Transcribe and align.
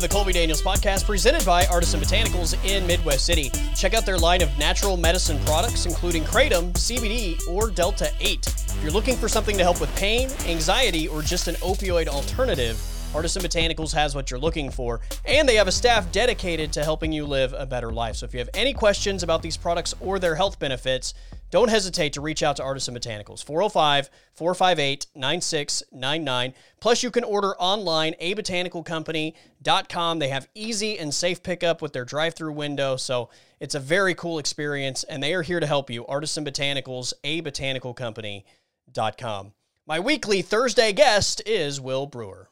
the 0.00 0.08
Colby 0.08 0.32
Daniels 0.32 0.62
podcast 0.62 1.04
presented 1.04 1.44
by 1.44 1.66
Artisan 1.66 2.00
Botanicals 2.00 2.56
in 2.64 2.86
Midwest 2.86 3.26
City. 3.26 3.50
Check 3.76 3.92
out 3.92 4.06
their 4.06 4.16
line 4.16 4.40
of 4.40 4.48
natural 4.58 4.96
medicine 4.96 5.38
products, 5.44 5.84
including 5.84 6.24
Kratom, 6.24 6.72
CBD, 6.72 7.38
or 7.48 7.70
Delta 7.70 8.10
8. 8.18 8.46
If 8.46 8.78
you're 8.82 8.92
looking 8.92 9.16
for 9.16 9.28
something 9.28 9.58
to 9.58 9.62
help 9.62 9.78
with 9.78 9.94
pain, 9.96 10.30
anxiety, 10.46 11.06
or 11.06 11.20
just 11.20 11.48
an 11.48 11.56
opioid 11.56 12.08
alternative, 12.08 12.80
Artisan 13.14 13.42
Botanicals 13.42 13.92
has 13.92 14.14
what 14.14 14.30
you're 14.30 14.40
looking 14.40 14.70
for, 14.70 15.00
and 15.26 15.46
they 15.46 15.56
have 15.56 15.68
a 15.68 15.72
staff 15.72 16.10
dedicated 16.12 16.72
to 16.72 16.84
helping 16.84 17.12
you 17.12 17.26
live 17.26 17.52
a 17.52 17.66
better 17.66 17.92
life. 17.92 18.16
So 18.16 18.24
if 18.24 18.32
you 18.32 18.38
have 18.38 18.50
any 18.54 18.72
questions 18.72 19.22
about 19.22 19.42
these 19.42 19.56
products 19.56 19.94
or 20.00 20.18
their 20.18 20.34
health 20.34 20.58
benefits, 20.58 21.12
don't 21.50 21.68
hesitate 21.68 22.12
to 22.14 22.20
reach 22.20 22.42
out 22.42 22.56
to 22.56 22.62
Artisan 22.62 22.94
Botanicals, 22.94 23.44
405 23.44 24.10
458 24.32 25.06
9699. 25.14 26.54
Plus, 26.80 27.02
you 27.02 27.10
can 27.10 27.24
order 27.24 27.54
online, 27.56 28.14
abotanicalcompany.com. 28.20 30.18
They 30.18 30.28
have 30.28 30.48
easy 30.54 30.98
and 30.98 31.12
safe 31.12 31.42
pickup 31.42 31.82
with 31.82 31.92
their 31.92 32.04
drive 32.04 32.34
through 32.34 32.52
window. 32.52 32.96
So 32.96 33.30
it's 33.58 33.74
a 33.74 33.80
very 33.80 34.14
cool 34.14 34.38
experience, 34.38 35.02
and 35.04 35.22
they 35.22 35.34
are 35.34 35.42
here 35.42 35.60
to 35.60 35.66
help 35.66 35.90
you. 35.90 36.06
Artisan 36.06 36.44
Botanicals, 36.44 37.12
abotanicalcompany.com. 37.24 39.52
My 39.86 39.98
weekly 39.98 40.42
Thursday 40.42 40.92
guest 40.92 41.42
is 41.46 41.80
Will 41.80 42.06
Brewer. 42.06 42.48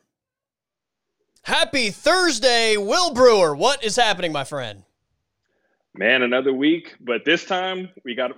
Happy 1.42 1.90
Thursday, 1.90 2.76
Will 2.76 3.14
Brewer. 3.14 3.54
What 3.54 3.84
is 3.84 3.96
happening, 3.96 4.32
my 4.32 4.44
friend? 4.44 4.82
Man, 5.94 6.22
another 6.22 6.52
week, 6.52 6.96
but 7.00 7.24
this 7.24 7.44
time 7.44 7.90
we 8.04 8.14
got 8.14 8.32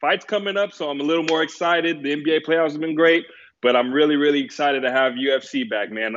fights 0.00 0.24
coming 0.24 0.56
up, 0.56 0.72
so 0.72 0.90
I'm 0.90 1.00
a 1.00 1.04
little 1.04 1.24
more 1.24 1.42
excited. 1.42 2.02
The 2.02 2.16
NBA 2.16 2.44
playoffs 2.44 2.72
have 2.72 2.80
been 2.80 2.94
great, 2.94 3.24
but 3.62 3.76
I'm 3.76 3.92
really, 3.92 4.16
really 4.16 4.40
excited 4.40 4.82
to 4.82 4.90
have 4.90 5.14
UFC 5.14 5.68
back, 5.68 5.90
man. 5.90 6.16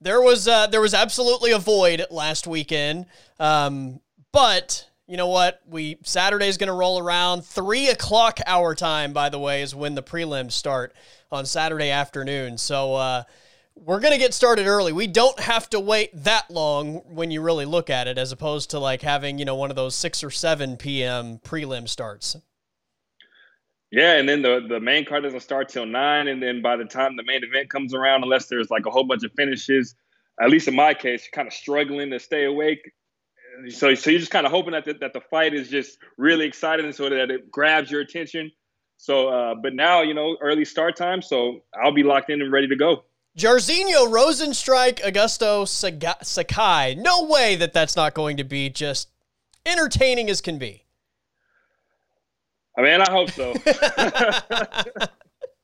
There 0.00 0.20
was 0.20 0.48
uh, 0.48 0.66
there 0.66 0.80
was 0.80 0.94
absolutely 0.94 1.52
a 1.52 1.58
void 1.58 2.04
last 2.10 2.46
weekend, 2.46 3.06
um, 3.38 4.00
but 4.32 4.88
you 5.06 5.16
know 5.16 5.28
what? 5.28 5.60
We 5.66 5.98
Saturday's 6.02 6.56
going 6.56 6.68
to 6.68 6.74
roll 6.74 6.98
around 6.98 7.44
three 7.44 7.88
o'clock 7.88 8.40
our 8.46 8.74
time. 8.74 9.12
By 9.12 9.28
the 9.28 9.38
way, 9.38 9.62
is 9.62 9.74
when 9.74 9.94
the 9.94 10.02
prelims 10.02 10.52
start 10.52 10.94
on 11.30 11.46
Saturday 11.46 11.90
afternoon. 11.90 12.58
So. 12.58 12.94
Uh, 12.94 13.22
we're 13.74 14.00
going 14.00 14.12
to 14.12 14.18
get 14.18 14.34
started 14.34 14.66
early. 14.66 14.92
We 14.92 15.06
don't 15.06 15.38
have 15.40 15.68
to 15.70 15.80
wait 15.80 16.10
that 16.14 16.50
long 16.50 16.96
when 17.14 17.30
you 17.30 17.40
really 17.42 17.64
look 17.64 17.90
at 17.90 18.06
it, 18.06 18.18
as 18.18 18.32
opposed 18.32 18.70
to 18.70 18.78
like 18.78 19.02
having, 19.02 19.38
you 19.38 19.44
know, 19.44 19.56
one 19.56 19.70
of 19.70 19.76
those 19.76 19.94
6 19.94 20.22
or 20.22 20.30
7 20.30 20.76
p.m. 20.76 21.40
prelim 21.44 21.88
starts. 21.88 22.36
Yeah, 23.92 24.14
and 24.14 24.26
then 24.26 24.40
the 24.40 24.64
the 24.66 24.80
main 24.80 25.04
card 25.04 25.22
doesn't 25.22 25.40
start 25.40 25.68
till 25.68 25.84
nine, 25.84 26.26
and 26.26 26.42
then 26.42 26.62
by 26.62 26.76
the 26.76 26.86
time 26.86 27.14
the 27.16 27.24
main 27.24 27.44
event 27.44 27.68
comes 27.68 27.92
around, 27.92 28.22
unless 28.22 28.46
there's 28.46 28.70
like 28.70 28.86
a 28.86 28.90
whole 28.90 29.04
bunch 29.04 29.22
of 29.22 29.32
finishes, 29.36 29.94
at 30.40 30.48
least 30.48 30.66
in 30.66 30.74
my 30.74 30.94
case, 30.94 31.24
you're 31.24 31.36
kind 31.36 31.46
of 31.46 31.52
struggling 31.52 32.10
to 32.10 32.18
stay 32.18 32.46
awake. 32.46 32.90
So, 33.68 33.94
so 33.94 34.08
you're 34.08 34.18
just 34.18 34.32
kind 34.32 34.46
of 34.46 34.50
hoping 34.50 34.72
that 34.72 34.86
the, 34.86 34.94
that 34.94 35.12
the 35.12 35.20
fight 35.20 35.52
is 35.52 35.68
just 35.68 35.98
really 36.16 36.46
exciting, 36.46 36.90
so 36.92 37.10
that 37.10 37.30
it 37.30 37.50
grabs 37.50 37.90
your 37.90 38.00
attention. 38.00 38.50
So, 38.96 39.28
uh, 39.28 39.56
but 39.56 39.74
now 39.74 40.00
you 40.00 40.14
know 40.14 40.38
early 40.40 40.64
start 40.64 40.96
time, 40.96 41.20
so 41.20 41.60
I'll 41.78 41.92
be 41.92 42.02
locked 42.02 42.30
in 42.30 42.40
and 42.40 42.50
ready 42.50 42.68
to 42.68 42.76
go. 42.76 43.04
Jairzinho, 43.36 44.08
Rozenstruik, 44.08 45.00
Augusto 45.00 45.66
Sakai. 45.66 46.94
No 46.94 47.24
way 47.24 47.56
that 47.56 47.72
that's 47.72 47.96
not 47.96 48.14
going 48.14 48.36
to 48.36 48.44
be 48.44 48.68
just 48.68 49.08
entertaining 49.64 50.28
as 50.28 50.40
can 50.40 50.58
be. 50.58 50.84
I 52.76 52.82
mean, 52.82 53.00
I 53.00 53.10
hope 53.10 53.30
so. 53.30 53.54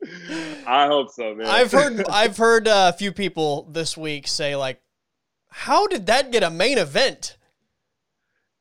I 0.67 0.87
hope 0.87 1.11
so, 1.11 1.35
man. 1.35 1.47
I've 1.47 1.73
heard 1.73 2.05
I've 2.09 2.37
heard 2.37 2.69
uh, 2.69 2.93
a 2.95 2.97
few 2.97 3.13
people 3.13 3.69
this 3.71 3.97
week 3.97 4.29
say 4.29 4.57
like, 4.57 4.81
"How 5.49 5.87
did 5.87 6.07
that 6.07 6.31
get 6.31 6.43
a 6.43 6.51
main 6.51 6.79
event?" 6.79 7.37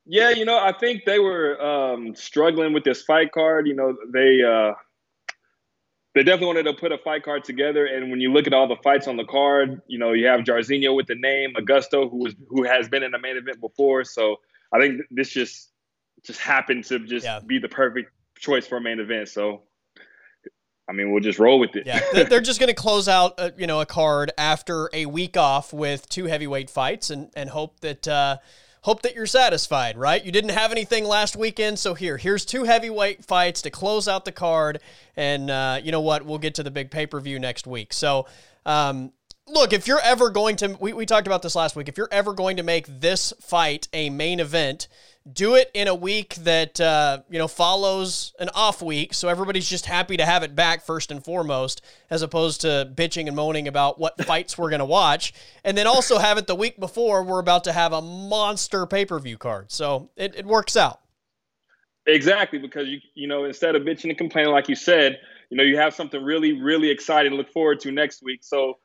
Yeah, 0.05 0.29
you 0.29 0.45
know, 0.45 0.57
I 0.57 0.71
think 0.71 1.03
they 1.05 1.19
were 1.19 1.61
um, 1.61 2.15
struggling 2.15 2.73
with 2.73 2.85
this 2.85 3.03
fight 3.03 3.31
card. 3.33 3.67
You 3.67 3.75
know, 3.75 3.95
they 4.13 4.41
uh, 4.41 4.73
they 6.17 6.23
definitely 6.23 6.47
wanted 6.47 6.63
to 6.63 6.73
put 6.73 6.91
a 6.91 6.97
fight 6.97 7.21
card 7.21 7.43
together. 7.43 7.85
And 7.85 8.09
when 8.09 8.19
you 8.19 8.33
look 8.33 8.47
at 8.47 8.53
all 8.53 8.67
the 8.67 8.75
fights 8.83 9.07
on 9.07 9.17
the 9.17 9.23
card, 9.23 9.83
you 9.85 9.99
know, 9.99 10.13
you 10.13 10.25
have 10.25 10.39
Jairzinho 10.39 10.95
with 10.95 11.05
the 11.05 11.13
name, 11.13 11.53
Augusto, 11.55 12.09
who 12.09 12.17
was 12.17 12.33
who 12.49 12.63
has 12.63 12.89
been 12.89 13.03
in 13.03 13.13
a 13.13 13.19
main 13.19 13.37
event 13.37 13.61
before. 13.61 14.03
So 14.03 14.37
I 14.73 14.79
think 14.79 15.01
this 15.11 15.29
just 15.29 15.71
just 16.23 16.39
happened 16.39 16.85
to 16.85 16.97
just 16.99 17.23
yeah. 17.23 17.39
be 17.45 17.59
the 17.59 17.69
perfect 17.69 18.11
choice 18.39 18.65
for 18.65 18.77
a 18.77 18.81
main 18.81 18.99
event. 18.99 19.29
So, 19.29 19.61
I 20.89 20.93
mean, 20.93 21.11
we'll 21.11 21.21
just 21.21 21.37
roll 21.37 21.59
with 21.59 21.75
it. 21.75 21.85
Yeah, 21.85 21.99
they're 22.23 22.41
just 22.41 22.59
going 22.59 22.69
to 22.69 22.81
close 22.81 23.07
out, 23.07 23.35
a, 23.37 23.41
uh, 23.41 23.49
you 23.55 23.67
know, 23.67 23.79
a 23.79 23.85
card 23.85 24.31
after 24.39 24.89
a 24.93 25.05
week 25.05 25.37
off 25.37 25.71
with 25.71 26.09
two 26.09 26.25
heavyweight 26.25 26.71
fights, 26.71 27.11
and 27.11 27.29
and 27.35 27.51
hope 27.51 27.79
that. 27.81 28.07
Uh, 28.07 28.37
hope 28.87 29.01
that 29.01 29.13
you're 29.13 29.25
satisfied, 29.25 29.97
right? 29.97 30.23
You 30.23 30.31
didn't 30.31 30.51
have 30.51 30.71
anything 30.71 31.03
last 31.03 31.35
weekend, 31.35 31.77
so 31.77 31.93
here, 31.93 32.15
here's 32.15 32.45
two 32.45 32.63
heavyweight 32.63 33.25
fights 33.25 33.61
to 33.63 33.69
close 33.69 34.07
out 34.07 34.23
the 34.23 34.31
card, 34.31 34.79
and 35.17 35.49
uh, 35.49 35.81
you 35.83 35.91
know 35.91 35.99
what? 35.99 36.25
We'll 36.25 36.37
get 36.37 36.55
to 36.55 36.63
the 36.63 36.71
big 36.71 36.89
pay 36.89 37.05
per 37.05 37.19
view 37.19 37.37
next 37.37 37.67
week. 37.67 37.91
So, 37.91 38.27
um, 38.65 39.11
look, 39.45 39.73
if 39.73 39.87
you're 39.89 39.99
ever 39.99 40.29
going 40.29 40.55
to, 40.55 40.77
we, 40.79 40.93
we 40.93 41.05
talked 41.05 41.27
about 41.27 41.41
this 41.41 41.53
last 41.53 41.75
week, 41.75 41.89
if 41.89 41.97
you're 41.97 42.07
ever 42.13 42.31
going 42.31 42.55
to 42.55 42.63
make 42.63 42.85
this 42.87 43.33
fight 43.41 43.89
a 43.91 44.09
main 44.09 44.39
event, 44.39 44.87
do 45.33 45.55
it 45.55 45.69
in 45.73 45.87
a 45.87 45.95
week 45.95 46.35
that 46.35 46.79
uh, 46.79 47.19
you 47.29 47.37
know 47.37 47.47
follows 47.47 48.33
an 48.39 48.49
off 48.53 48.81
week 48.81 49.13
so 49.13 49.27
everybody's 49.27 49.69
just 49.69 49.85
happy 49.85 50.17
to 50.17 50.25
have 50.25 50.43
it 50.43 50.55
back 50.55 50.85
first 50.85 51.11
and 51.11 51.23
foremost 51.23 51.81
as 52.09 52.21
opposed 52.21 52.61
to 52.61 52.89
bitching 52.95 53.27
and 53.27 53.35
moaning 53.35 53.67
about 53.67 53.99
what 53.99 54.21
fights 54.25 54.57
we're 54.57 54.69
going 54.69 54.79
to 54.79 54.85
watch. 54.85 55.33
And 55.63 55.77
then 55.77 55.87
also 55.87 56.17
have 56.17 56.37
it 56.37 56.47
the 56.47 56.55
week 56.55 56.79
before 56.79 57.23
we're 57.23 57.39
about 57.39 57.63
to 57.65 57.73
have 57.73 57.93
a 57.93 58.01
monster 58.01 58.85
pay-per-view 58.85 59.37
card. 59.37 59.71
So 59.71 60.09
it, 60.15 60.35
it 60.35 60.45
works 60.45 60.77
out. 60.77 61.01
Exactly 62.05 62.57
because 62.57 62.87
you 62.87 62.99
you 63.15 63.27
know 63.27 63.43
instead 63.43 63.75
of 63.75 63.81
bitching 63.81 64.09
and 64.09 64.17
complaining 64.17 64.53
like 64.53 64.69
you 64.69 64.75
said 64.75 65.19
you 65.49 65.57
know 65.57 65.63
you 65.63 65.75
have 65.75 65.93
something 65.93 66.23
really 66.23 66.53
really 66.53 66.89
exciting 66.89 67.31
to 67.31 67.37
look 67.37 67.51
forward 67.51 67.81
to 67.81 67.91
next 67.91 68.23
week. 68.23 68.39
So 68.43 68.77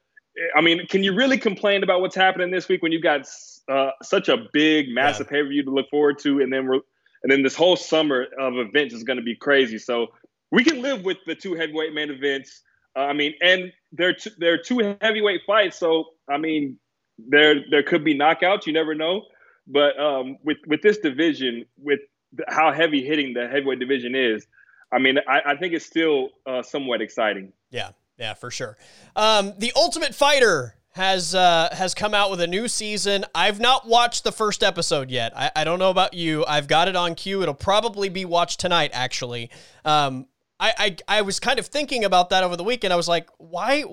i 0.56 0.62
mean 0.62 0.86
can 0.86 1.04
you 1.04 1.14
really 1.14 1.36
complain 1.36 1.82
about 1.82 2.00
what's 2.00 2.16
happening 2.16 2.50
this 2.50 2.66
week 2.66 2.82
when 2.82 2.91
you 2.91 3.00
got 3.00 3.26
uh, 3.70 3.90
such 4.02 4.28
a 4.28 4.46
big, 4.52 4.88
massive 4.88 5.26
yeah. 5.26 5.38
pay 5.38 5.42
per 5.42 5.48
view 5.48 5.64
to 5.64 5.70
look 5.70 5.88
forward 5.90 6.18
to, 6.20 6.40
and 6.40 6.52
then 6.52 6.66
we're 6.66 6.80
and 7.22 7.30
then 7.30 7.42
this 7.42 7.54
whole 7.54 7.76
summer 7.76 8.26
of 8.38 8.54
events 8.56 8.94
is 8.94 9.04
going 9.04 9.16
to 9.16 9.22
be 9.22 9.36
crazy. 9.36 9.78
So 9.78 10.08
we 10.50 10.64
can 10.64 10.82
live 10.82 11.04
with 11.04 11.18
the 11.26 11.34
two 11.34 11.54
heavyweight 11.54 11.94
main 11.94 12.10
events. 12.10 12.62
Uh, 12.96 13.00
I 13.00 13.12
mean, 13.12 13.34
and 13.40 13.72
they're 13.92 14.14
t- 14.14 14.32
they're 14.38 14.58
two 14.58 14.96
heavyweight 15.00 15.42
fights, 15.46 15.78
so 15.78 16.06
I 16.28 16.38
mean, 16.38 16.78
there 17.18 17.56
there 17.70 17.82
could 17.82 18.04
be 18.04 18.18
knockouts. 18.18 18.66
You 18.66 18.72
never 18.72 18.94
know. 18.94 19.22
But 19.66 19.98
um, 19.98 20.38
with 20.44 20.58
with 20.66 20.82
this 20.82 20.98
division, 20.98 21.64
with 21.78 22.00
the, 22.32 22.44
how 22.48 22.72
heavy 22.72 23.04
hitting 23.04 23.34
the 23.34 23.48
heavyweight 23.48 23.78
division 23.78 24.14
is, 24.14 24.46
I 24.92 24.98
mean, 24.98 25.18
I, 25.26 25.52
I 25.52 25.56
think 25.56 25.72
it's 25.72 25.86
still 25.86 26.30
uh, 26.46 26.62
somewhat 26.62 27.00
exciting. 27.00 27.52
Yeah, 27.70 27.90
yeah, 28.18 28.34
for 28.34 28.50
sure. 28.50 28.76
Um, 29.16 29.54
the 29.58 29.72
Ultimate 29.74 30.14
Fighter 30.14 30.76
has 30.92 31.34
uh, 31.34 31.69
has 31.72 31.94
come 31.94 32.14
out 32.14 32.30
with 32.30 32.41
a 32.41 32.47
new 32.47 32.69
season. 32.69 33.25
I've 33.34 33.58
not 33.58 33.86
watched 33.86 34.25
the 34.25 34.32
first 34.32 34.62
episode 34.62 35.10
yet. 35.10 35.32
I, 35.36 35.50
I 35.56 35.64
don't 35.64 35.78
know 35.78 35.91
about 35.91 36.14
you. 36.14 36.44
I've 36.47 36.69
got 36.69 36.88
it 36.88 36.97
on 36.97 37.14
queue. 37.14 37.42
It'll 37.42 37.54
probably 37.54 38.08
be 38.08 38.25
watched 38.25 38.60
tonight, 38.60 38.91
actually. 38.92 39.50
Um, 39.84 40.27
I, 40.60 40.74
I, 40.78 40.97
I 41.18 41.22
was 41.22 41.41
kind 41.41 41.59
of 41.59 41.66
thinking 41.66 42.04
about 42.04 42.30
that 42.30 42.44
over 42.44 42.56
the 42.56 42.65
weekend. 42.65 42.92
I 42.92 42.97
was 42.97 43.09
like, 43.09 43.28
why 43.39 43.84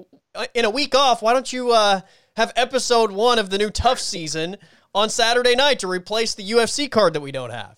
in 0.54 0.66
a 0.66 0.70
week 0.70 0.94
off? 0.94 1.22
Why 1.22 1.34
don't 1.34 1.52
you 1.52 1.72
uh, 1.72 2.02
have 2.36 2.54
episode 2.56 3.12
one 3.12 3.40
of 3.40 3.50
the 3.50 3.58
new 3.58 3.70
TUF 3.70 4.00
season 4.00 4.58
on 4.94 5.10
Saturday 5.10 5.56
night 5.56 5.80
to 5.80 5.88
replace 5.88 6.36
the 6.36 6.52
UFC 6.52 6.92
card 6.92 7.14
that 7.14 7.22
we 7.22 7.32
don't 7.32 7.50
have? 7.50 7.78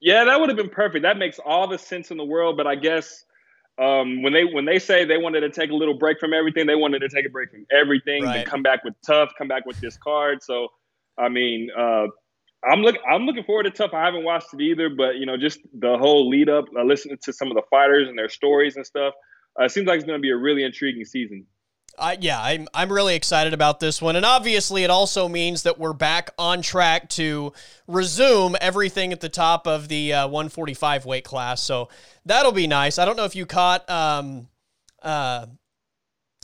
Yeah, 0.00 0.24
that 0.24 0.40
would 0.40 0.48
have 0.48 0.58
been 0.58 0.68
perfect. 0.68 1.04
That 1.04 1.16
makes 1.16 1.38
all 1.38 1.68
the 1.68 1.78
sense 1.78 2.10
in 2.10 2.16
the 2.16 2.24
world. 2.24 2.56
But 2.56 2.66
I 2.66 2.74
guess 2.74 3.24
um, 3.80 4.22
when 4.22 4.32
they 4.32 4.44
when 4.44 4.64
they 4.64 4.78
say 4.78 5.04
they 5.04 5.18
wanted 5.18 5.40
to 5.40 5.50
take 5.50 5.70
a 5.70 5.74
little 5.74 5.96
break 5.96 6.20
from 6.20 6.32
everything, 6.34 6.66
they 6.66 6.74
wanted 6.74 7.00
to 7.00 7.08
take 7.08 7.26
a 7.26 7.30
break 7.30 7.50
from 7.50 7.66
everything 7.72 8.24
right. 8.24 8.38
and 8.38 8.48
come 8.48 8.62
back 8.62 8.84
with 8.84 8.94
TUF, 9.06 9.30
come 9.38 9.48
back 9.48 9.64
with 9.64 9.80
this 9.80 9.96
card. 9.96 10.42
So, 10.42 10.68
I 11.18 11.28
mean, 11.28 11.70
uh, 11.76 12.06
I'm 12.68 12.82
look 12.82 12.96
I'm 13.10 13.22
looking 13.22 13.44
forward 13.44 13.64
to 13.64 13.70
TUF. 13.70 13.94
I 13.94 14.04
haven't 14.04 14.24
watched 14.24 14.52
it 14.52 14.60
either, 14.60 14.90
but 14.90 15.16
you 15.16 15.26
know, 15.26 15.36
just 15.36 15.60
the 15.72 15.96
whole 15.98 16.28
lead 16.28 16.48
up, 16.48 16.66
uh, 16.78 16.84
listening 16.84 17.18
to 17.22 17.32
some 17.32 17.48
of 17.48 17.54
the 17.54 17.62
fighters 17.70 18.08
and 18.08 18.18
their 18.18 18.28
stories 18.28 18.76
and 18.76 18.84
stuff. 18.84 19.14
Uh, 19.58 19.64
it 19.64 19.70
seems 19.70 19.86
like 19.86 19.96
it's 19.96 20.06
going 20.06 20.18
to 20.18 20.22
be 20.22 20.30
a 20.30 20.36
really 20.36 20.64
intriguing 20.64 21.04
season. 21.04 21.46
Yeah, 22.20 22.40
I'm 22.40 22.68
I'm 22.74 22.92
really 22.92 23.14
excited 23.14 23.54
about 23.54 23.80
this 23.80 24.02
one, 24.02 24.16
and 24.16 24.24
obviously 24.24 24.82
it 24.84 24.90
also 24.90 25.28
means 25.28 25.62
that 25.64 25.78
we're 25.78 25.92
back 25.92 26.30
on 26.38 26.62
track 26.62 27.08
to 27.10 27.52
resume 27.86 28.56
everything 28.60 29.12
at 29.12 29.20
the 29.20 29.28
top 29.28 29.66
of 29.66 29.88
the 29.88 30.12
uh, 30.12 30.26
145 30.26 31.04
weight 31.04 31.24
class. 31.24 31.62
So 31.62 31.88
that'll 32.24 32.52
be 32.52 32.66
nice. 32.66 32.98
I 32.98 33.04
don't 33.04 33.16
know 33.16 33.24
if 33.24 33.36
you 33.36 33.46
caught 33.46 33.88
um, 33.88 34.48
uh, 35.02 35.46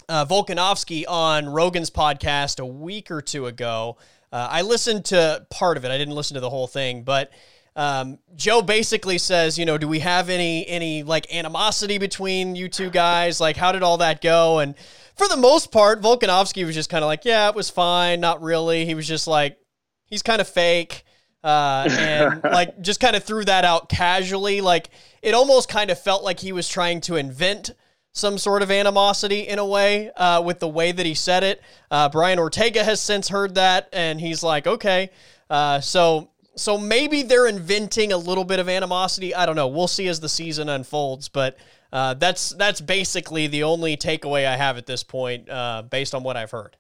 uh, 0.09 0.25
Volkanovski 0.27 1.05
on 1.09 1.49
Rogan's 1.49 1.91
podcast 1.91 2.61
a 2.61 2.67
week 2.67 3.11
or 3.11 3.21
two 3.21 3.47
ago. 3.47 3.97
Uh, 4.31 4.49
I 4.51 4.63
listened 4.63 5.07
to 5.07 5.47
part 5.51 5.77
of 5.77 5.85
it. 5.85 5.91
I 5.91 5.99
didn't 5.99 6.15
listen 6.15 6.35
to 6.35 6.41
the 6.41 6.51
whole 6.51 6.67
thing, 6.67 7.03
but 7.03 7.31
um, 7.79 8.19
Joe 8.35 8.61
basically 8.61 9.19
says, 9.19 9.57
you 9.57 9.65
know, 9.65 9.79
do 9.79 9.87
we 9.87 10.01
have 10.01 10.31
any 10.31 10.67
any 10.67 11.05
like 11.05 11.33
animosity 11.33 11.99
between 11.99 12.57
you 12.57 12.69
two 12.69 12.91
guys? 12.91 13.41
Like, 13.41 13.57
how 13.57 13.71
did 13.71 13.85
all 13.85 13.99
that 13.99 14.21
go? 14.21 14.59
And 14.59 14.75
for 15.15 15.29
the 15.29 15.37
most 15.37 15.71
part, 15.71 16.03
Volkanovski 16.03 16.67
was 16.67 16.75
just 16.75 16.91
kind 16.91 17.05
of 17.05 17.07
like, 17.07 17.25
yeah, 17.25 17.49
it 17.49 17.55
was 17.55 17.71
fine, 17.71 18.19
not 18.19 18.43
really. 18.43 18.85
He 18.85 18.97
was 18.97 19.07
just 19.07 19.29
like, 19.29 19.59
he's 20.07 20.25
kind 20.25 20.41
of 20.41 20.49
fake. 20.49 21.05
Uh, 21.45 21.87
and 21.89 22.43
like 22.45 22.81
just 22.81 22.99
kind 22.99 23.15
of 23.15 23.23
threw 23.23 23.45
that 23.45 23.65
out 23.65 23.89
casually. 23.89 24.61
Like 24.61 24.91
it 25.23 25.33
almost 25.33 25.69
kind 25.69 25.93
of 25.93 26.01
felt 26.01 26.25
like 26.25 26.41
he 26.41 26.51
was 26.51 26.69
trying 26.69 27.01
to 27.03 27.15
invent 27.15 27.71
some 28.11 28.39
sort 28.39 28.63
of 28.63 28.73
animosity 28.73 29.47
in 29.47 29.61
a 29.61 29.67
way 29.67 30.11
uh, 30.17 30.43
with 30.43 30.59
the 30.59 30.67
way 30.67 30.91
that 30.91 31.07
he 31.07 31.15
said 31.15 31.45
it. 31.45 31.63
Uh, 31.93 32.09
Brian 32.09 32.41
Ortega 32.41 32.83
has 32.83 33.01
since 33.01 33.29
heard 33.29 33.55
that, 33.55 33.89
and 33.93 34.21
he's 34.21 34.43
like, 34.43 34.67
okay. 34.67 35.11
Uh, 35.49 35.81
so 35.81 36.31
so 36.59 36.79
maybe 36.79 37.23
they're 37.23 37.47
inventing 37.47 38.13
a 38.13 38.17
little 38.17 38.45
bit 38.45 38.59
of 38.59 38.69
animosity. 38.69 39.35
I 39.35 39.47
don't 39.47 39.57
know. 39.57 39.69
We'll 39.69 39.89
see 39.89 40.09
as 40.09 40.21
the 40.21 40.29
season 40.29 40.69
unfolds, 40.69 41.29
but 41.29 41.57
uh, 41.93 42.15
that's 42.15 42.51
that's 42.51 42.81
basically 42.81 43.47
the 43.47 43.63
only 43.63 43.97
takeaway 43.97 44.47
I 44.47 44.57
have 44.57 44.77
at 44.77 44.87
this 44.87 45.03
point, 45.03 45.49
uh, 45.49 45.83
based 45.89 46.15
on 46.15 46.23
what 46.23 46.37
I've 46.37 46.51
heard. 46.51 46.77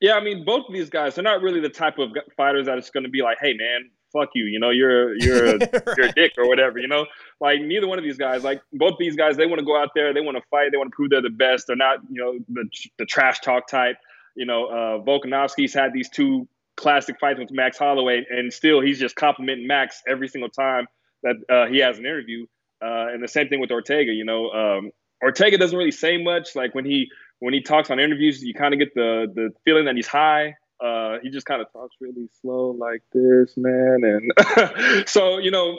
Yeah, 0.00 0.14
I 0.14 0.22
mean, 0.22 0.44
both 0.44 0.66
of 0.68 0.74
these 0.74 0.90
guys, 0.90 1.14
they're 1.14 1.24
not 1.24 1.42
really 1.42 1.60
the 1.60 1.70
type 1.70 1.98
of 1.98 2.10
fighters 2.36 2.66
that 2.66 2.76
it's 2.78 2.90
going 2.90 3.04
to 3.04 3.10
be 3.10 3.22
like, 3.22 3.38
"Hey, 3.40 3.54
man, 3.54 3.90
fuck 4.12 4.28
you," 4.34 4.44
you 4.44 4.60
know, 4.60 4.70
you're 4.70 5.16
you're 5.16 5.46
a, 5.46 5.58
right. 5.58 5.82
you're 5.96 6.06
a 6.06 6.12
dick 6.12 6.32
or 6.36 6.46
whatever, 6.46 6.78
you 6.78 6.86
know. 6.86 7.06
Like 7.40 7.60
neither 7.62 7.88
one 7.88 7.98
of 7.98 8.04
these 8.04 8.18
guys, 8.18 8.44
like 8.44 8.60
both 8.74 8.94
these 8.98 9.16
guys, 9.16 9.36
they 9.36 9.46
want 9.46 9.58
to 9.58 9.64
go 9.64 9.80
out 9.80 9.90
there, 9.94 10.12
they 10.12 10.20
want 10.20 10.36
to 10.36 10.42
fight, 10.50 10.70
they 10.70 10.76
want 10.76 10.90
to 10.90 10.94
prove 10.94 11.10
they're 11.10 11.22
the 11.22 11.30
best. 11.30 11.66
They're 11.66 11.76
not, 11.76 11.98
you 12.10 12.22
know, 12.22 12.38
the 12.48 12.68
the 12.98 13.06
trash 13.06 13.40
talk 13.40 13.68
type. 13.68 13.96
You 14.36 14.44
know, 14.44 14.66
uh, 14.66 15.02
Volkanovski's 15.02 15.72
had 15.72 15.94
these 15.94 16.10
two 16.10 16.46
classic 16.76 17.16
fights 17.20 17.38
with 17.38 17.50
Max 17.50 17.78
Holloway, 17.78 18.24
and 18.30 18.52
still 18.52 18.80
he's 18.80 18.98
just 18.98 19.16
complimenting 19.16 19.66
Max 19.66 20.02
every 20.08 20.28
single 20.28 20.50
time 20.50 20.86
that 21.22 21.36
uh, 21.48 21.66
he 21.66 21.78
has 21.78 21.98
an 21.98 22.06
interview. 22.06 22.46
Uh, 22.82 23.08
and 23.12 23.22
the 23.22 23.28
same 23.28 23.48
thing 23.48 23.60
with 23.60 23.70
Ortega. 23.70 24.12
You 24.12 24.24
know, 24.24 24.50
um, 24.50 24.90
Ortega 25.22 25.58
doesn't 25.58 25.76
really 25.76 25.90
say 25.90 26.22
much. 26.22 26.54
Like 26.54 26.74
when 26.74 26.84
he 26.84 27.08
when 27.38 27.54
he 27.54 27.62
talks 27.62 27.90
on 27.90 27.98
interviews, 27.98 28.42
you 28.42 28.54
kind 28.54 28.74
of 28.74 28.80
get 28.80 28.94
the 28.94 29.26
the 29.34 29.50
feeling 29.64 29.86
that 29.86 29.96
he's 29.96 30.06
high. 30.06 30.54
Uh, 30.78 31.16
he 31.22 31.30
just 31.30 31.46
kind 31.46 31.62
of 31.62 31.72
talks 31.72 31.96
really 32.00 32.28
slow 32.42 32.70
like 32.72 33.02
this, 33.12 33.54
man. 33.56 34.02
And 34.04 35.08
so 35.08 35.38
you 35.38 35.50
know, 35.50 35.78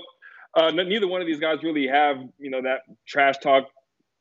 uh, 0.56 0.72
neither 0.72 1.08
one 1.08 1.22
of 1.22 1.28
these 1.28 1.40
guys 1.40 1.60
really 1.64 1.88
have 1.88 2.18
you 2.40 2.50
know 2.50 2.62
that 2.64 2.80
trash 3.08 3.36
talk 3.38 3.66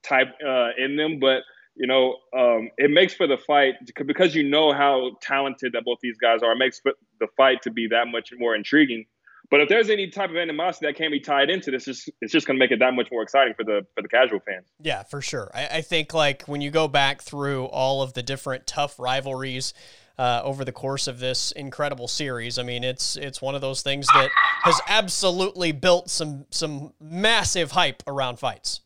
type 0.02 0.28
uh, 0.46 0.70
in 0.78 0.96
them, 0.96 1.19
but 1.19 1.43
you 1.76 1.87
know, 1.87 2.17
um, 2.37 2.70
it 2.78 2.90
makes 2.90 3.14
for 3.14 3.26
the 3.26 3.37
fight 3.37 3.75
because 4.06 4.34
you 4.34 4.43
know 4.43 4.73
how 4.73 5.12
talented 5.20 5.73
that 5.73 5.84
both 5.84 5.99
these 6.02 6.17
guys 6.17 6.43
are. 6.43 6.52
It 6.52 6.58
makes 6.58 6.81
the 6.82 7.26
fight 7.37 7.62
to 7.62 7.70
be 7.70 7.88
that 7.88 8.06
much 8.08 8.31
more 8.38 8.55
intriguing. 8.55 9.05
But 9.50 9.61
if 9.61 9.69
there's 9.69 9.90
any 9.90 10.08
type 10.08 10.31
of 10.31 10.37
animosity 10.37 10.87
that 10.87 10.96
can 10.96 11.11
be 11.12 11.20
tied 11.20 11.50
into 11.50 11.70
this, 11.70 11.87
it's 11.87 12.05
just, 12.05 12.32
just 12.32 12.46
going 12.46 12.56
to 12.56 12.58
make 12.58 12.73
it 12.73 12.81
that 12.81 12.94
much 12.94 13.08
more 13.12 13.23
exciting 13.23 13.55
for 13.55 13.62
the 13.62 13.87
for 13.94 14.02
the 14.02 14.08
casual 14.08 14.40
fans. 14.40 14.67
Yeah, 14.81 15.05
for 15.05 15.20
sure. 15.20 15.50
I, 15.55 15.67
I 15.67 15.81
think 15.82 16.14
like 16.14 16.44
when 16.46 16.61
you 16.61 16.70
go 16.70 16.88
back 16.88 17.23
through 17.23 17.67
all 17.67 18.02
of 18.02 18.14
the 18.14 18.23
different 18.23 18.67
TUF 18.67 18.99
rivalries. 18.99 19.75
Uh, 20.19 20.40
over 20.44 20.64
the 20.64 20.73
course 20.73 21.08
of 21.08 21.19
this 21.20 21.52
incredible 21.52 22.08
series. 22.08 22.58
I 22.58 22.62
mean, 22.62 22.84
it's 22.84 23.17
it's 23.17 23.43
one 23.43 23.55
of 23.55 23.61
those 23.61 23.82
things 23.82 24.06
that 24.14 24.31
has 24.62 24.81
absolutely 24.88 25.73
built 25.73 26.08
some 26.08 26.46
some 26.49 26.94
massive 26.99 27.73
hype 27.73 28.02
around 28.06 28.38
fights. 28.38 28.81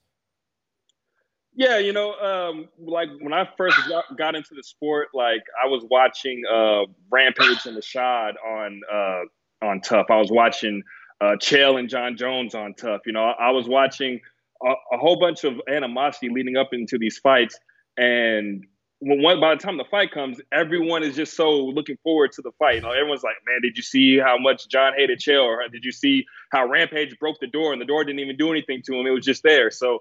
Yeah, 1.60 1.76
you 1.76 1.92
know, 1.92 2.14
um, 2.14 2.70
like 2.78 3.10
when 3.20 3.34
I 3.34 3.46
first 3.58 3.76
got, 4.16 4.34
into 4.34 4.54
the 4.54 4.62
sport, 4.62 5.08
like 5.12 5.42
I 5.62 5.68
was 5.68 5.84
watching 5.90 6.40
uh, 6.50 6.84
Rampage 7.10 7.66
and 7.66 7.76
Rashad 7.76 8.32
on 8.42 8.80
uh, 8.90 9.66
on 9.66 9.82
TUF. 9.82 10.06
I 10.08 10.16
was 10.16 10.30
watching 10.30 10.82
uh, 11.20 11.36
Chael 11.36 11.78
and 11.78 11.86
Jon 11.86 12.16
Jones 12.16 12.54
on 12.54 12.72
TUF. 12.72 13.02
You 13.04 13.12
know, 13.12 13.24
I, 13.24 13.48
I 13.48 13.50
was 13.50 13.68
watching 13.68 14.20
a, 14.64 14.70
a, 14.70 14.96
whole 14.96 15.20
bunch 15.20 15.44
of 15.44 15.60
animosity 15.68 16.30
leading 16.30 16.56
up 16.56 16.70
into 16.72 16.96
these 16.96 17.18
fights, 17.18 17.58
and 17.98 18.64
when 19.00 19.20
one, 19.20 19.38
by 19.38 19.54
the 19.54 19.60
time 19.60 19.76
the 19.76 19.84
fight 19.90 20.12
comes, 20.12 20.40
everyone 20.50 21.02
is 21.02 21.14
just 21.14 21.36
so 21.36 21.50
looking 21.66 21.98
forward 22.02 22.32
to 22.32 22.40
the 22.40 22.52
fight. 22.58 22.76
You 22.76 22.80
know, 22.80 22.92
everyone's 22.92 23.22
like, 23.22 23.36
"Man, 23.46 23.60
did 23.60 23.76
you 23.76 23.82
see 23.82 24.18
how 24.18 24.38
much 24.38 24.66
Jon 24.70 24.94
hated 24.96 25.20
Chael? 25.20 25.42
Or 25.42 25.68
did 25.68 25.84
you 25.84 25.92
see 25.92 26.24
how 26.52 26.66
Rampage 26.66 27.18
broke 27.18 27.38
the 27.38 27.48
door 27.48 27.74
and 27.74 27.82
the 27.82 27.86
door 27.86 28.02
didn't 28.02 28.20
even 28.20 28.38
do 28.38 28.50
anything 28.50 28.80
to 28.86 28.94
him? 28.94 29.06
It 29.06 29.10
was 29.10 29.26
just 29.26 29.42
there." 29.42 29.70
So. 29.70 29.98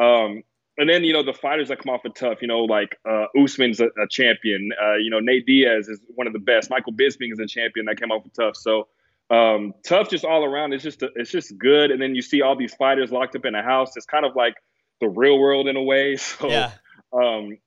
Um, 0.00 0.42
and 0.78 0.88
then 0.88 1.04
you 1.04 1.12
know 1.12 1.22
the 1.22 1.34
fighters 1.34 1.68
that 1.68 1.78
come 1.82 1.94
off 1.94 2.04
of 2.04 2.14
TUF, 2.14 2.40
you 2.40 2.48
know, 2.48 2.60
like 2.64 2.98
uh, 3.08 3.26
Usman's 3.38 3.80
a, 3.80 3.86
a 3.86 4.08
champion. 4.08 4.70
Uh, 4.80 4.96
you 4.96 5.10
know, 5.10 5.20
Nate 5.20 5.46
Diaz 5.46 5.88
is 5.88 6.00
one 6.14 6.26
of 6.26 6.32
the 6.32 6.38
best. 6.38 6.70
Michael 6.70 6.92
Bisping 6.92 7.32
is 7.32 7.38
a 7.38 7.46
champion 7.46 7.86
that 7.86 8.00
came 8.00 8.10
off 8.10 8.24
of 8.24 8.32
tough. 8.32 8.56
So 8.56 8.88
um, 9.30 9.74
TUF 9.84 10.08
just 10.08 10.24
all 10.24 10.44
around. 10.44 10.72
It's 10.72 10.82
just 10.82 11.02
a, 11.02 11.10
it's 11.14 11.30
just 11.30 11.56
good. 11.58 11.90
And 11.90 12.00
then 12.00 12.14
you 12.14 12.22
see 12.22 12.42
all 12.42 12.56
these 12.56 12.74
fighters 12.74 13.12
locked 13.12 13.36
up 13.36 13.44
in 13.44 13.54
a 13.54 13.62
house. 13.62 13.96
It's 13.96 14.06
kind 14.06 14.24
of 14.24 14.34
like 14.34 14.54
the 15.00 15.08
real 15.08 15.38
world 15.38 15.68
in 15.68 15.76
a 15.76 15.82
way. 15.82 16.16
So 16.16 16.48
yeah. 16.48 16.70
um, 17.12 17.58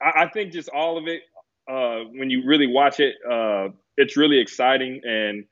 I, 0.00 0.24
I, 0.24 0.28
think 0.28 0.52
just 0.52 0.68
all 0.68 0.96
of 0.96 1.06
it, 1.06 1.22
uh, 1.70 2.08
when 2.14 2.30
you 2.30 2.44
really 2.46 2.66
watch 2.66 3.00
it, 3.00 3.16
uh, 3.30 3.68
it's 3.96 4.16
really 4.16 4.38
exciting 4.38 5.00
and 5.04 5.44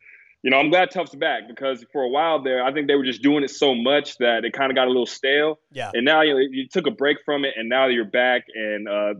you 0.42 0.50
know, 0.50 0.58
I'm 0.58 0.70
glad 0.70 0.90
TUF's 0.90 1.14
back 1.14 1.48
because 1.48 1.84
for 1.92 2.02
a 2.02 2.08
while 2.08 2.42
there, 2.42 2.62
I 2.62 2.72
think 2.72 2.86
they 2.86 2.94
were 2.94 3.04
just 3.04 3.22
doing 3.22 3.42
it 3.42 3.50
so 3.50 3.74
much 3.74 4.16
that 4.18 4.44
it 4.44 4.52
kind 4.52 4.70
of 4.70 4.76
got 4.76 4.86
a 4.86 4.90
little 4.90 5.06
stale. 5.06 5.58
Yeah. 5.72 5.90
And 5.92 6.04
now 6.04 6.22
you, 6.22 6.34
know, 6.34 6.40
you 6.50 6.68
took 6.68 6.86
a 6.86 6.90
break 6.90 7.18
from 7.24 7.44
it, 7.44 7.54
and 7.56 7.68
now 7.68 7.86
you're 7.86 8.04
back, 8.04 8.44
and 8.54 8.88
uh, 8.88 9.14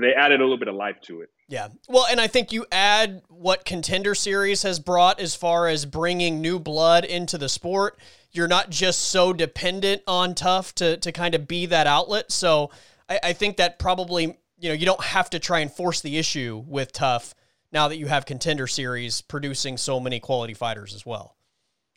they 0.00 0.12
added 0.12 0.40
a 0.40 0.42
little 0.44 0.58
bit 0.58 0.68
of 0.68 0.74
life 0.74 1.00
to 1.02 1.20
it. 1.20 1.30
Yeah. 1.48 1.68
Well, 1.88 2.06
and 2.10 2.20
I 2.20 2.26
think 2.26 2.52
you 2.52 2.66
add 2.72 3.22
what 3.28 3.64
Contender 3.64 4.14
Series 4.14 4.62
has 4.62 4.80
brought 4.80 5.20
as 5.20 5.36
far 5.36 5.68
as 5.68 5.86
bringing 5.86 6.40
new 6.40 6.58
blood 6.58 7.04
into 7.04 7.38
the 7.38 7.48
sport. 7.48 7.98
You're 8.32 8.48
not 8.48 8.68
just 8.68 9.00
so 9.02 9.32
dependent 9.32 10.02
on 10.08 10.34
TUF 10.34 10.74
to, 10.76 10.96
to 10.96 11.12
kind 11.12 11.34
of 11.34 11.46
be 11.46 11.66
that 11.66 11.86
outlet. 11.86 12.32
So 12.32 12.70
I, 13.08 13.20
I 13.22 13.32
think 13.32 13.58
that 13.58 13.78
probably, 13.78 14.36
you 14.58 14.68
know, 14.68 14.72
you 14.72 14.84
don't 14.84 15.02
have 15.02 15.30
to 15.30 15.38
try 15.38 15.60
and 15.60 15.70
force 15.70 16.00
the 16.00 16.18
issue 16.18 16.64
with 16.66 16.92
TUF 16.92 17.34
now 17.72 17.88
that 17.88 17.96
you 17.96 18.06
have 18.06 18.26
contender 18.26 18.66
series 18.66 19.20
producing 19.20 19.76
so 19.76 20.00
many 20.00 20.20
quality 20.20 20.54
fighters 20.54 20.94
as 20.94 21.04
well. 21.04 21.36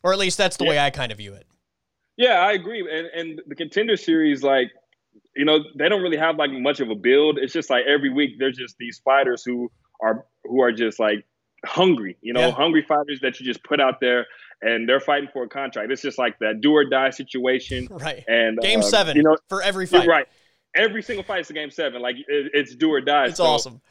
Or 0.04 0.13
at 0.13 0.19
least 0.19 0.38
that's 0.38 0.57
the 0.57 0.63
yeah. 0.66 0.69
way 0.69 0.80
I 0.80 0.89
kind 0.89 1.12
of 1.12 1.18
view 1.18 1.33
it. 1.33 1.45
Yeah, 2.18 2.39
I 2.39 2.54
agree. 2.54 2.81
And 2.81 3.07
and 3.07 3.42
the 3.47 3.56
contender 3.56 3.97
series, 3.97 4.44
like, 4.44 4.71
you 5.35 5.45
know, 5.45 5.59
they 5.78 5.90
don't 5.90 6.02
really 6.02 6.18
have 6.18 6.38
like 6.38 6.52
much 6.52 6.80
of 6.80 6.90
a 6.90 6.95
build. 6.95 7.38
It's 7.38 7.54
just 7.54 7.69
like 7.69 7.85
every 7.85 8.09
week 8.09 8.31
there's 8.40 8.57
just 8.57 8.78
these 8.78 8.99
fighters 8.99 9.44
who 9.44 9.71
are 10.02 10.26
who 10.44 10.61
are 10.61 10.71
just 10.71 10.99
like 10.99 11.26
hungry, 11.66 12.18
you 12.21 12.33
know, 12.33 12.47
yeah. 12.47 12.52
hungry 12.52 12.81
fighters 12.81 13.19
that 13.21 13.40
you 13.40 13.45
just 13.45 13.64
put 13.64 13.80
out 13.80 13.99
there 13.99 14.26
and 14.61 14.88
they're 14.88 14.99
fighting 14.99 15.30
for 15.31 15.44
a 15.44 15.49
contract. 15.49 15.92
It's 15.92 16.02
just 16.02 16.18
like 16.18 16.40
that 16.40 16.61
do 16.61 16.73
or 16.73 16.85
die 16.85 17.11
situation. 17.11 17.88
Right. 17.99 18.23
And 18.28 18.57
game 18.59 18.80
uh, 18.80 18.83
seven, 18.83 19.18
you 19.18 19.23
know, 19.23 19.38
for 19.47 19.61
every 19.61 19.85
fight. 19.85 20.07
Right. 20.07 20.28
Every 20.76 21.02
single 21.02 21.23
fight 21.23 21.42
is 21.42 21.49
a 21.49 21.54
game 21.54 21.71
seven. 21.71 22.02
Like 22.02 22.16
it, 22.18 22.52
it's 22.54 22.76
do 22.76 22.92
or 22.92 23.02
die. 23.02 23.28
It's 23.28 23.38
so, 23.38 23.45
awesome 23.45 23.81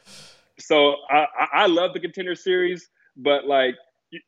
so 0.59 0.95
I, 1.09 1.25
I 1.53 1.65
love 1.67 1.93
the 1.93 1.99
contender 1.99 2.35
series, 2.35 2.89
but 3.15 3.45
like 3.45 3.75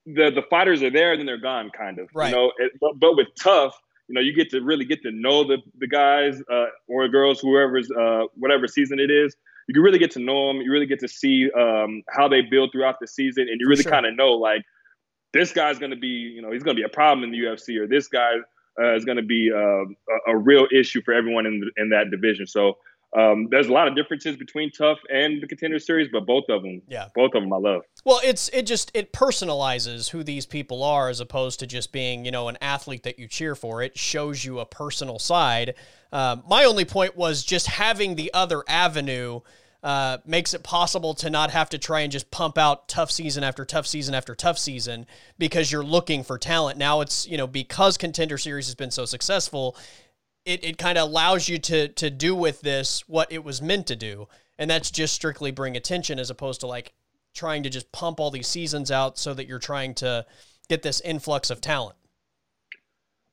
the 0.05 0.31
the 0.31 0.43
fighters 0.49 0.83
are 0.83 0.91
there 0.91 1.11
and 1.11 1.19
then 1.19 1.25
they're 1.25 1.37
gone, 1.37 1.71
kind 1.75 1.99
of. 1.99 2.09
Right. 2.13 2.29
You 2.29 2.35
know, 2.35 2.51
it, 2.57 2.71
but, 2.79 2.99
but 2.99 3.15
with 3.15 3.27
TUF, 3.39 3.73
you 4.07 4.15
know, 4.15 4.21
you 4.21 4.33
get 4.33 4.49
to 4.51 4.61
really 4.61 4.85
get 4.85 5.01
to 5.03 5.11
know 5.11 5.43
the 5.43 5.57
the 5.79 5.87
guys 5.87 6.41
uh, 6.51 6.65
or 6.87 7.07
girls, 7.07 7.39
whoever's 7.39 7.89
uh, 7.91 8.23
whatever 8.35 8.67
season 8.67 8.99
it 8.99 9.11
is. 9.11 9.35
You 9.67 9.73
can 9.73 9.83
really 9.83 9.99
get 9.99 10.11
to 10.11 10.19
know 10.19 10.47
them. 10.47 10.57
You 10.57 10.71
really 10.71 10.87
get 10.87 10.99
to 10.99 11.07
see 11.07 11.49
um, 11.51 12.03
how 12.09 12.27
they 12.27 12.41
build 12.41 12.71
throughout 12.71 12.99
the 12.99 13.07
season, 13.07 13.47
and 13.49 13.59
you 13.59 13.67
really 13.67 13.83
sure. 13.83 13.91
kind 13.91 14.05
of 14.05 14.15
know 14.15 14.31
like 14.31 14.63
this 15.33 15.53
guy's 15.53 15.79
going 15.79 15.91
to 15.91 15.97
be, 15.97 16.07
you 16.07 16.41
know, 16.41 16.51
he's 16.51 16.63
going 16.63 16.75
to 16.75 16.79
be 16.79 16.85
a 16.85 16.89
problem 16.89 17.23
in 17.23 17.31
the 17.31 17.37
UFC, 17.37 17.79
or 17.79 17.87
this 17.87 18.07
guy 18.07 18.33
uh, 18.81 18.95
is 18.95 19.05
going 19.05 19.17
to 19.17 19.23
be 19.23 19.49
uh, 19.53 19.57
a, 19.57 20.33
a, 20.33 20.37
real 20.37 20.67
issue 20.73 21.01
for 21.03 21.13
everyone 21.13 21.45
in 21.45 21.59
the, 21.59 21.81
in 21.81 21.89
that 21.89 22.09
division. 22.11 22.47
So 22.47 22.77
um, 23.17 23.49
there's 23.51 23.67
a 23.67 23.73
lot 23.73 23.89
of 23.89 23.95
differences 23.95 24.37
between 24.37 24.71
TUF 24.71 24.97
and 25.13 25.41
the 25.41 25.47
contender 25.47 25.79
series, 25.79 26.07
but 26.11 26.25
both 26.25 26.45
of 26.47 26.63
them, 26.63 26.81
yeah, 26.87 27.07
both 27.13 27.33
of 27.33 27.43
them 27.43 27.51
I 27.51 27.57
love. 27.57 27.81
Well, 28.05 28.21
it's 28.23 28.49
it 28.49 28.63
just 28.63 28.89
it 28.93 29.11
personalizes 29.11 30.09
who 30.09 30.23
these 30.23 30.45
people 30.45 30.81
are 30.83 31.09
as 31.09 31.19
opposed 31.19 31.59
to 31.59 31.67
just 31.67 31.91
being 31.91 32.23
you 32.23 32.31
know 32.31 32.47
an 32.47 32.57
athlete 32.61 33.03
that 33.03 33.19
you 33.19 33.27
cheer 33.27 33.53
for. 33.53 33.81
It 33.81 33.97
shows 33.97 34.45
you 34.45 34.59
a 34.59 34.65
personal 34.65 35.19
side. 35.19 35.75
Um, 36.13 36.43
my 36.47 36.63
only 36.63 36.85
point 36.85 37.17
was 37.17 37.43
just 37.43 37.67
having 37.67 38.15
the 38.15 38.33
other 38.33 38.63
avenue. 38.67 39.41
Uh, 39.83 40.19
makes 40.27 40.53
it 40.53 40.61
possible 40.61 41.15
to 41.15 41.27
not 41.27 41.49
have 41.49 41.67
to 41.67 41.79
try 41.79 42.01
and 42.01 42.11
just 42.11 42.29
pump 42.29 42.55
out 42.55 42.87
TUF 42.87 43.09
season 43.09 43.43
after 43.43 43.65
TUF 43.65 43.87
season 43.87 44.13
after 44.13 44.35
TUF 44.35 44.59
season 44.59 45.07
because 45.39 45.71
you're 45.71 45.83
looking 45.83 46.23
for 46.23 46.37
talent. 46.37 46.77
Now 46.77 47.01
it's, 47.01 47.27
you 47.27 47.35
know, 47.35 47.47
because 47.47 47.97
Contender 47.97 48.37
Series 48.37 48.67
has 48.67 48.75
been 48.75 48.91
so 48.91 49.05
successful, 49.05 49.75
it, 50.45 50.63
it 50.63 50.77
kind 50.77 50.97
of 50.97 51.07
allows 51.09 51.47
you 51.47 51.57
to 51.59 51.87
to 51.89 52.09
do 52.09 52.35
with 52.35 52.61
this 52.61 53.03
what 53.07 53.31
it 53.31 53.43
was 53.43 53.61
meant 53.61 53.87
to 53.87 53.95
do 53.95 54.27
and 54.57 54.69
that's 54.69 54.91
just 54.91 55.13
strictly 55.13 55.51
bring 55.51 55.75
attention 55.75 56.19
as 56.19 56.29
opposed 56.29 56.61
to 56.61 56.67
like 56.67 56.93
trying 57.33 57.63
to 57.63 57.69
just 57.69 57.91
pump 57.91 58.19
all 58.19 58.31
these 58.31 58.47
seasons 58.47 58.91
out 58.91 59.17
so 59.17 59.33
that 59.33 59.47
you're 59.47 59.59
trying 59.59 59.93
to 59.93 60.25
get 60.67 60.81
this 60.81 61.01
influx 61.01 61.49
of 61.49 61.61
talent 61.61 61.95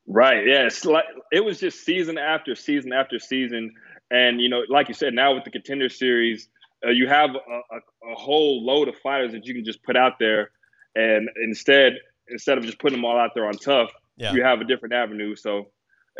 right 0.06 0.46
yes 0.46 0.84
yeah, 0.84 0.92
like 0.92 1.04
it 1.32 1.44
was 1.44 1.60
just 1.60 1.84
season 1.84 2.18
after 2.18 2.54
season 2.54 2.92
after 2.92 3.18
season 3.18 3.72
and 4.10 4.40
you 4.40 4.48
know 4.48 4.62
like 4.68 4.88
you 4.88 4.94
said 4.94 5.14
now 5.14 5.34
with 5.34 5.44
the 5.44 5.50
contender 5.50 5.88
series 5.88 6.48
uh, 6.86 6.90
you 6.90 7.08
have 7.08 7.30
a, 7.30 7.34
a, 7.34 8.12
a 8.12 8.14
whole 8.14 8.64
load 8.64 8.88
of 8.88 8.96
fighters 8.96 9.32
that 9.32 9.44
you 9.46 9.54
can 9.54 9.64
just 9.64 9.82
put 9.82 9.96
out 9.96 10.18
there 10.18 10.50
and 10.94 11.28
instead 11.42 11.94
instead 12.30 12.58
of 12.58 12.64
just 12.64 12.78
putting 12.78 12.98
them 12.98 13.04
all 13.04 13.18
out 13.18 13.30
there 13.34 13.46
on 13.46 13.54
TUF, 13.54 13.90
yeah. 14.16 14.32
you 14.32 14.42
have 14.42 14.60
a 14.60 14.64
different 14.64 14.94
avenue. 14.94 15.34
So, 15.34 15.70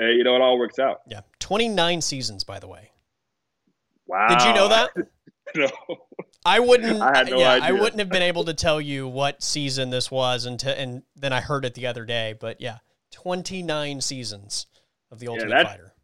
uh, 0.01 0.07
you 0.07 0.25
know, 0.25 0.37
it 0.37 0.43
all 0.43 0.59
works 0.59 0.79
out. 0.79 1.01
Yeah, 1.09 1.21
twenty 1.39 1.69
nine 1.69 2.01
seasons, 2.01 2.45
by 2.45 2.59
the 2.59 2.69
way. 2.69 2.91
Wow. 4.07 4.29
Did 4.29 4.43
you 4.43 4.55
know 4.55 4.69
that? 4.69 4.91
no. 5.55 5.69
I 6.45 6.61
wouldn't. 6.61 7.01
I 7.03 7.17
had 7.17 7.31
no 7.31 7.39
yeah, 7.39 7.53
idea. 7.53 7.69
I 7.69 7.73
wouldn't 7.73 7.99
have 7.99 8.09
been 8.09 8.23
able 8.23 8.45
to 8.45 8.55
tell 8.55 8.81
you 8.81 9.07
what 9.07 9.43
season 9.43 9.91
this 9.91 10.11
was 10.11 10.47
until, 10.47 10.73
and 10.73 11.03
then 11.15 11.33
I 11.33 11.41
heard 11.41 11.65
it 11.65 11.75
the 11.75 11.87
other 11.87 12.05
day. 12.05 12.35
But 12.39 12.61
yeah, 12.61 12.79
twenty 13.11 13.63
nine 13.63 14.01
seasons 14.01 14.67
of 15.11 15.19
the 15.19 15.29
Ultimate 15.29 15.51
yeah, 15.51 15.65
Fighter. 15.65 15.95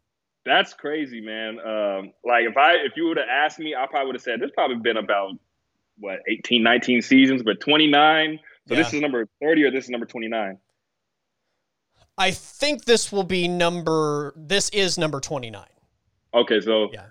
That's 0.45 0.73
crazy, 0.73 1.21
man. 1.21 1.59
Um, 1.59 2.13
like 2.23 2.43
if 2.45 2.57
I 2.57 2.73
if 2.85 2.93
you 2.95 3.07
would 3.07 3.17
have 3.17 3.27
asked 3.29 3.59
me, 3.59 3.75
I 3.75 3.87
probably 3.87 4.07
would 4.07 4.15
have 4.15 4.21
said 4.21 4.39
there's 4.39 4.51
probably 4.51 4.77
been 4.77 4.97
about 4.97 5.31
what 5.97 6.19
18, 6.29 6.61
19 6.61 7.01
seasons, 7.01 7.41
but 7.43 7.59
29. 7.59 8.39
So 8.67 8.73
yeah. 8.73 8.83
this 8.83 8.93
is 8.93 9.01
number 9.01 9.27
30 9.41 9.63
or 9.63 9.71
this 9.71 9.85
is 9.85 9.89
number 9.89 10.05
29. 10.05 10.57
I 12.17 12.31
think 12.31 12.85
this 12.85 13.11
will 13.11 13.23
be 13.23 13.47
number. 13.47 14.33
This 14.35 14.69
is 14.69 14.97
number 14.97 15.19
29. 15.19 15.63
Okay, 16.33 16.61
so 16.61 16.89
yeah 16.93 17.05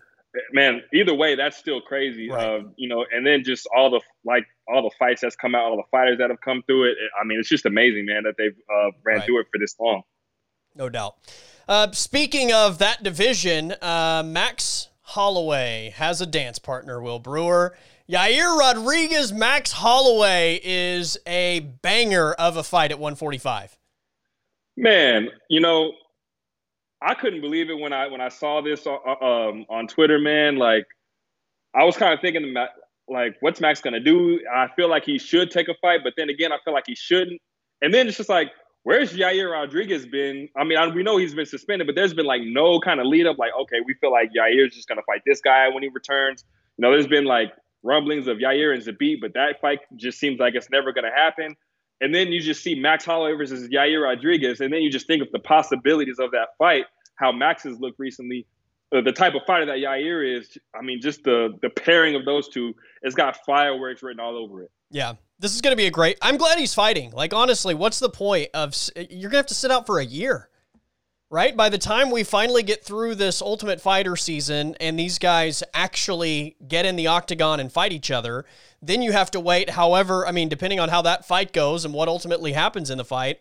man, 0.53 0.83
either 0.93 1.15
way, 1.15 1.35
that's 1.35 1.57
still 1.57 1.81
crazy. 1.81 2.31
Right. 2.31 2.47
Uh, 2.47 2.61
you 2.77 2.89
know, 2.89 3.05
and 3.13 3.27
then 3.27 3.45
just 3.45 3.67
all 3.77 3.91
the 3.91 4.01
like 4.25 4.47
all 4.69 4.83
the 4.83 4.95
fights 4.99 5.21
that's 5.21 5.37
come 5.37 5.55
out, 5.55 5.65
all 5.65 5.77
the 5.77 5.89
fighters 5.91 6.19
that 6.19 6.31
have 6.31 6.41
come 6.41 6.63
through 6.67 6.91
it. 6.91 6.97
I 7.21 7.25
mean, 7.25 7.39
it's 7.39 7.49
just 7.49 7.67
amazing, 7.67 8.07
man, 8.07 8.25
that 8.25 8.35
they've 8.37 8.57
uh, 8.71 8.91
ran 9.05 9.19
right. 9.19 9.27
through 9.27 9.41
it 9.41 9.47
for 9.53 9.59
this 9.59 9.77
long. 9.79 10.03
No 10.75 10.89
doubt. 10.89 11.17
Uh, 11.69 11.91
speaking 11.93 12.53
of 12.53 12.79
that 12.79 13.03
division, 13.03 13.75
uh, 13.81 14.23
Max 14.25 14.89
Holloway 15.01 15.93
has 15.97 16.21
a 16.21 16.27
dance 16.27 16.59
partner. 16.59 17.01
Will 17.01 17.19
Brewer. 17.19 17.77
Yair 18.07 18.59
Rodriguez, 18.59 19.33
Max 19.33 19.73
Holloway 19.73 20.61
is 20.63 21.17
a 21.27 21.61
banger 21.61 22.33
of 22.35 22.59
a 22.59 22.63
fight 22.63 22.91
at 22.91 22.99
145. 22.99 23.79
Man, 24.77 25.29
you 25.49 25.61
know, 25.61 25.93
I 27.01 27.15
couldn't 27.15 27.41
believe 27.41 27.71
it 27.71 27.79
when 27.79 27.93
I 27.93 28.09
when 28.09 28.21
I 28.21 28.29
saw 28.29 28.61
this 28.61 28.87
uh, 28.87 28.95
uh, 28.95 29.25
um, 29.25 29.67
on 29.69 29.87
Twitter, 29.87 30.19
man. 30.19 30.57
Like, 30.57 30.87
I 31.75 31.85
was 31.85 31.97
kind 31.97 32.13
of 32.15 32.21
thinking, 32.21 32.55
like, 33.09 33.37
what's 33.41 33.61
Max 33.61 33.81
gonna 33.81 34.01
do? 34.01 34.41
I 34.53 34.69
feel 34.75 34.89
like 34.89 35.05
he 35.05 35.19
should 35.19 35.51
take 35.51 35.69
a 35.69 35.75
fight, 35.81 36.01
but 36.03 36.15
then 36.17 36.29
again, 36.31 36.53
I 36.53 36.59
feel 36.65 36.75
like 36.75 36.85
he 36.87 36.95
shouldn't. 36.95 37.41
And 37.83 37.93
then 37.93 38.09
it's 38.09 38.17
just 38.17 38.29
like, 38.31 38.51
where's 38.83 39.13
Yair 39.13 39.53
Rodriguez 39.53 40.07
been? 40.07 40.49
I 40.57 40.65
mean, 40.65 40.79
I, 40.79 40.89
we 40.89 41.03
know 41.03 41.19
he's 41.19 41.35
been 41.35 41.47
suspended, 41.47 41.87
but 41.87 41.95
there's 41.95 42.15
been 42.15 42.27
like 42.27 42.43
no 42.43 42.81
kind 42.81 43.01
of 43.01 43.07
lead 43.07 43.27
up. 43.27 43.39
Like, 43.39 43.53
okay, 43.63 43.79
we 43.87 43.95
feel 43.95 44.11
like 44.11 44.31
Yair's 44.37 44.75
just 44.75 44.89
gonna 44.89 45.03
fight 45.07 45.23
this 45.27 45.41
guy 45.41 45.69
when 45.69 45.83
he 45.83 45.91
returns. 45.91 46.45
You 46.79 46.83
know, 46.83 46.91
there's 46.91 47.07
been 47.07 47.27
like 47.27 47.53
rumblings 47.83 48.27
of 48.27 48.39
Yair 48.39 48.75
and 48.75 48.83
Zabit, 48.83 49.21
but 49.21 49.35
that 49.35 49.61
fight 49.61 49.81
just 49.97 50.19
seems 50.19 50.41
like 50.41 50.55
it's 50.55 50.71
never 50.71 50.93
gonna 50.93 51.13
happen. 51.15 51.55
And 52.01 52.15
then 52.15 52.29
you 52.29 52.41
just 52.41 52.63
see 52.63 52.75
Max 52.75 53.05
Holloway 53.05 53.37
versus 53.37 53.69
Yair 53.69 54.03
Rodriguez, 54.03 54.61
and 54.61 54.73
then 54.73 54.83
you 54.83 54.91
just 54.91 55.07
think 55.07 55.23
of 55.23 55.31
the 55.33 55.39
possibilities 55.39 56.19
of 56.19 56.33
that 56.33 56.49
fight 56.59 56.85
how 57.17 57.33
Max 57.33 57.63
has 57.65 57.79
looked 57.79 57.99
recently, 57.99 58.47
uh, 58.95 59.01
the 59.01 59.13
type 59.13 59.35
of 59.35 59.43
fighter 59.47 59.67
that 59.67 59.77
Yair 59.77 60.39
is. 60.39 60.57
I 60.75 60.83
mean, 60.83 61.01
just 61.01 61.25
the 61.25 61.57
the 61.63 61.71
pairing 61.71 62.15
of 62.15 62.25
those 62.25 62.49
two, 62.49 62.75
it's 63.03 63.15
got 63.15 63.39
fireworks 63.45 64.03
written 64.03 64.21
all 64.21 64.37
over 64.37 64.63
it. 64.63 64.71
Yeah, 64.91 65.15
this 65.39 65.55
is 65.55 65.61
going 65.61 65.73
to 65.73 65.77
be 65.77 65.87
a 65.87 65.91
great. 65.91 66.19
I'm 66.23 66.37
glad 66.37 66.59
he's 66.59 66.75
fighting. 66.75 67.11
Like 67.13 67.33
honestly, 67.33 67.75
what's 67.75 67.99
the 67.99 68.11
point 68.11 68.49
of 68.55 68.75
you're 69.11 69.31
gonna 69.31 69.39
have 69.39 69.47
to 69.47 69.55
sit 69.55 69.71
out 69.71 69.87
for 69.87 69.99
a 69.99 70.05
year, 70.05 70.49
right? 71.35 71.57
By 71.57 71.69
the 71.69 71.79
time 71.79 72.13
we 72.13 72.23
finally 72.23 72.63
get 72.63 72.85
through 72.85 73.17
this 73.17 73.43
Ultimate 73.43 73.81
Fighter 73.81 74.15
season 74.15 74.77
and 74.79 74.97
these 74.97 75.19
guys 75.19 75.65
actually 75.75 76.55
get 76.69 76.87
in 76.87 76.95
the 76.95 77.09
octagon 77.09 77.59
and 77.59 77.73
fight 77.73 77.93
each 77.93 78.13
other, 78.13 78.45
then 78.81 79.03
you 79.03 79.11
have 79.11 79.33
to 79.33 79.41
wait. 79.41 79.71
However, 79.71 80.25
I 80.29 80.31
mean, 80.31 80.49
depending 80.49 80.79
on 80.79 80.91
how 80.91 81.03
that 81.03 81.27
fight 81.27 81.53
goes 81.53 81.85
and 81.85 81.93
what 81.93 82.07
ultimately 82.07 82.53
happens 82.53 82.89
in 82.89 82.99
the 82.99 83.05
fight, 83.05 83.41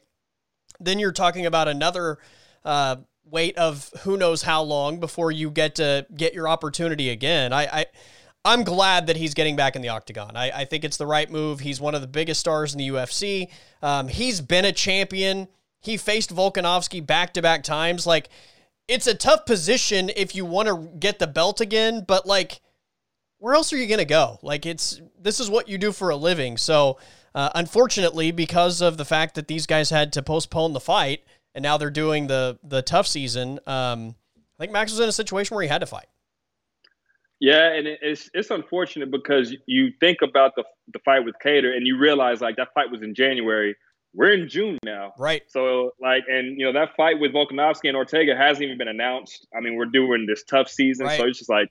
then 0.79 0.97
you're 0.97 1.11
talking 1.11 1.45
about 1.45 1.67
another 1.67 2.17
uh, 2.65 2.95
wait 3.25 3.55
of 3.59 3.91
who 4.01 4.17
knows 4.17 4.41
how 4.41 4.63
long 4.63 4.99
before 4.99 5.31
you 5.31 5.51
get 5.51 5.75
to 5.75 6.07
get 6.17 6.33
your 6.33 6.47
opportunity 6.47 7.11
again. 7.11 7.53
I, 7.53 7.81
I 7.81 7.85
I'm 8.43 8.63
glad 8.63 9.05
that 9.05 9.17
he's 9.17 9.35
getting 9.35 9.55
back 9.55 9.75
in 9.75 9.83
the 9.83 9.89
octagon. 9.89 10.35
I, 10.35 10.49
I 10.49 10.65
think 10.65 10.83
it's 10.83 10.97
the 10.97 11.05
right 11.05 11.29
move. 11.29 11.59
He's 11.59 11.79
one 11.79 11.93
of 11.93 12.01
the 12.01 12.07
biggest 12.07 12.39
stars 12.39 12.73
in 12.73 12.79
the 12.79 12.87
UFC. 12.89 13.51
Um, 13.83 14.07
he's 14.07 14.41
been 14.41 14.65
a 14.65 14.71
champion. 14.71 15.47
He 15.83 15.97
faced 15.97 16.33
Volkanovski 16.33 17.05
back 17.05 17.33
to 17.33 17.41
back 17.41 17.63
times. 17.63 18.07
Like, 18.07 18.29
it's 18.87 19.07
a 19.07 19.13
tough 19.13 19.45
position 19.45 20.09
if 20.15 20.35
you 20.35 20.45
want 20.45 20.67
to 20.67 20.97
get 20.97 21.19
the 21.19 21.27
belt 21.27 21.61
again, 21.61 22.03
but 22.07 22.25
like, 22.25 22.61
where 23.37 23.53
else 23.53 23.73
are 23.73 23.77
you 23.77 23.87
going 23.87 23.99
to 23.99 24.05
go? 24.05 24.39
Like, 24.41 24.65
it's 24.65 25.01
this 25.19 25.39
is 25.39 25.49
what 25.49 25.67
you 25.67 25.77
do 25.77 25.91
for 25.91 26.09
a 26.09 26.15
living. 26.15 26.57
So, 26.57 26.97
uh, 27.35 27.49
unfortunately, 27.55 28.31
because 28.31 28.81
of 28.81 28.97
the 28.97 29.05
fact 29.05 29.35
that 29.35 29.47
these 29.47 29.65
guys 29.65 29.89
had 29.89 30.13
to 30.13 30.21
postpone 30.21 30.73
the 30.73 30.79
fight, 30.79 31.23
and 31.53 31.63
now 31.63 31.77
they're 31.77 31.89
doing 31.89 32.27
the 32.27 32.57
the 32.63 32.81
TUF 32.81 33.05
season. 33.07 33.59
Um, 33.67 34.15
I 34.57 34.63
think 34.63 34.71
Max 34.71 34.91
was 34.91 34.99
in 34.99 35.09
a 35.09 35.13
situation 35.13 35.55
where 35.55 35.63
he 35.63 35.69
had 35.69 35.79
to 35.79 35.85
fight. 35.85 36.07
Yeah, 37.39 37.73
and 37.73 37.87
it's 37.87 38.29
it's 38.33 38.51
unfortunate 38.51 39.11
because 39.11 39.53
you 39.65 39.91
think 39.99 40.19
about 40.21 40.55
the 40.55 40.63
the 40.93 40.99
fight 40.99 41.25
with 41.25 41.35
Kattar 41.43 41.75
and 41.75 41.85
you 41.85 41.97
realize 41.97 42.39
like 42.39 42.55
that 42.55 42.69
fight 42.73 42.89
was 42.89 43.01
in 43.01 43.13
January. 43.13 43.75
We're 44.13 44.33
in 44.33 44.47
June 44.47 44.77
now, 44.83 45.13
right? 45.17 45.41
So 45.47 45.91
like, 45.99 46.23
and 46.29 46.59
you 46.59 46.65
know 46.65 46.73
that 46.73 46.95
fight 46.95 47.19
with 47.19 47.33
Volkanovski 47.33 47.87
and 47.87 47.97
Ortega 47.97 48.35
hasn't 48.35 48.63
even 48.63 48.77
been 48.77 48.87
announced. 48.87 49.47
I 49.55 49.59
mean, 49.59 49.75
we're 49.75 49.85
doing 49.85 50.25
this 50.27 50.43
TUF 50.43 50.69
season, 50.69 51.07
right. 51.07 51.19
so 51.19 51.27
it's 51.27 51.39
just 51.39 51.49
like, 51.49 51.69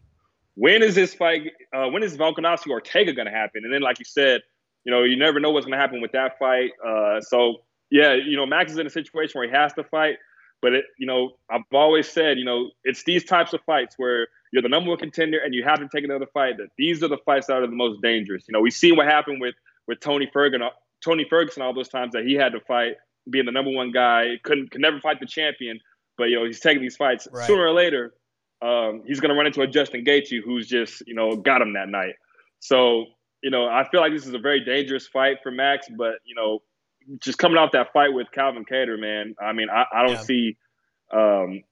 when 0.54 0.82
is 0.82 0.94
this 0.94 1.14
fight? 1.14 1.52
Uh, 1.74 1.88
when 1.88 2.02
is 2.02 2.16
Volkanovski 2.16 2.70
Ortega 2.70 3.12
going 3.12 3.26
to 3.26 3.32
happen? 3.32 3.62
And 3.64 3.72
then, 3.72 3.82
like 3.82 3.98
you 3.98 4.04
said, 4.04 4.42
you 4.84 4.92
know, 4.92 5.02
you 5.04 5.16
never 5.16 5.38
know 5.40 5.50
what's 5.50 5.66
going 5.66 5.76
to 5.76 5.80
happen 5.80 6.00
with 6.00 6.12
that 6.12 6.38
fight. 6.38 6.70
Uh, 6.84 7.20
so 7.20 7.58
yeah, 7.90 8.14
you 8.14 8.36
know, 8.36 8.46
Max 8.46 8.72
is 8.72 8.78
in 8.78 8.86
a 8.86 8.90
situation 8.90 9.38
where 9.38 9.46
he 9.46 9.54
has 9.54 9.72
to 9.74 9.84
fight. 9.84 10.16
But 10.62 10.74
it, 10.74 10.84
you 10.98 11.06
know, 11.06 11.32
I've 11.50 11.62
always 11.72 12.08
said, 12.08 12.38
you 12.38 12.44
know, 12.44 12.70
it's 12.84 13.02
these 13.04 13.24
types 13.24 13.52
of 13.52 13.60
fights 13.66 13.96
where 13.98 14.28
you're 14.52 14.62
the 14.62 14.68
number 14.68 14.90
one 14.90 14.98
contender 14.98 15.38
and 15.38 15.52
you 15.52 15.64
have 15.64 15.80
to 15.80 15.88
take 15.92 16.04
another 16.04 16.26
fight. 16.32 16.56
That 16.56 16.68
these 16.78 17.02
are 17.02 17.08
the 17.08 17.18
fights 17.18 17.48
that 17.48 17.54
are 17.54 17.66
the 17.66 17.74
most 17.74 18.00
dangerous. 18.00 18.44
You 18.48 18.52
know, 18.52 18.60
we 18.60 18.70
see 18.70 18.92
what 18.92 19.06
happened 19.06 19.40
with 19.40 19.54
with 19.86 20.00
Tony 20.00 20.30
Ferguson, 20.32 20.68
Tony 21.04 21.26
Ferguson, 21.28 21.62
all 21.62 21.74
those 21.74 21.88
times 21.88 22.12
that 22.12 22.24
he 22.24 22.34
had 22.34 22.52
to 22.52 22.60
fight, 22.60 22.94
being 23.30 23.46
the 23.46 23.52
number 23.52 23.70
one 23.70 23.92
guy, 23.92 24.38
couldn't 24.42 24.70
could 24.70 24.80
never 24.80 25.00
fight 25.00 25.20
the 25.20 25.26
champion. 25.26 25.80
But 26.18 26.24
you 26.24 26.38
know, 26.38 26.44
he's 26.44 26.60
taking 26.60 26.82
these 26.82 26.96
fights 26.96 27.28
right. 27.32 27.46
sooner 27.46 27.64
or 27.64 27.72
later. 27.72 28.14
Um, 28.60 29.02
he's 29.06 29.18
going 29.18 29.30
to 29.30 29.34
run 29.34 29.46
into 29.46 29.62
a 29.62 29.66
Justin 29.66 30.04
Gaethje 30.04 30.40
who's 30.44 30.68
just 30.68 31.02
you 31.06 31.14
know 31.14 31.36
got 31.36 31.62
him 31.62 31.74
that 31.74 31.88
night. 31.88 32.14
So 32.60 33.06
you 33.42 33.50
know, 33.50 33.66
I 33.66 33.88
feel 33.90 34.00
like 34.00 34.12
this 34.12 34.26
is 34.26 34.34
a 34.34 34.38
very 34.38 34.64
dangerous 34.64 35.06
fight 35.08 35.38
for 35.42 35.50
Max. 35.50 35.88
But 35.96 36.14
you 36.24 36.34
know, 36.34 36.62
just 37.20 37.38
coming 37.38 37.58
off 37.58 37.72
that 37.72 37.92
fight 37.92 38.12
with 38.12 38.28
Calvin 38.32 38.64
Kattar, 38.70 38.98
man. 38.98 39.34
I 39.40 39.52
mean, 39.52 39.68
I, 39.70 39.84
I 39.92 40.02
don't 40.02 40.16
yeah. 40.16 40.22
see 40.22 40.56
um, 41.12 41.62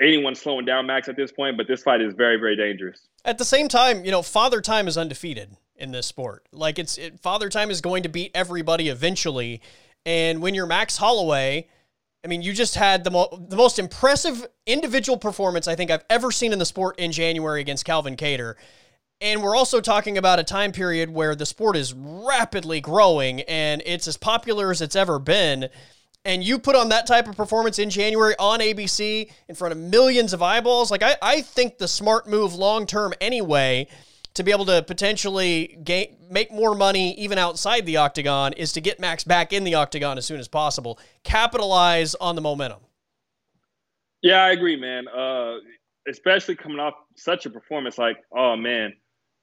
anyone 0.00 0.34
slowing 0.34 0.64
down 0.64 0.86
Max 0.86 1.08
at 1.08 1.16
this 1.16 1.32
point, 1.32 1.56
but 1.56 1.66
this 1.68 1.82
fight 1.82 2.00
is 2.00 2.14
very, 2.14 2.36
very 2.36 2.56
dangerous. 2.56 3.06
At 3.24 3.38
the 3.38 3.44
same 3.44 3.68
time, 3.68 4.04
you 4.04 4.10
know, 4.10 4.22
Father 4.22 4.60
Time 4.60 4.88
is 4.88 4.98
undefeated 4.98 5.56
in 5.82 5.90
this 5.90 6.06
sport. 6.06 6.46
Like 6.52 6.78
it's 6.78 6.96
it, 6.96 7.20
Father 7.20 7.48
Time 7.48 7.70
is 7.70 7.80
going 7.80 8.04
to 8.04 8.08
beat 8.08 8.30
everybody 8.34 8.88
eventually, 8.88 9.60
and 10.06 10.40
when 10.40 10.54
you're 10.54 10.66
Max 10.66 10.96
Holloway. 10.96 11.68
I 12.24 12.28
mean, 12.28 12.40
you 12.40 12.52
just 12.52 12.76
had 12.76 13.02
the, 13.02 13.10
mo- 13.10 13.46
the 13.48 13.56
most 13.56 13.80
impressive 13.80 14.46
individual 14.64 15.18
performance 15.18 15.66
I 15.66 15.74
think 15.74 15.90
I've 15.90 16.04
ever 16.08 16.30
seen 16.30 16.52
in 16.52 16.60
the 16.60 16.64
sport 16.64 17.00
in 17.00 17.10
January 17.10 17.60
against 17.60 17.84
Calvin 17.84 18.14
Kattar. 18.14 18.54
And 19.20 19.42
we're 19.42 19.56
also 19.56 19.80
talking 19.80 20.18
about 20.18 20.38
a 20.38 20.44
time 20.44 20.70
period 20.70 21.10
where 21.10 21.34
the 21.34 21.46
sport 21.46 21.76
is 21.76 21.92
rapidly 21.94 22.80
growing 22.80 23.40
and 23.42 23.82
it's 23.84 24.06
as 24.06 24.16
popular 24.16 24.70
as 24.70 24.80
it's 24.80 24.94
ever 24.94 25.18
been. 25.18 25.68
And 26.24 26.44
you 26.44 26.60
put 26.60 26.76
on 26.76 26.90
that 26.90 27.08
type 27.08 27.26
of 27.26 27.36
performance 27.36 27.80
in 27.80 27.90
January 27.90 28.36
on 28.38 28.60
ABC 28.60 29.28
in 29.48 29.54
front 29.56 29.72
of 29.72 29.78
millions 29.78 30.32
of 30.32 30.42
eyeballs. 30.42 30.92
Like, 30.92 31.02
I, 31.02 31.16
I 31.20 31.42
think 31.42 31.78
the 31.78 31.88
smart 31.88 32.28
move 32.28 32.54
long 32.54 32.86
term 32.86 33.14
anyway 33.20 33.88
to 34.34 34.42
be 34.42 34.50
able 34.50 34.64
to 34.66 34.82
potentially 34.82 35.78
gain, 35.84 36.16
make 36.30 36.50
more 36.52 36.74
money 36.74 37.14
even 37.14 37.38
outside 37.38 37.86
the 37.86 37.96
octagon 37.96 38.52
is 38.54 38.72
to 38.72 38.80
get 38.80 38.98
Max 38.98 39.24
back 39.24 39.52
in 39.52 39.64
the 39.64 39.74
octagon 39.74 40.18
as 40.18 40.24
soon 40.24 40.40
as 40.40 40.48
possible. 40.48 40.98
Capitalize 41.24 42.14
on 42.16 42.34
the 42.34 42.42
momentum. 42.42 42.80
Yeah, 44.22 44.44
I 44.44 44.50
agree, 44.52 44.76
man. 44.76 45.08
Uh, 45.08 45.56
especially 46.08 46.56
coming 46.56 46.78
off 46.78 46.94
such 47.16 47.46
a 47.46 47.50
performance 47.50 47.98
like, 47.98 48.18
oh 48.36 48.56
man, 48.56 48.94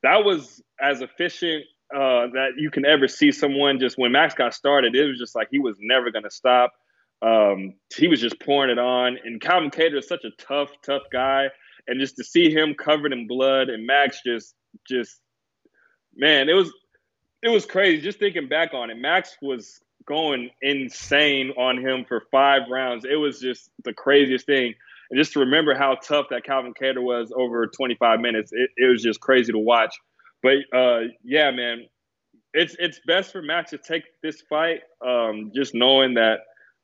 that 0.03 0.23
was 0.23 0.61
as 0.81 1.01
efficient 1.01 1.65
uh, 1.93 2.27
that 2.33 2.51
you 2.57 2.71
can 2.71 2.85
ever 2.85 3.07
see 3.07 3.31
someone. 3.31 3.79
Just 3.79 3.97
when 3.97 4.11
Max 4.11 4.33
got 4.33 4.53
started, 4.53 4.95
it 4.95 5.05
was 5.05 5.19
just 5.19 5.35
like 5.35 5.47
he 5.51 5.59
was 5.59 5.77
never 5.79 6.11
going 6.11 6.23
to 6.23 6.31
stop. 6.31 6.73
Um, 7.21 7.73
he 7.95 8.07
was 8.07 8.21
just 8.21 8.39
pouring 8.39 8.71
it 8.71 8.79
on. 8.79 9.17
And 9.23 9.41
Calvin 9.41 9.71
Kattar 9.71 9.97
is 9.97 10.07
such 10.07 10.23
a 10.23 10.31
tough, 10.41 10.69
tough 10.83 11.03
guy, 11.11 11.47
and 11.87 11.99
just 11.99 12.15
to 12.15 12.23
see 12.23 12.51
him 12.51 12.75
covered 12.75 13.11
in 13.11 13.27
blood 13.27 13.69
and 13.69 13.85
Max 13.85 14.21
just, 14.25 14.55
just, 14.87 15.19
man, 16.15 16.49
it 16.49 16.53
was, 16.53 16.71
it 17.41 17.49
was 17.49 17.65
crazy. 17.65 18.01
Just 18.01 18.19
thinking 18.19 18.47
back 18.47 18.73
on 18.73 18.89
it, 18.89 18.97
Max 18.97 19.37
was 19.41 19.79
going 20.05 20.49
insane 20.61 21.51
on 21.57 21.77
him 21.77 22.05
for 22.05 22.23
five 22.31 22.63
rounds. 22.69 23.05
It 23.05 23.15
was 23.15 23.39
just 23.39 23.69
the 23.83 23.93
craziest 23.93 24.45
thing 24.45 24.73
and 25.09 25.17
just 25.17 25.33
to 25.33 25.39
remember 25.39 25.75
how 25.75 25.95
tough 25.95 26.27
that 26.29 26.43
Calvin 26.43 26.73
Kattar 26.79 27.01
was 27.01 27.33
over 27.35 27.65
25 27.67 28.19
minutes, 28.19 28.51
it, 28.53 28.69
it 28.77 28.87
was 28.89 29.01
just 29.01 29.19
crazy 29.19 29.51
to 29.51 29.57
watch. 29.57 29.95
But 30.43 30.57
uh, 30.73 30.99
yeah, 31.23 31.51
man, 31.51 31.85
it's 32.53 32.75
it's 32.79 32.99
best 33.05 33.31
for 33.31 33.41
Max 33.41 33.71
to 33.71 33.77
take 33.77 34.03
this 34.21 34.41
fight, 34.41 34.81
um, 35.05 35.51
just 35.53 35.73
knowing 35.73 36.13
that 36.13 36.39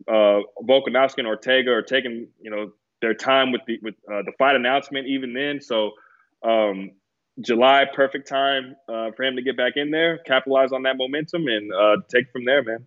uh, 0.07 0.41
Volkanovski 0.63 1.19
and 1.19 1.27
Ortega 1.27 1.71
are 1.71 1.81
taking 1.81 2.27
you 2.41 2.51
know 2.51 2.73
their 3.01 3.13
time 3.13 3.51
with 3.51 3.61
the 3.67 3.79
with 3.81 3.95
uh, 4.11 4.23
the 4.23 4.33
fight 4.37 4.55
announcement. 4.55 5.07
Even 5.07 5.33
then, 5.33 5.61
so 5.61 5.91
um, 6.43 6.91
July, 7.41 7.85
perfect 7.93 8.27
time 8.27 8.75
uh, 8.87 9.11
for 9.15 9.23
him 9.23 9.35
to 9.35 9.41
get 9.41 9.57
back 9.57 9.73
in 9.75 9.91
there, 9.91 10.19
capitalize 10.19 10.71
on 10.71 10.83
that 10.83 10.97
momentum, 10.97 11.47
and 11.47 11.73
uh, 11.73 11.97
take 12.09 12.31
from 12.31 12.45
there, 12.45 12.63
man. 12.63 12.85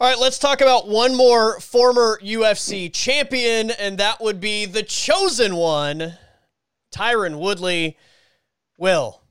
All 0.00 0.08
right, 0.08 0.18
let's 0.18 0.38
talk 0.38 0.60
about 0.60 0.88
one 0.88 1.14
more 1.14 1.60
former 1.60 2.18
UFC 2.22 2.92
champion, 2.92 3.70
and 3.70 3.98
that 3.98 4.20
would 4.20 4.40
be 4.40 4.64
the 4.64 4.82
chosen 4.82 5.54
one, 5.54 6.14
Tyron 6.92 7.38
Woodley. 7.38 7.96
Will 8.78 9.22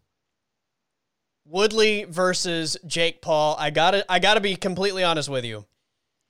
Woodley 1.45 2.05
versus 2.05 2.77
Jake 2.87 3.21
Paul. 3.21 3.57
I 3.59 3.69
gotta, 3.69 4.09
I 4.09 4.19
gotta 4.19 4.39
be 4.39 4.55
completely 4.55 5.03
honest 5.03 5.27
with 5.27 5.43
you. 5.43 5.65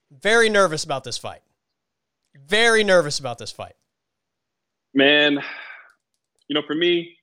Very 0.10 0.50
nervous 0.50 0.83
about 0.83 1.03
this 1.03 1.17
fight. 1.17 1.41
Very 2.36 2.83
nervous 2.83 3.19
about 3.19 3.38
this 3.38 3.51
fight. 3.51 3.75
Man, 4.93 5.39
you 6.48 6.55
know, 6.55 6.63
for 6.65 6.74
me, 6.74 7.17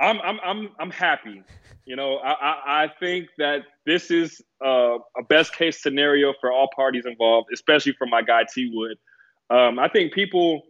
I'm 0.00 0.20
I'm 0.20 0.38
I'm 0.44 0.68
I'm 0.78 0.90
happy. 0.90 1.42
You 1.84 1.96
know, 1.96 2.16
I 2.16 2.32
I, 2.32 2.84
I 2.84 2.88
think 3.00 3.28
that 3.38 3.62
this 3.86 4.10
is 4.10 4.42
uh, 4.64 4.98
a 5.16 5.22
best 5.28 5.54
case 5.54 5.82
scenario 5.82 6.34
for 6.40 6.52
all 6.52 6.68
parties 6.74 7.04
involved, 7.06 7.48
especially 7.52 7.92
for 7.92 8.06
my 8.06 8.22
guy 8.22 8.44
T 8.52 8.70
Wood. 8.72 8.98
Um, 9.48 9.78
I 9.78 9.88
think 9.88 10.12
people 10.12 10.62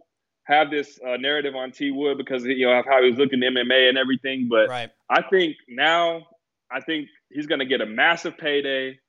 have 0.43 0.71
this 0.71 0.97
uh, 1.05 1.17
narrative 1.17 1.55
on 1.55 1.71
T 1.71 1.91
Wood 1.91 2.17
because 2.17 2.43
you 2.45 2.65
know 2.65 2.79
of 2.79 2.85
how 2.85 3.03
he 3.03 3.09
was 3.09 3.19
looking 3.19 3.41
MMA 3.41 3.89
and 3.89 3.97
everything, 3.97 4.47
but 4.49 4.69
right. 4.69 4.89
I 5.09 5.21
think 5.23 5.57
now 5.67 6.27
I 6.71 6.79
think 6.79 7.09
he's 7.29 7.47
going 7.47 7.59
to 7.59 7.65
get 7.65 7.81
a 7.81 7.85
massive 7.85 8.37
payday. 8.37 8.99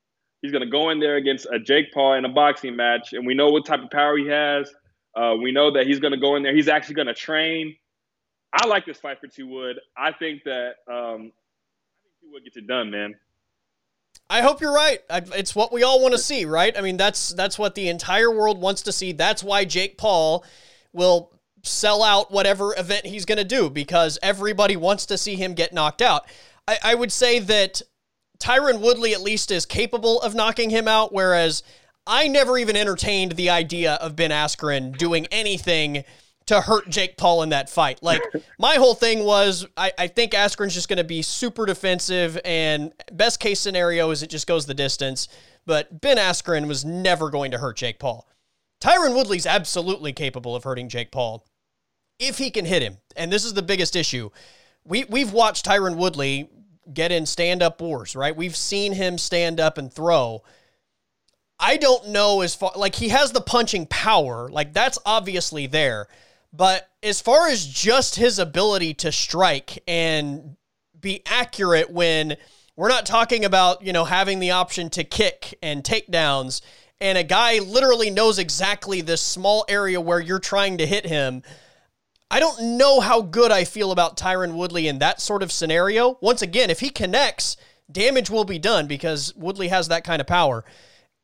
He's 0.42 0.52
going 0.52 0.64
to 0.64 0.70
go 0.70 0.90
in 0.90 1.00
there 1.00 1.16
against 1.16 1.46
a 1.52 1.58
Jake 1.58 1.92
Paul 1.92 2.14
in 2.14 2.24
a 2.24 2.28
boxing 2.28 2.76
match, 2.76 3.12
and 3.12 3.26
we 3.26 3.34
know 3.34 3.50
what 3.50 3.66
type 3.66 3.82
of 3.82 3.90
power 3.90 4.16
he 4.16 4.26
has. 4.28 4.72
Uh, 5.16 5.34
we 5.40 5.52
know 5.52 5.72
that 5.72 5.86
he's 5.86 5.98
going 5.98 6.12
to 6.12 6.18
go 6.18 6.36
in 6.36 6.42
there. 6.42 6.54
He's 6.54 6.68
actually 6.68 6.94
going 6.94 7.08
to 7.08 7.14
train. 7.14 7.76
I 8.52 8.66
like 8.66 8.86
this 8.86 8.98
fight 8.98 9.20
for 9.20 9.26
T 9.26 9.42
Wood. 9.42 9.78
I 9.96 10.12
think 10.12 10.44
that 10.44 10.76
um, 10.88 10.96
I 10.96 12.02
think 12.02 12.14
T 12.20 12.26
Wood 12.32 12.44
gets 12.44 12.56
it 12.56 12.66
done, 12.66 12.90
man. 12.90 13.14
I 14.30 14.42
hope 14.42 14.60
you're 14.60 14.74
right. 14.74 15.00
It's 15.10 15.54
what 15.54 15.72
we 15.72 15.82
all 15.82 16.02
want 16.02 16.12
to 16.12 16.18
see, 16.18 16.44
right? 16.44 16.76
I 16.76 16.80
mean, 16.80 16.96
that's 16.96 17.30
that's 17.30 17.58
what 17.58 17.74
the 17.74 17.88
entire 17.88 18.30
world 18.30 18.60
wants 18.60 18.82
to 18.82 18.92
see. 18.92 19.12
That's 19.12 19.42
why 19.42 19.64
Jake 19.64 19.96
Paul 19.96 20.44
will 20.92 21.32
sell 21.62 22.02
out 22.02 22.30
whatever 22.30 22.74
event 22.76 23.06
he's 23.06 23.24
going 23.24 23.38
to 23.38 23.44
do 23.44 23.68
because 23.70 24.18
everybody 24.22 24.76
wants 24.76 25.06
to 25.06 25.18
see 25.18 25.34
him 25.34 25.54
get 25.54 25.72
knocked 25.72 26.02
out. 26.02 26.26
I, 26.66 26.78
I 26.84 26.94
would 26.94 27.12
say 27.12 27.38
that 27.40 27.82
Tyron 28.38 28.80
Woodley 28.80 29.14
at 29.14 29.20
least 29.20 29.50
is 29.50 29.66
capable 29.66 30.20
of 30.20 30.34
knocking 30.34 30.70
him 30.70 30.86
out, 30.88 31.12
whereas 31.12 31.62
I 32.06 32.28
never 32.28 32.56
even 32.56 32.76
entertained 32.76 33.32
the 33.32 33.50
idea 33.50 33.94
of 33.94 34.16
Ben 34.16 34.30
Askren 34.30 34.96
doing 34.96 35.26
anything 35.26 36.04
to 36.48 36.60
hurt 36.62 36.88
Jake 36.88 37.16
Paul 37.16 37.42
in 37.42 37.50
that 37.50 37.70
fight. 37.70 38.02
Like 38.02 38.22
my 38.58 38.74
whole 38.74 38.94
thing 38.94 39.24
was 39.24 39.66
I, 39.76 39.92
I 39.98 40.06
think 40.08 40.32
Askren's 40.32 40.74
just 40.74 40.88
gonna 40.88 41.04
be 41.04 41.22
super 41.22 41.66
defensive 41.66 42.38
and 42.44 42.92
best 43.12 43.40
case 43.40 43.60
scenario 43.60 44.10
is 44.10 44.22
it 44.22 44.30
just 44.30 44.46
goes 44.46 44.66
the 44.66 44.74
distance. 44.74 45.28
But 45.66 46.00
Ben 46.00 46.16
Askren 46.16 46.66
was 46.66 46.84
never 46.84 47.30
going 47.30 47.50
to 47.50 47.58
hurt 47.58 47.76
Jake 47.76 47.98
Paul. 47.98 48.26
Tyron 48.80 49.14
Woodley's 49.14 49.46
absolutely 49.46 50.12
capable 50.12 50.56
of 50.56 50.64
hurting 50.64 50.88
Jake 50.88 51.10
Paul 51.10 51.44
if 52.18 52.38
he 52.38 52.50
can 52.50 52.64
hit 52.64 52.82
him. 52.82 52.98
And 53.16 53.30
this 53.30 53.44
is 53.44 53.52
the 53.54 53.62
biggest 53.62 53.94
issue. 53.94 54.30
We 54.84 55.04
we've 55.04 55.32
watched 55.32 55.66
Tyron 55.66 55.96
Woodley 55.96 56.48
get 56.92 57.12
in 57.12 57.26
stand-up 57.26 57.80
wars, 57.82 58.16
right? 58.16 58.34
We've 58.34 58.56
seen 58.56 58.94
him 58.94 59.18
stand 59.18 59.60
up 59.60 59.76
and 59.76 59.92
throw. 59.92 60.42
I 61.60 61.76
don't 61.76 62.08
know 62.08 62.40
as 62.40 62.54
far 62.54 62.72
like 62.76 62.94
he 62.94 63.08
has 63.10 63.32
the 63.32 63.42
punching 63.42 63.86
power, 63.86 64.48
like 64.48 64.72
that's 64.72 64.98
obviously 65.04 65.66
there. 65.66 66.08
But 66.52 66.88
as 67.02 67.20
far 67.20 67.48
as 67.48 67.66
just 67.66 68.16
his 68.16 68.38
ability 68.38 68.94
to 68.94 69.12
strike 69.12 69.82
and 69.86 70.56
be 70.98 71.22
accurate 71.26 71.90
when 71.90 72.36
we're 72.76 72.88
not 72.88 73.06
talking 73.06 73.44
about, 73.44 73.82
you 73.82 73.92
know, 73.92 74.04
having 74.04 74.38
the 74.38 74.52
option 74.52 74.90
to 74.90 75.04
kick 75.04 75.58
and 75.62 75.84
takedowns 75.84 76.60
and 77.00 77.16
a 77.16 77.24
guy 77.24 77.58
literally 77.58 78.10
knows 78.10 78.38
exactly 78.38 79.00
this 79.00 79.20
small 79.20 79.64
area 79.68 80.00
where 80.00 80.20
you're 80.20 80.40
trying 80.40 80.78
to 80.78 80.86
hit 80.86 81.06
him. 81.06 81.42
I 82.30 82.40
don't 82.40 82.76
know 82.76 83.00
how 83.00 83.22
good 83.22 83.52
I 83.52 83.64
feel 83.64 83.92
about 83.92 84.16
Tyron 84.16 84.54
Woodley 84.54 84.88
in 84.88 84.98
that 84.98 85.20
sort 85.20 85.42
of 85.42 85.52
scenario. 85.52 86.18
Once 86.20 86.42
again, 86.42 86.70
if 86.70 86.80
he 86.80 86.90
connects, 86.90 87.56
damage 87.90 88.30
will 88.30 88.44
be 88.44 88.58
done 88.58 88.86
because 88.86 89.34
Woodley 89.36 89.68
has 89.68 89.88
that 89.88 90.04
kind 90.04 90.20
of 90.20 90.26
power. 90.26 90.64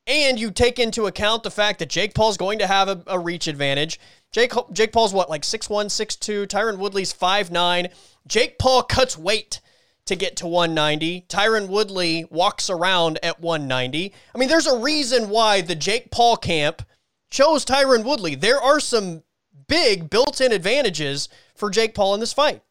And 0.06 0.38
you 0.38 0.50
take 0.50 0.78
into 0.78 1.06
account 1.06 1.42
the 1.42 1.50
fact 1.50 1.78
that 1.78 1.88
Jake 1.88 2.14
Paul's 2.14 2.36
going 2.36 2.58
to 2.58 2.66
have 2.66 2.88
a, 2.88 3.02
a 3.06 3.18
reach 3.18 3.46
advantage. 3.46 3.98
Jake 4.32 4.52
Jake 4.72 4.92
Paul's 4.92 5.14
what, 5.14 5.30
like 5.30 5.42
6'1, 5.42 5.86
6'2. 5.86 6.46
Tyron 6.46 6.78
Woodley's 6.78 7.14
5'9. 7.14 7.90
Jake 8.26 8.58
Paul 8.58 8.82
cuts 8.82 9.16
weight 9.16 9.60
to 10.06 10.16
get 10.16 10.36
to 10.36 10.46
190. 10.46 11.22
Tyron 11.28 11.68
Woodley 11.68 12.26
walks 12.30 12.68
around 12.68 13.18
at 13.22 13.40
190. 13.40 14.12
I 14.34 14.38
mean, 14.38 14.48
there's 14.48 14.66
a 14.66 14.78
reason 14.78 15.30
why 15.30 15.60
the 15.60 15.74
Jake 15.74 16.10
Paul 16.10 16.36
camp 16.36 16.82
chose 17.30 17.64
Tyron 17.64 18.04
Woodley. 18.04 18.34
There 18.34 18.60
are 18.60 18.80
some 18.80 19.22
big 19.66 20.10
built-in 20.10 20.52
advantages 20.52 21.28
for 21.54 21.70
Jake 21.70 21.94
Paul 21.94 22.14
in 22.14 22.20
this 22.20 22.32
fight. 22.32 22.62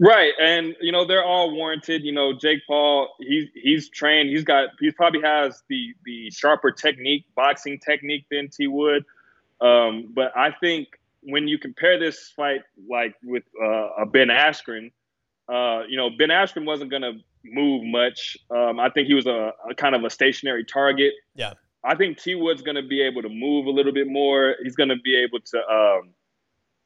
Right, 0.00 0.32
and 0.40 0.76
you 0.80 0.92
know 0.92 1.04
they're 1.04 1.24
all 1.24 1.52
warranted. 1.52 2.04
You 2.04 2.12
know, 2.12 2.32
Jake 2.32 2.60
Paul, 2.68 3.08
he's 3.18 3.48
he's 3.54 3.88
trained. 3.88 4.30
He's 4.30 4.44
got 4.44 4.68
he 4.78 4.92
probably 4.92 5.22
has 5.22 5.62
the 5.68 5.92
the 6.04 6.30
sharper 6.30 6.70
technique, 6.70 7.24
boxing 7.34 7.80
technique 7.80 8.26
than 8.30 8.48
T 8.48 8.68
Wood. 8.68 9.04
Um, 9.60 10.12
but 10.14 10.36
I 10.36 10.52
think 10.52 10.88
when 11.22 11.48
you 11.48 11.58
compare 11.58 11.98
this 11.98 12.32
fight 12.36 12.62
like 12.88 13.16
with 13.24 13.42
uh, 13.60 13.88
a 13.98 14.06
Ben 14.06 14.28
Askren, 14.28 14.92
uh, 15.48 15.82
you 15.88 15.96
know, 15.96 16.10
Ben 16.10 16.28
Askren 16.28 16.64
wasn't 16.64 16.90
going 16.90 17.02
to 17.02 17.14
move 17.44 17.84
much. 17.84 18.36
Um, 18.50 18.78
I 18.78 18.90
think 18.90 19.08
he 19.08 19.14
was 19.14 19.26
a, 19.26 19.52
a, 19.68 19.74
kind 19.74 19.94
of 19.94 20.04
a 20.04 20.10
stationary 20.10 20.64
target. 20.64 21.14
Yeah. 21.34 21.54
I 21.84 21.94
think 21.96 22.18
T 22.18 22.34
Wood's 22.34 22.62
going 22.62 22.76
to 22.76 22.86
be 22.86 23.00
able 23.02 23.22
to 23.22 23.28
move 23.28 23.66
a 23.66 23.70
little 23.70 23.92
bit 23.92 24.08
more. 24.08 24.56
He's 24.62 24.76
going 24.76 24.90
to 24.90 24.96
be 25.02 25.16
able 25.16 25.40
to. 25.40 25.58
Um, 25.58 26.10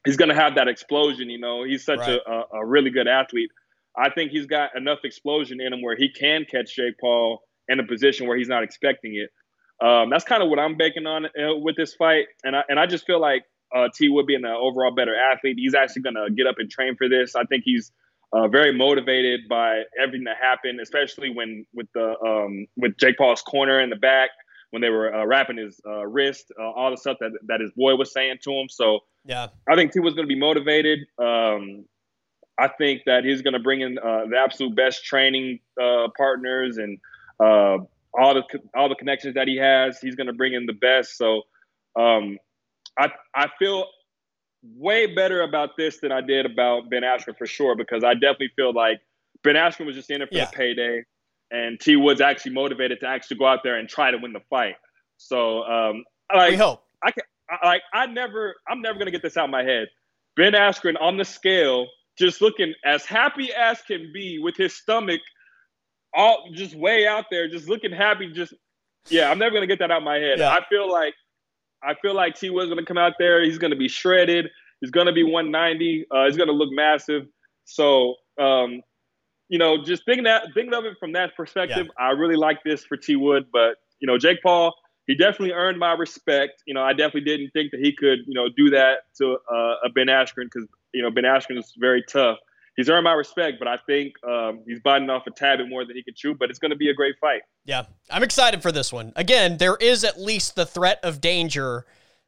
he's 0.04 0.16
going 0.16 0.28
to 0.28 0.34
have 0.34 0.54
that 0.56 0.68
explosion. 0.68 1.30
You 1.30 1.38
know, 1.38 1.64
he's 1.64 1.84
such 1.84 2.00
right. 2.00 2.20
a, 2.26 2.56
a, 2.56 2.66
really 2.66 2.90
good 2.90 3.08
athlete. 3.08 3.50
I 3.96 4.10
think 4.10 4.30
he's 4.30 4.46
got 4.46 4.76
enough 4.76 5.00
explosion 5.04 5.60
in 5.60 5.72
him 5.72 5.82
where 5.82 5.96
he 5.96 6.08
can 6.08 6.44
catch 6.50 6.74
Jake 6.76 6.94
Paul 7.00 7.42
in 7.68 7.78
a 7.80 7.86
position 7.86 8.26
where 8.26 8.36
he's 8.36 8.48
not 8.48 8.62
expecting 8.62 9.14
it. 9.14 9.30
Um, 9.84 10.10
that's 10.10 10.24
kind 10.24 10.42
of 10.42 10.48
what 10.48 10.58
I'm 10.58 10.76
banking 10.76 11.06
on 11.06 11.26
uh, 11.26 11.56
with 11.56 11.76
this 11.76 11.94
fight, 11.94 12.26
and 12.44 12.54
I 12.54 12.62
and 12.68 12.78
I 12.78 12.86
just 12.86 13.04
feel 13.04 13.20
like 13.20 13.44
uh, 13.74 13.88
T 13.94 14.08
would 14.08 14.26
be 14.26 14.34
an 14.34 14.44
overall 14.44 14.94
better 14.94 15.14
athlete, 15.16 15.56
he's 15.58 15.74
actually 15.74 16.02
going 16.02 16.14
to 16.14 16.30
get 16.30 16.46
up 16.46 16.56
and 16.58 16.70
train 16.70 16.96
for 16.96 17.08
this. 17.08 17.34
I 17.34 17.44
think 17.44 17.64
he's 17.64 17.90
uh, 18.32 18.48
very 18.48 18.72
motivated 18.72 19.40
by 19.48 19.82
everything 20.00 20.24
that 20.24 20.36
happened, 20.40 20.80
especially 20.80 21.30
when 21.30 21.66
with 21.74 21.88
the 21.94 22.14
um, 22.24 22.66
with 22.76 22.96
Jake 22.96 23.18
Paul's 23.18 23.42
corner 23.42 23.80
in 23.80 23.90
the 23.90 23.96
back 23.96 24.30
when 24.70 24.80
they 24.80 24.90
were 24.90 25.14
uh, 25.14 25.24
wrapping 25.26 25.58
his 25.58 25.80
uh, 25.86 26.06
wrist, 26.06 26.52
uh, 26.58 26.70
all 26.70 26.90
the 26.90 26.96
stuff 26.96 27.18
that 27.20 27.32
that 27.46 27.60
his 27.60 27.72
boy 27.72 27.94
was 27.94 28.12
saying 28.12 28.38
to 28.44 28.52
him. 28.52 28.68
So 28.68 29.00
yeah, 29.24 29.48
I 29.68 29.76
think 29.76 29.92
T 29.92 30.00
was 30.00 30.14
going 30.14 30.26
to 30.26 30.34
be 30.34 30.38
motivated. 30.38 31.00
Um, 31.18 31.84
I 32.58 32.68
think 32.68 33.02
that 33.06 33.24
he's 33.24 33.42
going 33.42 33.54
to 33.54 33.60
bring 33.60 33.80
in 33.80 33.98
uh, 33.98 34.26
the 34.30 34.36
absolute 34.36 34.74
best 34.76 35.04
training 35.04 35.60
uh, 35.82 36.08
partners 36.16 36.78
and 36.78 36.98
all 38.18 38.34
the 38.34 38.42
all 38.76 38.88
the 38.88 38.94
connections 38.94 39.34
that 39.34 39.48
he 39.48 39.56
has. 39.56 39.98
He's 40.00 40.14
going 40.14 40.26
to 40.26 40.32
bring 40.32 40.52
in 40.54 40.66
the 40.66 40.72
best. 40.72 41.16
So 41.16 41.42
um, 41.98 42.38
I 42.98 43.10
I 43.34 43.48
feel 43.58 43.86
way 44.76 45.12
better 45.12 45.42
about 45.42 45.76
this 45.76 45.98
than 45.98 46.12
I 46.12 46.20
did 46.20 46.46
about 46.46 46.90
Ben 46.90 47.02
Askren 47.02 47.36
for 47.36 47.46
sure, 47.46 47.74
because 47.74 48.04
I 48.04 48.14
definitely 48.14 48.52
feel 48.54 48.72
like 48.72 49.00
Ben 49.42 49.54
Askren 49.54 49.86
was 49.86 49.96
just 49.96 50.10
in 50.10 50.22
it 50.22 50.28
for 50.28 50.36
yeah. 50.36 50.44
the 50.46 50.56
payday, 50.56 51.04
and 51.50 51.80
T 51.80 51.96
Wood's 51.96 52.20
actually 52.20 52.52
motivated 52.52 53.00
to 53.00 53.08
actually 53.08 53.38
go 53.38 53.46
out 53.46 53.60
there 53.64 53.76
and 53.76 53.88
try 53.88 54.10
to 54.10 54.18
win 54.18 54.32
the 54.32 54.42
fight. 54.50 54.76
So, 55.16 55.62
um, 55.62 56.04
like. 56.34 56.52
I 57.04 57.10
can, 57.10 57.24
I, 57.50 57.66
like, 57.66 57.82
I 57.92 58.06
never, 58.06 58.54
I'm 58.68 58.82
never 58.82 58.98
gonna 58.98 59.10
get 59.10 59.22
this 59.22 59.36
out 59.36 59.44
of 59.44 59.50
my 59.50 59.62
head. 59.62 59.88
Ben 60.36 60.52
Askren 60.52 60.94
on 61.00 61.16
the 61.16 61.24
scale, 61.24 61.86
just 62.18 62.40
looking 62.40 62.74
as 62.84 63.04
happy 63.04 63.52
as 63.52 63.80
can 63.82 64.10
be 64.12 64.38
with 64.38 64.56
his 64.56 64.74
stomach, 64.74 65.20
all 66.14 66.48
just 66.52 66.74
way 66.74 67.06
out 67.06 67.26
there, 67.30 67.48
just 67.48 67.68
looking 67.68 67.92
happy. 67.92 68.32
Just, 68.32 68.54
yeah, 69.08 69.30
I'm 69.30 69.38
never 69.38 69.54
gonna 69.54 69.66
get 69.66 69.78
that 69.80 69.90
out 69.90 69.98
of 69.98 70.04
my 70.04 70.16
head. 70.16 70.38
Yeah. 70.38 70.50
I 70.50 70.60
feel 70.68 70.90
like 70.90 71.14
I 71.82 71.94
feel 72.00 72.14
like 72.14 72.36
T 72.38 72.50
was 72.50 72.66
going 72.66 72.78
to 72.78 72.84
come 72.84 72.98
out 72.98 73.14
there. 73.18 73.42
He's 73.42 73.58
going 73.58 73.72
to 73.72 73.76
be 73.76 73.88
shredded. 73.88 74.48
He's 74.80 74.90
going 74.90 75.06
to 75.06 75.12
be 75.12 75.24
190. 75.24 76.06
Uh, 76.10 76.26
he's 76.26 76.36
going 76.36 76.48
to 76.48 76.54
look 76.54 76.70
massive. 76.72 77.26
So, 77.64 78.14
um, 78.40 78.82
you 79.48 79.58
know, 79.58 79.82
just 79.82 80.04
thinking 80.04 80.24
that 80.24 80.44
thinking 80.54 80.74
of 80.74 80.84
it 80.84 80.96
from 80.98 81.12
that 81.12 81.36
perspective, 81.36 81.86
yeah. 81.86 82.04
I 82.04 82.10
really 82.10 82.36
like 82.36 82.62
this 82.64 82.84
for 82.84 82.96
T 82.96 83.16
Wood. 83.16 83.46
But 83.52 83.76
you 84.00 84.06
know, 84.06 84.16
Jake 84.16 84.42
Paul, 84.42 84.74
he 85.06 85.14
definitely 85.14 85.52
earned 85.52 85.78
my 85.78 85.92
respect. 85.92 86.62
You 86.66 86.74
know, 86.74 86.82
I 86.82 86.92
definitely 86.92 87.22
didn't 87.22 87.50
think 87.50 87.72
that 87.72 87.80
he 87.80 87.94
could, 87.94 88.20
you 88.26 88.34
know, 88.34 88.48
do 88.56 88.70
that 88.70 88.98
to 89.18 89.38
uh, 89.52 89.74
a 89.84 89.90
Ben 89.94 90.06
Askren 90.06 90.44
because 90.44 90.66
you 90.92 91.02
know 91.02 91.10
Ben 91.10 91.24
Askren 91.24 91.58
is 91.58 91.72
very 91.78 92.02
tough. 92.02 92.38
he's 92.76 92.88
earned 92.88 93.04
my 93.04 93.12
respect, 93.12 93.58
but 93.58 93.68
I 93.68 93.78
think 93.86 94.14
um, 94.26 94.62
he's 94.66 94.80
biting 94.80 95.10
off 95.10 95.26
a 95.26 95.30
tad 95.30 95.58
bit 95.58 95.68
more 95.68 95.84
than 95.84 95.96
he 95.96 96.02
can 96.02 96.14
chew. 96.16 96.34
But 96.34 96.50
it's 96.50 96.58
going 96.58 96.70
to 96.70 96.76
be 96.76 96.90
a 96.90 96.94
great 96.94 97.16
fight. 97.20 97.42
Yeah, 97.64 97.84
I'm 98.10 98.22
excited 98.22 98.62
for 98.62 98.72
this 98.72 98.92
one. 98.92 99.12
Again, 99.16 99.58
there 99.58 99.76
is 99.76 100.04
at 100.04 100.20
least 100.20 100.54
the 100.54 100.66
threat 100.66 101.00
of 101.02 101.20
danger 101.20 101.84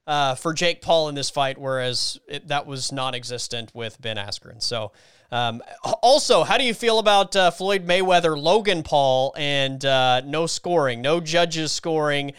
uh, 0.07 0.35
for 0.35 0.53
Jake 0.53 0.83
Paul 0.83 1.09
in 1.09 1.15
this 1.15 1.31
fight, 1.31 1.59
whereas 1.59 2.19
it, 2.29 2.49
that 2.49 2.67
was 2.67 2.93
non-existent 2.93 3.75
with 3.75 4.01
Ben 4.01 4.17
Askren. 4.17 4.63
So, 4.63 4.93
um, 5.33 5.63
also, 6.03 6.45
how 6.45 6.59
do 6.59 6.65
you 6.65 6.75
feel 6.75 6.99
about 6.99 7.35
uh, 7.35 7.51
Floyd 7.51 7.87
Mayweather, 7.87 8.41
Logan 8.41 8.83
Paul, 8.83 9.35
and 9.37 9.85
uh, 9.85 10.21
no 10.25 10.47
scoring, 10.47 11.01
no 11.01 11.21
judges 11.21 11.73
scoring? 11.73 12.33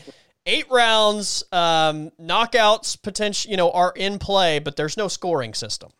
Eight 0.47 0.69
rounds, 0.69 1.43
um, 1.51 2.12
knockouts 2.21 3.01
potential, 3.01 3.49
you 3.49 3.58
know, 3.58 3.71
are 3.71 3.93
in 3.95 4.19
play, 4.19 4.60
but 4.60 4.75
there's 4.75 4.95
no 4.95 5.08
scoring 5.08 5.53
system. 5.53 5.91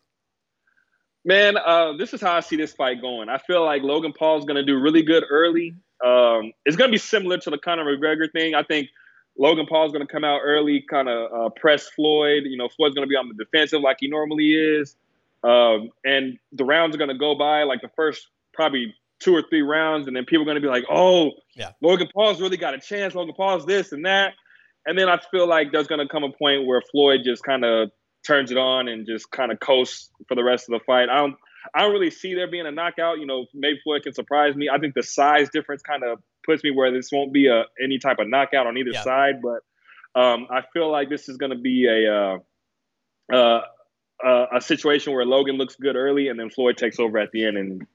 Man, 1.24 1.58
uh, 1.58 1.94
this 1.98 2.14
is 2.14 2.22
how 2.22 2.34
I 2.34 2.42
see 2.42 2.56
this 2.56 2.74
fight 2.74 3.02
going. 3.02 3.30
I 3.30 3.40
feel 3.40 3.66
like 3.66 3.82
Logan 3.82 4.14
Paul 4.14 4.38
is 4.38 4.46
going 4.46 4.58
to 4.58 4.64
do 4.64 4.80
really 4.80 5.02
good 5.02 5.24
early. 5.28 5.76
Um, 6.06 6.52
it's 6.66 6.76
going 6.76 6.90
to 6.90 6.92
be 6.92 7.00
similar 7.00 7.40
to 7.40 7.50
the 7.50 7.58
Conor 7.58 7.86
McGregor 7.86 8.32
thing. 8.32 8.54
I 8.54 8.62
think 8.62 8.90
Logan 9.38 9.66
Paul 9.66 9.88
is 9.88 9.92
going 9.92 10.06
to 10.06 10.12
come 10.12 10.24
out 10.24 10.42
early, 10.44 10.86
kind 10.88 11.10
of 11.10 11.34
uh, 11.34 11.50
press 11.50 11.90
Floyd. 11.90 12.44
You 12.46 12.58
know, 12.58 12.70
Floyd's 12.70 12.94
going 12.94 13.08
to 13.08 13.10
be 13.10 13.16
on 13.16 13.28
the 13.28 13.44
defensive 13.44 13.82
like 13.82 13.98
he 14.00 14.08
normally 14.08 14.54
is. 14.54 14.96
Um, 15.44 15.90
and 16.04 16.38
the 16.52 16.64
rounds 16.64 16.96
are 16.96 17.00
going 17.00 17.10
to 17.10 17.18
go 17.18 17.36
by 17.36 17.64
like 17.64 17.82
the 17.82 17.90
first 17.96 18.28
probably 18.54 18.94
two 19.20 19.36
or 19.36 19.44
three 19.50 19.62
rounds, 19.62 20.08
and 20.08 20.16
then 20.16 20.26
people 20.26 20.44
are 20.44 20.46
going 20.46 20.56
to 20.56 20.62
be 20.62 20.68
like, 20.68 20.86
"Oh, 20.90 21.32
yeah, 21.56 21.72
Logan 21.82 22.08
Paul's 22.14 22.42
really 22.42 22.58
got 22.58 22.74
a 22.74 22.80
chance. 22.80 23.16
Logan 23.16 23.36
Paul's 23.36 23.66
this 23.66 23.92
and 23.92 24.06
that." 24.06 24.34
And 24.86 24.98
then 24.98 25.10
I 25.10 25.20
feel 25.32 25.48
like 25.48 25.72
there's 25.72 25.88
going 25.88 26.00
to 26.00 26.08
come 26.08 26.24
a 26.24 26.32
point 26.32 26.68
where 26.68 26.82
Floyd 26.92 27.22
just 27.24 27.44
kind 27.44 27.66
of 27.66 27.90
turns 28.26 28.52
it 28.52 28.58
on 28.58 28.88
and 28.88 29.06
just 29.06 29.32
kind 29.32 29.52
of 29.52 29.60
coasts 29.60 30.10
for 30.28 30.36
the 30.36 30.44
rest 30.44 30.70
of 30.70 30.80
the 30.80 30.84
fight. 30.86 31.10
I 31.10 31.18
don't 31.18 31.36
I 31.74 31.82
don't 31.82 31.92
really 31.92 32.12
see 32.12 32.36
there 32.36 32.50
being 32.50 32.68
a 32.68 32.72
knockout. 32.72 33.20
You 33.20 33.26
know, 33.26 33.46
maybe 33.54 33.80
Floyd 33.84 34.04
can 34.04 34.14
surprise 34.14 34.56
me. 34.56 34.70
I 34.70 34.78
think 34.78 34.94
the 34.94 35.04
size 35.04 35.50
difference 35.50 35.82
kind 35.82 36.04
of 36.04 36.20
puts 36.46 36.64
me 36.64 36.72
where 36.72 36.92
this 36.92 37.10
won't 37.12 37.34
be 37.34 37.48
a 37.48 37.66
any 37.82 37.98
type 37.98 38.20
of 38.20 38.30
knockout 38.30 38.68
on 38.68 38.78
either 38.78 38.92
yeah. 38.92 39.04
side. 39.04 39.42
But 39.42 40.20
um, 40.20 40.48
I 40.50 40.62
feel 40.74 40.92
like 40.92 41.10
this 41.10 41.30
is 41.30 41.38
going 41.38 41.52
to 41.52 41.58
be 41.58 41.88
a 41.88 42.14
uh, 42.14 42.38
uh, 43.34 43.62
uh, 44.24 44.46
a 44.56 44.62
situation 44.62 45.14
where 45.14 45.26
Logan 45.26 45.58
looks 45.58 45.76
good 45.76 45.96
early 45.96 46.28
and 46.28 46.40
then 46.40 46.50
Floyd 46.50 46.78
takes 46.78 47.00
over 47.00 47.18
at 47.18 47.32
the 47.32 47.46
end. 47.46 47.58
And 47.58 47.88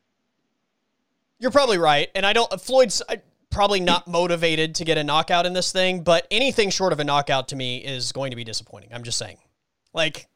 you're 1.41 1.51
probably 1.51 1.79
right. 1.79 2.09
And 2.15 2.25
I 2.25 2.33
don't 2.33 2.61
Floyd's. 2.61 3.03
Probably 3.51 3.81
not 3.81 4.07
motivated 4.07 4.77
to 4.77 4.85
get 4.85 4.97
a 4.97 5.03
knockout 5.03 5.45
in 5.45 5.55
this 5.55 5.73
thing, 5.73 6.05
but 6.05 6.25
anything 6.31 6.71
short 6.71 6.93
of 6.93 7.01
a 7.01 7.05
knockout 7.05 7.49
to 7.49 7.57
me 7.57 7.79
is 7.79 8.13
going 8.13 8.31
to 8.31 8.37
be 8.37 8.45
disappointing. 8.45 8.91
I'm 8.95 9.03
just 9.03 9.19
saying. 9.19 9.39
Like 9.93 10.29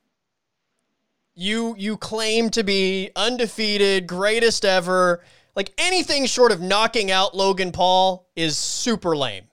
you 1.37 1.77
you 1.79 1.97
claim 1.97 2.51
to 2.51 2.65
be 2.65 3.13
undefeated, 3.15 4.09
greatest 4.09 4.65
ever. 4.65 5.23
Like 5.55 5.73
anything 5.79 6.27
short 6.27 6.51
of 6.51 6.61
knocking 6.61 7.13
out 7.13 7.37
Logan 7.37 7.71
Paul 7.71 8.29
is 8.35 8.59
super 8.59 9.17
lame. 9.17 9.45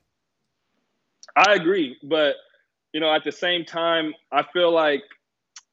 I 1.36 1.54
agree, 1.54 1.98
but 2.02 2.38
you 2.94 3.00
know, 3.00 3.14
at 3.14 3.24
the 3.24 3.32
same 3.32 3.64
time, 3.64 4.14
I 4.32 4.44
feel 4.52 4.72
like 4.72 5.04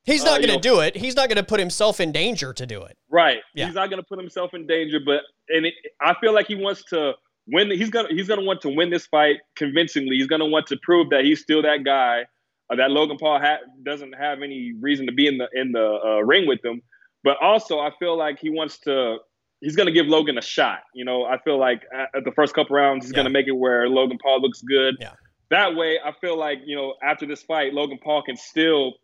he's 0.04 0.24
not 0.24 0.40
uh, 0.40 0.46
going 0.46 0.60
to 0.60 0.68
do 0.68 0.80
it. 0.80 0.94
He's 0.94 1.16
not 1.16 1.28
going 1.28 1.36
to 1.36 1.42
put 1.42 1.58
himself 1.58 2.00
in 2.00 2.12
danger 2.12 2.52
to 2.52 2.66
do 2.66 2.82
it. 2.82 2.96
Right. 3.08 3.38
Yeah. 3.54 3.64
He's 3.66 3.74
not 3.74 3.88
going 3.88 4.02
to 4.02 4.06
put 4.06 4.18
himself 4.18 4.52
in 4.54 4.66
danger, 4.66 5.00
but 5.04 5.22
and 5.50 5.66
it, 5.66 5.74
I 6.00 6.14
feel 6.20 6.34
like 6.34 6.46
he 6.46 6.54
wants 6.54 6.84
to 6.90 7.14
win. 7.46 7.70
He's 7.70 7.90
gonna 7.90 8.08
he's 8.10 8.28
gonna 8.28 8.44
want 8.44 8.60
to 8.62 8.68
win 8.68 8.90
this 8.90 9.06
fight 9.06 9.36
convincingly. 9.56 10.16
He's 10.16 10.26
gonna 10.26 10.46
want 10.46 10.66
to 10.68 10.76
prove 10.82 11.10
that 11.10 11.24
he's 11.24 11.40
still 11.40 11.62
that 11.62 11.84
guy 11.84 12.24
uh, 12.70 12.76
that 12.76 12.90
Logan 12.90 13.16
Paul 13.18 13.40
ha- 13.40 13.58
doesn't 13.82 14.12
have 14.12 14.42
any 14.42 14.72
reason 14.80 15.06
to 15.06 15.12
be 15.12 15.26
in 15.26 15.38
the 15.38 15.48
in 15.54 15.72
the 15.72 15.98
uh, 16.04 16.24
ring 16.24 16.46
with 16.46 16.64
him. 16.64 16.82
But 17.24 17.36
also, 17.42 17.78
I 17.78 17.90
feel 17.98 18.16
like 18.16 18.38
he 18.40 18.50
wants 18.50 18.78
to. 18.80 19.18
He's 19.60 19.74
going 19.74 19.86
to 19.86 19.92
give 19.92 20.06
Logan 20.06 20.38
a 20.38 20.42
shot. 20.42 20.80
You 20.94 21.04
know, 21.04 21.24
I 21.24 21.38
feel 21.38 21.58
like 21.58 21.82
at 21.92 22.24
the 22.24 22.30
first 22.30 22.54
couple 22.54 22.76
rounds, 22.76 23.04
he's 23.04 23.10
yeah. 23.10 23.16
going 23.16 23.24
to 23.24 23.30
make 23.30 23.48
it 23.48 23.56
where 23.56 23.88
Logan 23.88 24.16
Paul 24.22 24.40
looks 24.40 24.62
good. 24.62 24.94
Yeah. 25.00 25.14
That 25.50 25.74
way, 25.74 25.98
I 26.04 26.12
feel 26.20 26.38
like 26.38 26.58
you 26.64 26.76
know 26.76 26.94
after 27.02 27.26
this 27.26 27.42
fight, 27.42 27.72
Logan 27.72 27.98
Paul 28.02 28.22
can 28.22 28.36
still 28.36 28.94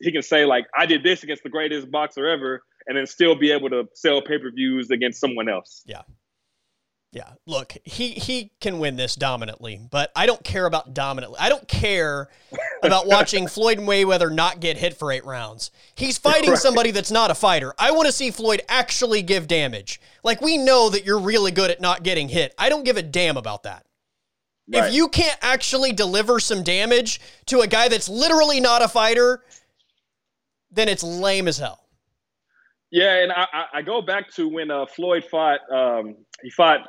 he 0.00 0.10
can 0.12 0.22
say 0.22 0.44
like 0.44 0.66
I 0.76 0.86
did 0.86 1.02
this 1.02 1.22
against 1.22 1.42
the 1.42 1.50
greatest 1.50 1.90
boxer 1.90 2.26
ever, 2.26 2.62
and 2.86 2.96
then 2.96 3.06
still 3.06 3.34
be 3.34 3.52
able 3.52 3.70
to 3.70 3.88
sell 3.94 4.22
pay 4.22 4.38
per 4.38 4.50
views 4.50 4.90
against 4.90 5.20
someone 5.20 5.48
else. 5.48 5.82
Yeah. 5.86 6.02
Yeah, 7.12 7.28
look, 7.44 7.76
he 7.82 8.10
he 8.10 8.52
can 8.60 8.78
win 8.78 8.94
this 8.94 9.16
dominantly, 9.16 9.80
but 9.90 10.12
I 10.14 10.26
don't 10.26 10.44
care 10.44 10.64
about 10.64 10.94
dominantly. 10.94 11.38
I 11.40 11.48
don't 11.48 11.66
care 11.66 12.28
about 12.84 13.06
watching 13.08 13.48
Floyd 13.48 13.78
Mayweather 13.78 14.32
not 14.32 14.60
get 14.60 14.76
hit 14.76 14.96
for 14.96 15.10
eight 15.10 15.24
rounds. 15.24 15.72
He's 15.96 16.18
fighting 16.18 16.50
right. 16.50 16.58
somebody 16.58 16.92
that's 16.92 17.10
not 17.10 17.32
a 17.32 17.34
fighter. 17.34 17.74
I 17.80 17.90
want 17.90 18.06
to 18.06 18.12
see 18.12 18.30
Floyd 18.30 18.62
actually 18.68 19.22
give 19.22 19.48
damage. 19.48 20.00
Like 20.22 20.40
we 20.40 20.56
know 20.56 20.88
that 20.88 21.04
you're 21.04 21.18
really 21.18 21.50
good 21.50 21.72
at 21.72 21.80
not 21.80 22.04
getting 22.04 22.28
hit. 22.28 22.54
I 22.56 22.68
don't 22.68 22.84
give 22.84 22.96
a 22.96 23.02
damn 23.02 23.36
about 23.36 23.64
that. 23.64 23.86
Right. 24.72 24.86
If 24.86 24.94
you 24.94 25.08
can't 25.08 25.38
actually 25.42 25.92
deliver 25.92 26.38
some 26.38 26.62
damage 26.62 27.20
to 27.46 27.60
a 27.60 27.66
guy 27.66 27.88
that's 27.88 28.08
literally 28.08 28.60
not 28.60 28.82
a 28.82 28.88
fighter, 28.88 29.42
then 30.70 30.88
it's 30.88 31.02
lame 31.02 31.48
as 31.48 31.58
hell. 31.58 31.88
Yeah, 32.90 33.22
and 33.22 33.32
I, 33.32 33.46
I 33.74 33.82
go 33.82 34.02
back 34.02 34.30
to 34.34 34.48
when 34.48 34.70
uh, 34.70 34.86
Floyd 34.86 35.24
fought. 35.30 35.60
Um, 35.72 36.16
he 36.42 36.50
fought. 36.50 36.88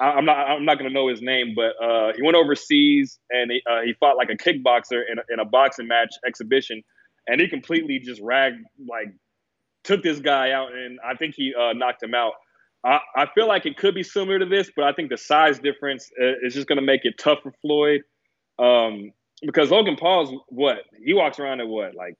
I'm 0.00 0.24
not. 0.24 0.36
I'm 0.36 0.64
not 0.64 0.78
going 0.78 0.90
to 0.90 0.94
know 0.94 1.08
his 1.08 1.22
name, 1.22 1.54
but 1.54 1.72
uh, 1.82 2.12
he 2.14 2.22
went 2.22 2.36
overseas 2.36 3.18
and 3.30 3.50
he, 3.50 3.62
uh, 3.70 3.80
he 3.82 3.94
fought 3.94 4.16
like 4.16 4.28
a 4.28 4.36
kickboxer 4.36 5.02
in 5.10 5.18
a, 5.18 5.22
in 5.32 5.38
a 5.38 5.44
boxing 5.44 5.88
match 5.88 6.10
exhibition, 6.26 6.82
and 7.26 7.40
he 7.40 7.48
completely 7.48 7.98
just 7.98 8.20
ragged 8.20 8.58
like 8.90 9.08
took 9.84 10.02
this 10.02 10.18
guy 10.18 10.50
out, 10.50 10.72
and 10.72 10.98
I 11.08 11.14
think 11.14 11.34
he 11.34 11.54
uh, 11.54 11.72
knocked 11.72 12.02
him 12.02 12.14
out. 12.14 12.32
I, 12.84 12.98
I 13.16 13.26
feel 13.34 13.48
like 13.48 13.64
it 13.64 13.76
could 13.76 13.94
be 13.94 14.02
similar 14.02 14.38
to 14.38 14.46
this, 14.46 14.70
but 14.74 14.84
I 14.84 14.92
think 14.92 15.10
the 15.10 15.16
size 15.16 15.58
difference 15.60 16.10
uh, 16.20 16.34
is 16.42 16.54
just 16.54 16.66
going 16.66 16.76
to 16.76 16.84
make 16.84 17.04
it 17.04 17.14
tough 17.18 17.38
for 17.42 17.52
Floyd. 17.62 18.02
Um, 18.58 19.12
because 19.42 19.70
Logan 19.70 19.96
Paul's 19.96 20.32
what 20.48 20.78
he 21.04 21.14
walks 21.14 21.38
around 21.38 21.60
at 21.60 21.68
what 21.68 21.94
like 21.94 22.16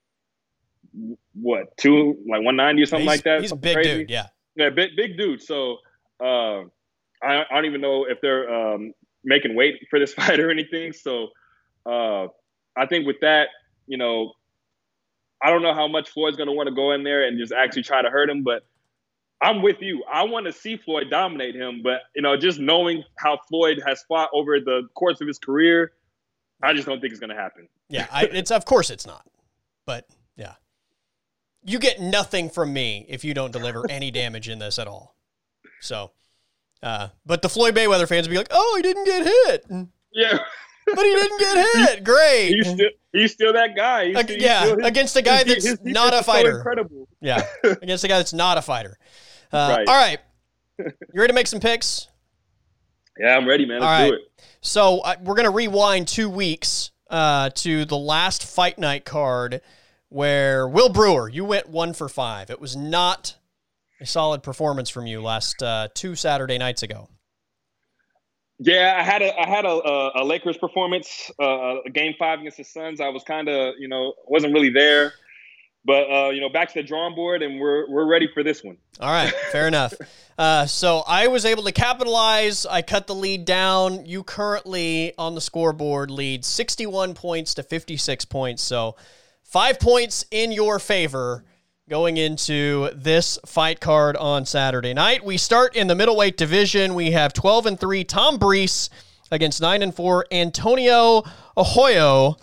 what 1.35 1.77
two 1.77 2.17
like 2.29 2.43
190 2.43 2.83
or 2.83 2.87
something 2.87 3.03
he's, 3.03 3.09
like 3.09 3.25
that. 3.25 3.41
He's 3.41 3.53
a 3.53 3.57
big 3.57 3.75
crazy. 3.75 3.91
dude, 3.91 4.11
yeah. 4.11 4.27
Yeah, 4.57 4.71
big 4.71 4.97
big 4.97 5.19
dude. 5.19 5.43
So 5.43 5.79
uh, 6.21 6.61
I, 7.23 7.43
I, 7.43 7.47
don't 7.51 7.67
even 7.67 7.81
know 7.81 8.07
if 8.09 8.21
they're 8.23 8.53
um, 8.53 8.93
making 9.23 9.55
weight 9.55 9.87
for 9.91 9.99
this 9.99 10.15
fight 10.15 10.41
or 10.41 10.51
anything. 10.51 10.93
So 10.93 11.29
uh, 11.85 12.29
I 12.77 12.87
think 12.89 13.07
with 13.07 13.21
that, 13.21 13.49
you 13.87 13.99
know, 13.99 14.33
I 15.43 15.51
don't 15.51 15.63
know 15.63 15.75
how 15.75 15.89
much 15.89 16.11
Floyd's 16.11 16.37
going 16.37 16.49
to 16.49 16.53
want 16.53 16.69
to 16.69 16.75
go 16.75 16.93
in 16.93 17.05
there 17.05 17.27
and 17.27 17.39
just 17.39 17.53
actually 17.53 17.83
try 17.83 18.01
to 18.01 18.09
hurt 18.09 18.31
him, 18.31 18.43
but 18.43 18.63
I'm 19.43 19.61
with 19.61 19.77
you. 19.81 20.03
I 20.11 20.23
want 20.23 20.47
to 20.47 20.53
see 20.53 20.79
Floyd 20.79 21.09
dominate 21.11 21.55
him, 21.55 21.83
but 21.83 22.01
you 22.15 22.23
know, 22.23 22.37
just 22.37 22.59
knowing 22.59 23.05
how 23.17 23.39
Floyd 23.49 23.83
has 23.87 24.03
fought 24.09 24.31
over 24.33 24.59
the 24.61 24.89
course 24.95 25.21
of 25.21 25.29
his 25.29 25.39
career, 25.39 25.93
I 26.63 26.73
just 26.73 26.87
don't 26.87 27.01
think 27.01 27.11
it's 27.11 27.21
going 27.21 27.31
to 27.31 27.37
happen. 27.37 27.69
Yeah, 27.89 28.07
I, 28.11 28.25
it's 28.25 28.51
of 28.51 28.65
course 28.65 28.89
it's 28.89 29.07
not, 29.07 29.27
but 29.85 30.07
you 31.67 31.79
get 31.79 32.01
nothing 32.01 32.49
from 32.49 32.73
me 32.73 33.05
if 33.09 33.25
you 33.25 33.35
don't 33.35 33.53
deliver 33.53 33.85
any 33.91 34.11
damage 34.11 34.49
in 34.49 34.59
this 34.59 34.79
at 34.79 34.87
all. 34.87 35.17
So, 35.81 36.13
uh, 36.83 37.09
but 37.27 37.43
the 37.43 37.49
Floyd 37.49 37.75
Mayweather 37.75 38.09
fans 38.09 38.29
be 38.29 38.37
like, 38.37 38.49
"Oh, 38.51 38.75
he 38.77 38.83
didn't 38.83 39.05
get 39.05 39.25
hit." 39.25 39.67
Yeah. 40.13 40.39
but 40.87 41.05
he 41.05 41.15
didn't 41.15 41.41
get 41.41 41.77
hit. 41.89 42.05
Great. 42.05 42.55
He's 42.55 42.71
still 42.71 42.91
he's 43.13 43.33
still 43.33 43.53
that 43.53 43.75
guy. 43.75 44.07
He's, 44.07 44.29
he's 44.29 44.43
yeah, 44.43 44.65
still, 44.65 44.85
against 44.85 45.17
a 45.17 45.23
guy 45.23 45.43
that's 45.43 45.65
his, 45.65 45.79
his 45.81 45.83
not 45.83 46.15
a 46.15 46.23
fighter. 46.23 46.53
So 46.53 46.57
incredible. 46.59 47.09
Yeah, 47.21 47.43
against 47.65 48.05
a 48.05 48.09
guy 48.09 48.19
that's 48.19 48.33
not 48.33 48.57
a 48.57 48.63
fighter. 48.63 48.97
Uh, 49.53 49.77
right. 49.79 49.89
All 49.89 49.95
right. 49.95 50.19
You 50.79 51.23
ready 51.23 51.29
to 51.29 51.35
make 51.35 51.47
some 51.47 51.59
picks? 51.59 52.09
Yeah, 53.19 53.35
I'm 53.35 53.49
ready, 53.49 53.65
man. 53.65 53.81
Let's 53.81 53.87
all 53.87 53.99
right. 53.99 54.11
do 54.11 54.15
it. 54.17 54.21
So 54.61 54.99
uh, 54.99 55.15
we're 55.23 55.35
gonna 55.35 55.51
rewind 55.51 56.07
two 56.07 56.29
weeks 56.29 56.91
uh, 57.09 57.49
to 57.55 57.87
the 57.87 57.97
last 57.97 58.45
fight 58.45 58.79
night 58.79 59.07
card 59.07 59.63
where 60.09 60.69
Will 60.69 60.89
Brewer, 60.89 61.29
you 61.29 61.45
went 61.45 61.69
one 61.69 61.93
for 61.93 62.09
five. 62.09 62.51
It 62.51 62.61
was 62.61 62.77
not 62.77 63.37
a 64.01 64.07
solid 64.07 64.43
performance 64.43 64.91
from 64.91 65.07
you 65.07 65.23
last 65.23 65.63
uh, 65.63 65.89
two 65.95 66.15
Saturday 66.15 66.59
nights 66.59 66.83
ago. 66.83 67.09
Yeah, 68.59 68.97
I 68.99 69.03
had 69.03 69.21
a 69.21 69.39
I 69.39 69.47
had 69.47 69.67
a, 69.67 70.11
a 70.17 70.25
Lakers 70.25 70.57
performance, 70.57 71.31
uh, 71.41 71.83
a 71.85 71.91
game 71.91 72.15
five 72.19 72.41
against 72.41 72.57
the 72.57 72.65
Suns. 72.65 73.01
I 73.01 73.09
was 73.09 73.23
kind 73.23 73.49
of 73.49 73.75
you 73.79 73.89
know 73.89 74.15
wasn't 74.27 74.55
really 74.55 74.71
there, 74.71 75.13
but 75.85 76.11
uh, 76.11 76.31
you 76.31 76.41
know 76.41 76.49
back 76.49 76.69
to 76.69 76.75
the 76.81 76.83
drawing 76.83 77.15
board, 77.15 77.43
and 77.43 77.61
we're 77.61 77.91
we're 77.91 78.07
ready 78.07 78.29
for 78.33 78.43
this 78.43 78.65
one. 78.65 78.79
All 78.99 79.11
right, 79.11 79.33
fair 79.53 79.69
enough. 79.69 79.95
Uh, 80.39 80.67
so 80.67 81.03
I 81.07 81.29
was 81.29 81.47
able 81.47 81.63
to 81.63 81.73
capitalize. 81.73 82.67
I 82.67 82.83
cut 82.83 83.07
the 83.07 83.15
lead 83.15 83.47
down. 83.47 84.05
You 84.05 84.23
currently 84.23 85.15
on 85.17 85.35
the 85.35 85.41
scoreboard 85.41 86.11
lead 86.11 86.45
sixty 86.45 86.85
one 86.85 87.15
points 87.15 87.55
to 87.55 87.63
fifty 87.63 87.97
six 87.97 88.27
points. 88.27 88.63
So 88.63 88.97
Five 89.47 89.79
points 89.79 90.25
in 90.33 90.51
your 90.51 90.81
favor 90.81 91.45
going 91.89 92.17
into 92.17 92.91
this 92.93 93.39
fight 93.47 93.81
card 93.81 94.17
on 94.17 94.45
Saturday 94.45 94.93
night. 94.93 95.25
We 95.25 95.37
start 95.37 95.77
in 95.77 95.87
the 95.87 95.95
middleweight 95.95 96.37
division. 96.37 96.95
We 96.97 97.13
have 97.13 97.33
12 97.33 97.67
and 97.67 97.81
3 97.81 98.03
Tom 98.03 98.39
Breese 98.39 98.91
against 99.31 99.61
9 99.61 99.83
and 99.83 99.95
4 99.95 100.27
Antonio 100.33 101.23
Arroyo. 101.57 102.37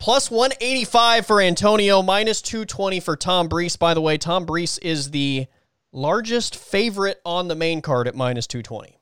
Plus 0.00 0.28
185 0.28 1.24
for 1.24 1.40
Antonio, 1.40 2.02
minus 2.02 2.42
220 2.42 2.98
for 2.98 3.16
Tom 3.16 3.46
Breese. 3.46 3.76
By 3.76 3.94
the 3.94 4.00
way, 4.00 4.18
Tom 4.18 4.44
Breese 4.44 4.76
is 4.78 5.12
the 5.12 5.46
largest 5.92 6.56
favorite 6.56 7.20
on 7.24 7.46
the 7.46 7.54
main 7.54 7.80
card 7.80 8.08
at 8.08 8.16
minus 8.16 8.48
220? 8.48 8.98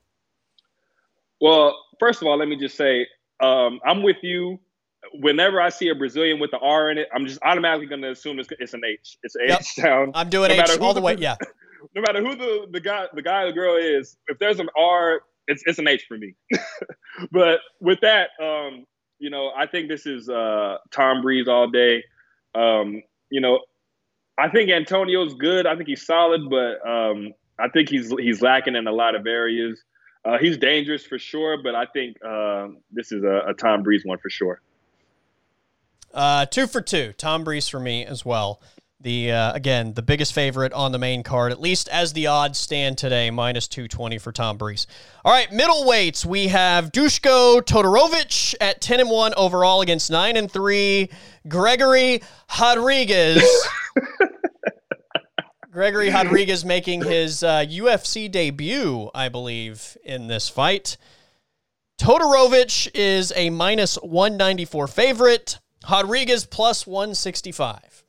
Well, 1.41 1.75
first 1.99 2.21
of 2.21 2.27
all, 2.27 2.37
let 2.37 2.47
me 2.47 2.57
just 2.57 2.77
say 2.77 3.07
um, 3.39 3.79
I'm 3.83 4.03
with 4.03 4.17
you. 4.21 4.59
Whenever 5.13 5.61
I 5.61 5.69
see 5.69 5.89
a 5.89 5.95
Brazilian 5.95 6.39
with 6.39 6.51
the 6.51 6.59
R 6.59 6.89
in 6.89 6.97
it, 6.97 7.09
I'm 7.13 7.25
just 7.25 7.39
automatically 7.43 7.87
going 7.87 8.01
to 8.01 8.11
assume 8.11 8.39
it's, 8.39 8.49
it's, 8.59 8.73
an 8.73 8.81
H. 8.85 9.17
It's 9.23 9.35
an 9.35 9.47
yep. 9.47 9.59
H 9.61 9.67
sound. 9.67 10.11
I'm 10.15 10.29
doing 10.29 10.55
no 10.55 10.63
H 10.63 10.79
all 10.79 10.93
the 10.93 11.01
way. 11.01 11.15
Yeah. 11.17 11.35
No 11.95 12.01
matter 12.01 12.21
who 12.21 12.33
the, 12.37 12.65
the 12.71 12.79
guy 12.79 13.07
the 13.13 13.21
guy 13.21 13.41
or 13.41 13.47
the 13.47 13.51
girl 13.51 13.75
is, 13.75 14.15
if 14.27 14.39
there's 14.39 14.61
an 14.61 14.69
R, 14.73 15.21
it's 15.47 15.63
it's 15.65 15.79
an 15.79 15.87
H 15.87 16.05
for 16.07 16.17
me. 16.17 16.33
but 17.31 17.59
with 17.81 17.99
that, 17.99 18.29
um, 18.41 18.85
you 19.19 19.29
know, 19.29 19.51
I 19.55 19.67
think 19.67 19.89
this 19.89 20.05
is 20.05 20.29
uh, 20.29 20.77
Tom 20.91 21.21
Breese 21.21 21.49
all 21.49 21.69
day. 21.69 22.01
Um, 22.55 23.03
you 23.29 23.41
know, 23.41 23.59
I 24.37 24.49
think 24.49 24.69
Antonio's 24.69 25.33
good. 25.33 25.65
I 25.65 25.75
think 25.75 25.89
he's 25.89 26.05
solid, 26.05 26.49
but 26.49 26.85
um, 26.87 27.33
I 27.59 27.69
think 27.69 27.89
he's 27.89 28.11
he's 28.19 28.41
lacking 28.41 28.75
in 28.75 28.87
a 28.87 28.91
lot 28.91 29.15
of 29.15 29.27
areas. 29.27 29.83
Uh, 30.25 30.37
he's 30.37 30.57
dangerous 30.57 31.05
for 31.05 31.19
sure, 31.19 31.61
but 31.61 31.75
I 31.75 31.85
think 31.85 32.17
uh, 32.25 32.69
this 32.91 33.11
is 33.11 33.23
a, 33.23 33.43
a, 33.49 33.53
Tom 33.53 33.83
Breese 33.83 34.05
one 34.05 34.17
for 34.19 34.29
sure. 34.29 34.61
Uh, 36.13 36.45
two 36.45 36.67
for 36.67 36.81
two, 36.81 37.13
Tom 37.13 37.43
Breese 37.43 37.67
for 37.67 37.79
me 37.79 38.05
as 38.05 38.23
well. 38.23 38.61
The 38.99 39.33
uh, 39.33 39.53
again, 39.53 39.93
the 39.93 40.01
biggest 40.01 40.33
favorite 40.33 40.71
on 40.71 40.93
the 40.93 40.97
main 40.97 41.23
card, 41.23 41.51
at 41.51 41.59
least 41.59 41.89
as 41.89 42.13
the 42.13 42.27
odds 42.27 42.57
stand 42.57 42.97
today, 42.97 43.31
minus 43.31 43.67
two 43.67 43.89
twenty 43.89 44.17
for 44.17 44.31
Tom 44.31 44.57
Breese. 44.57 44.87
All 45.25 45.33
right, 45.33 45.49
middleweights, 45.49 46.25
we 46.25 46.47
have 46.47 46.91
Dushko 46.91 47.61
Todorovic 47.61 48.55
at 48.61 48.79
ten 48.79 49.01
and 49.01 49.09
one 49.09 49.33
overall 49.35 49.81
against 49.81 50.09
nine 50.09 50.37
and 50.37 50.49
three. 50.49 51.09
Gregory 51.47 52.21
Rodrigues. 52.61 53.43
Gregory 55.73 56.11
Rodrigues 56.11 56.63
making 56.63 57.03
his 57.03 57.43
uh, 57.43 57.65
UFC 57.67 58.31
debut, 58.31 59.09
I 59.13 59.27
believe, 59.27 59.97
in 60.05 60.27
this 60.27 60.47
fight. 60.47 60.95
Todorovic 61.99 62.89
is 62.93 63.33
a 63.35 63.49
minus 63.49 63.95
194 63.95 64.87
favorite. 64.87 65.59
Rodrigues 65.89 66.45
plus 66.45 66.87
165. 66.87 68.03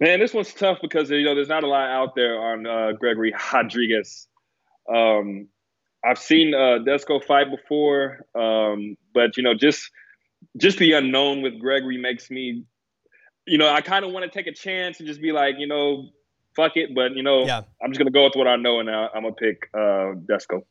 Man, 0.00 0.20
this 0.20 0.34
one's 0.34 0.52
tough 0.52 0.78
because 0.82 1.10
you 1.10 1.22
know 1.22 1.34
there's 1.34 1.48
not 1.48 1.64
a 1.64 1.68
lot 1.68 1.88
out 1.88 2.14
there 2.14 2.40
on 2.40 2.66
uh, 2.66 2.92
Gregory 2.92 3.32
Rodrigues. 3.52 4.26
Um, 4.92 5.48
I've 6.04 6.18
seen 6.18 6.54
uh, 6.54 6.78
Desco 6.86 7.24
fight 7.24 7.50
before, 7.50 8.26
um, 8.34 8.96
but 9.14 9.36
you 9.36 9.42
know 9.42 9.54
just 9.54 9.90
just 10.58 10.78
the 10.78 10.92
unknown 10.92 11.42
with 11.42 11.58
Gregory 11.58 11.96
makes 11.96 12.30
me 12.30 12.64
you 13.46 13.58
know, 13.58 13.68
I 13.68 13.80
kind 13.80 14.04
of 14.04 14.12
want 14.12 14.24
to 14.24 14.30
take 14.30 14.46
a 14.46 14.54
chance 14.56 14.98
and 14.98 15.06
just 15.06 15.20
be 15.20 15.32
like, 15.32 15.56
you 15.58 15.66
know, 15.66 16.08
fuck 16.56 16.76
it. 16.76 16.94
But 16.94 17.14
you 17.14 17.22
know, 17.22 17.44
yeah. 17.44 17.62
I'm 17.82 17.90
just 17.90 17.98
gonna 17.98 18.10
go 18.10 18.24
with 18.24 18.34
what 18.36 18.46
I 18.46 18.56
know, 18.56 18.80
and 18.80 18.90
I, 18.90 19.08
am 19.14 19.22
gonna 19.22 19.32
pick 19.32 19.68
uh, 19.74 20.14
Desco. 20.28 20.62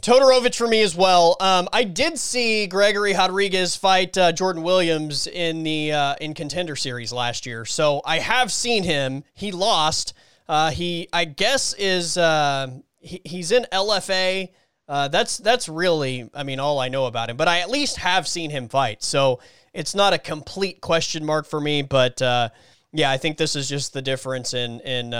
Todorovic 0.00 0.54
for 0.54 0.66
me 0.66 0.82
as 0.82 0.96
well. 0.96 1.36
Um, 1.40 1.68
I 1.72 1.84
did 1.84 2.18
see 2.18 2.66
Gregory 2.66 3.14
Rodrigues 3.14 3.76
fight 3.76 4.16
uh, 4.16 4.32
Jordan 4.32 4.62
Williams 4.62 5.26
in 5.26 5.62
the 5.62 5.92
uh, 5.92 6.14
in 6.20 6.34
contender 6.34 6.76
series 6.76 7.12
last 7.12 7.46
year, 7.46 7.64
so 7.64 8.00
I 8.04 8.18
have 8.18 8.50
seen 8.50 8.84
him. 8.84 9.24
He 9.34 9.52
lost. 9.52 10.14
Uh, 10.48 10.70
he, 10.70 11.08
I 11.12 11.24
guess, 11.24 11.74
is 11.74 12.16
uh, 12.16 12.68
he, 12.98 13.20
he's 13.24 13.52
in 13.52 13.66
LFA. 13.72 14.48
Uh, 14.88 15.08
that's 15.08 15.38
that's 15.38 15.68
really, 15.68 16.28
I 16.34 16.42
mean, 16.42 16.58
all 16.58 16.80
I 16.80 16.88
know 16.88 17.06
about 17.06 17.30
him. 17.30 17.36
But 17.36 17.48
I 17.48 17.60
at 17.60 17.70
least 17.70 17.96
have 17.98 18.26
seen 18.26 18.50
him 18.50 18.68
fight. 18.68 19.02
So 19.02 19.40
it's 19.72 19.94
not 19.94 20.12
a 20.12 20.18
complete 20.18 20.80
question 20.80 21.24
mark 21.24 21.46
for 21.46 21.60
me, 21.60 21.82
but 21.82 22.20
uh, 22.20 22.48
yeah, 22.92 23.10
I 23.10 23.18
think 23.18 23.36
this 23.36 23.56
is 23.56 23.68
just 23.68 23.92
the 23.92 24.02
difference 24.02 24.54
in 24.54 24.80
in 24.80 25.12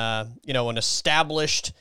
you 0.44 0.54
know 0.54 0.70
an 0.70 0.78
established 0.78 1.72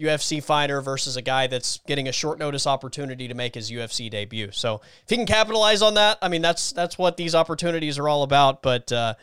UFC 0.00 0.42
fighter 0.42 0.80
versus 0.80 1.16
a 1.16 1.22
guy 1.22 1.46
that's 1.46 1.78
getting 1.86 2.08
a 2.08 2.12
short 2.12 2.38
notice 2.38 2.66
opportunity 2.66 3.28
to 3.28 3.34
make 3.34 3.54
his 3.54 3.70
UFC 3.70 4.10
debut. 4.10 4.50
So 4.52 4.80
if 5.02 5.10
he 5.10 5.16
can 5.16 5.26
capitalize 5.26 5.82
on 5.82 5.94
that, 5.94 6.18
I 6.22 6.28
mean 6.28 6.42
that's 6.42 6.72
that's 6.72 6.96
what 6.96 7.16
these 7.16 7.34
opportunities 7.34 7.98
are 7.98 8.08
all 8.08 8.22
about. 8.22 8.62
But 8.62 8.90
uh, 8.90 9.14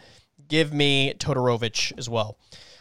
give 0.47 0.73
me 0.73 1.13
Todorovic 1.15 1.97
as 1.97 2.07
well. 2.07 2.37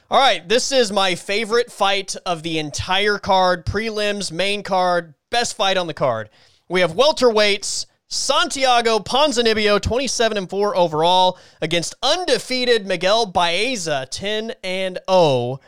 All 0.08 0.20
right, 0.20 0.48
this 0.48 0.70
is 0.70 0.92
my 0.92 1.16
favorite 1.16 1.72
fight 1.72 2.14
of 2.24 2.44
the 2.44 2.60
entire 2.60 3.18
card, 3.18 3.66
prelims, 3.66 4.30
main 4.30 4.62
card, 4.62 5.14
best 5.30 5.56
fight 5.56 5.76
on 5.76 5.88
the 5.88 5.94
card. 5.94 6.30
We 6.68 6.80
have 6.80 6.92
welterweights. 6.92 7.86
Santiago 8.08 9.00
Ponzinibbio, 9.00 9.80
27 9.82 10.38
and 10.38 10.48
4 10.48 10.76
overall, 10.76 11.38
against 11.60 11.96
undefeated 12.04 12.86
Miguel 12.86 13.26
Baeza, 13.26 14.06
10 14.08 14.54
and 14.62 15.00
0. 15.10 15.58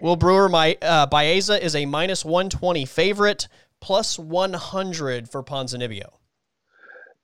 Will 0.00 0.16
Brewer, 0.16 0.48
my 0.48 0.76
uh, 0.80 1.06
Baeza 1.06 1.62
is 1.62 1.76
a 1.76 1.86
minus 1.86 2.24
120 2.24 2.84
favorite, 2.86 3.48
plus 3.80 4.18
100 4.18 5.28
for 5.28 5.42
Ponzinibbio. 5.42 6.10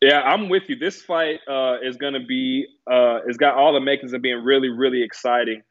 Yeah, 0.02 0.20
I'm 0.20 0.48
with 0.48 0.64
you. 0.68 0.76
This 0.76 1.00
fight 1.02 1.40
uh, 1.48 1.76
is 1.82 1.96
going 1.96 2.12
to 2.12 2.20
be, 2.20 2.66
uh, 2.90 3.20
it's 3.26 3.38
got 3.38 3.54
all 3.54 3.72
the 3.72 3.80
makings 3.80 4.12
of 4.12 4.20
being 4.20 4.44
really, 4.44 4.68
really 4.68 5.02
exciting. 5.02 5.62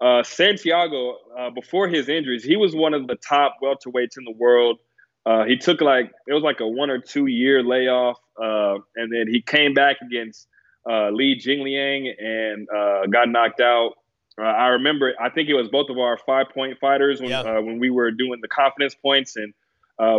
Uh, 0.00 0.22
Santiago, 0.22 1.16
uh, 1.38 1.50
before 1.50 1.88
his 1.88 2.08
injuries, 2.08 2.44
he 2.44 2.56
was 2.56 2.74
one 2.74 2.94
of 2.94 3.06
the 3.06 3.16
top 3.16 3.56
welterweights 3.62 4.16
in 4.18 4.24
the 4.24 4.34
world. 4.36 4.78
Uh, 5.26 5.44
he 5.44 5.56
took 5.56 5.80
like 5.80 6.10
it 6.26 6.32
was 6.32 6.42
like 6.42 6.60
a 6.60 6.66
one 6.66 6.90
or 6.90 6.98
two 6.98 7.26
year 7.26 7.62
layoff, 7.62 8.18
uh, 8.40 8.74
and 8.96 9.12
then 9.12 9.26
he 9.28 9.40
came 9.40 9.74
back 9.74 9.96
against 10.00 10.48
Li 10.86 11.40
Jingliang 11.40 12.10
and 12.20 12.66
got 13.12 13.28
knocked 13.28 13.60
out. 13.60 13.92
Uh, 14.38 14.44
I 14.44 14.68
remember, 14.68 15.14
I 15.20 15.28
think 15.30 15.48
it 15.48 15.54
was 15.54 15.68
both 15.68 15.90
of 15.90 15.98
our 15.98 16.18
five 16.18 16.46
point 16.54 16.78
fighters 16.80 17.20
when 17.20 17.30
yeah. 17.30 17.40
Uh, 17.40 17.60
when 17.60 17.78
we 17.78 17.90
were 17.90 18.10
doing 18.10 18.40
the 18.40 18.48
confidence 18.48 18.94
points, 18.94 19.36
and 19.36 19.52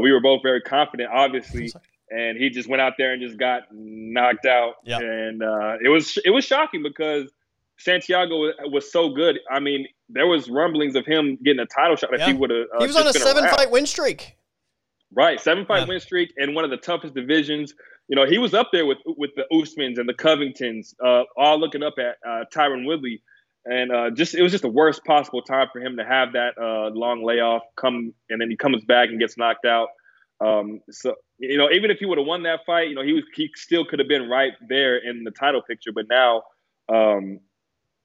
we 0.02 0.12
were 0.12 0.22
both 0.22 0.42
very 0.44 0.62
confident, 0.62 1.10
obviously. 1.12 1.72
And 2.12 2.38
he 2.38 2.52
just 2.52 2.70
went 2.70 2.80
out 2.80 2.94
there 3.00 3.14
and 3.14 3.20
just 3.24 3.40
got 3.40 3.64
knocked 3.72 4.46
out, 4.46 4.76
yeah. 4.84 5.00
and 5.00 5.42
it 5.84 5.90
was 5.90 6.20
it 6.24 6.30
was 6.30 6.46
shocking 6.46 6.84
because 6.84 7.32
Santiago 7.78 8.52
was 8.70 8.92
so 8.92 9.10
good. 9.10 9.40
I 9.50 9.60
mean, 9.60 9.88
there 10.10 10.28
was 10.28 10.50
rumblings 10.50 10.96
of 10.96 11.06
him 11.06 11.38
getting 11.44 11.60
a 11.60 11.66
title 11.66 11.96
shot 11.96 12.14
if 12.14 12.20
yeah. 12.20 12.28
he 12.28 12.34
would 12.34 12.50
have. 12.50 12.68
he 12.80 12.88
was 12.88 12.96
on 12.96 13.08
a 13.08 13.14
seven 13.14 13.48
fight 13.50 13.72
win 13.72 13.86
streak. 13.86 14.38
Right, 15.12 15.40
seven 15.40 15.66
fight 15.66 15.88
win 15.88 16.00
streak 16.00 16.34
in 16.38 16.56
one 16.56 16.64
of 16.64 16.72
the 16.72 16.78
toughest 16.78 17.14
divisions. 17.14 17.74
You 18.08 18.16
know, 18.16 18.26
he 18.26 18.38
was 18.38 18.54
up 18.54 18.70
there 18.72 18.86
with 18.86 19.00
with 19.06 19.32
the 19.36 19.46
Usmans 19.52 20.00
and 20.00 20.08
the 20.08 20.14
Covingtons, 20.14 20.94
uh, 21.04 21.24
all 21.38 21.60
looking 21.60 21.84
up 21.84 21.96
at 21.98 22.18
uh, 22.28 22.46
Tyron 22.54 22.86
Woodley, 22.86 23.22
and 23.66 23.92
uh, 23.92 24.10
just 24.12 24.36
it 24.36 24.42
was 24.42 24.52
just 24.52 24.62
the 24.62 24.70
worst 24.70 25.04
possible 25.06 25.42
time 25.42 25.68
for 25.72 25.80
him 25.80 25.98
to 25.98 26.06
have 26.06 26.34
that 26.34 26.58
uh, 26.58 26.90
long 26.90 27.24
layoff 27.24 27.64
come, 27.76 28.14
and 28.30 28.42
then 28.42 28.50
he 28.50 28.58
comes 28.58 28.84
back 28.84 29.10
and 29.10 29.20
gets 29.20 29.38
knocked 29.38 29.66
out. 29.66 29.90
Um, 30.42 30.82
so 30.90 31.16
you 31.40 31.58
know, 31.58 31.70
even 31.72 31.92
if 31.92 32.00
he 32.00 32.06
would 32.06 32.18
have 32.18 32.28
won 32.28 32.44
that 32.44 32.62
fight, 32.66 32.90
you 32.90 32.96
know, 32.96 33.04
he 33.04 33.14
was 33.14 33.24
he 33.36 33.50
still 33.56 33.86
could 33.86 34.00
have 34.00 34.08
been 34.08 34.30
right 34.30 34.54
there 34.68 34.98
in 34.98 35.24
the 35.24 35.32
title 35.32 35.62
picture. 35.62 35.92
But 35.94 36.06
now, 36.10 36.44
um, 36.90 37.40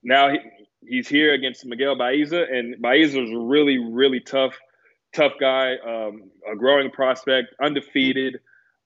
now 0.02 0.30
he, 0.30 0.38
he's 0.86 1.08
here 1.08 1.34
against 1.34 1.64
Miguel 1.66 1.96
Baeza, 1.96 2.44
and 2.44 2.80
Baeza 2.80 3.22
is 3.22 3.30
a 3.30 3.38
really 3.38 3.78
really 3.78 4.20
tough 4.20 4.56
tough 5.14 5.32
guy, 5.40 5.76
um, 5.78 6.30
a 6.50 6.54
growing 6.54 6.90
prospect, 6.90 7.54
undefeated. 7.62 8.38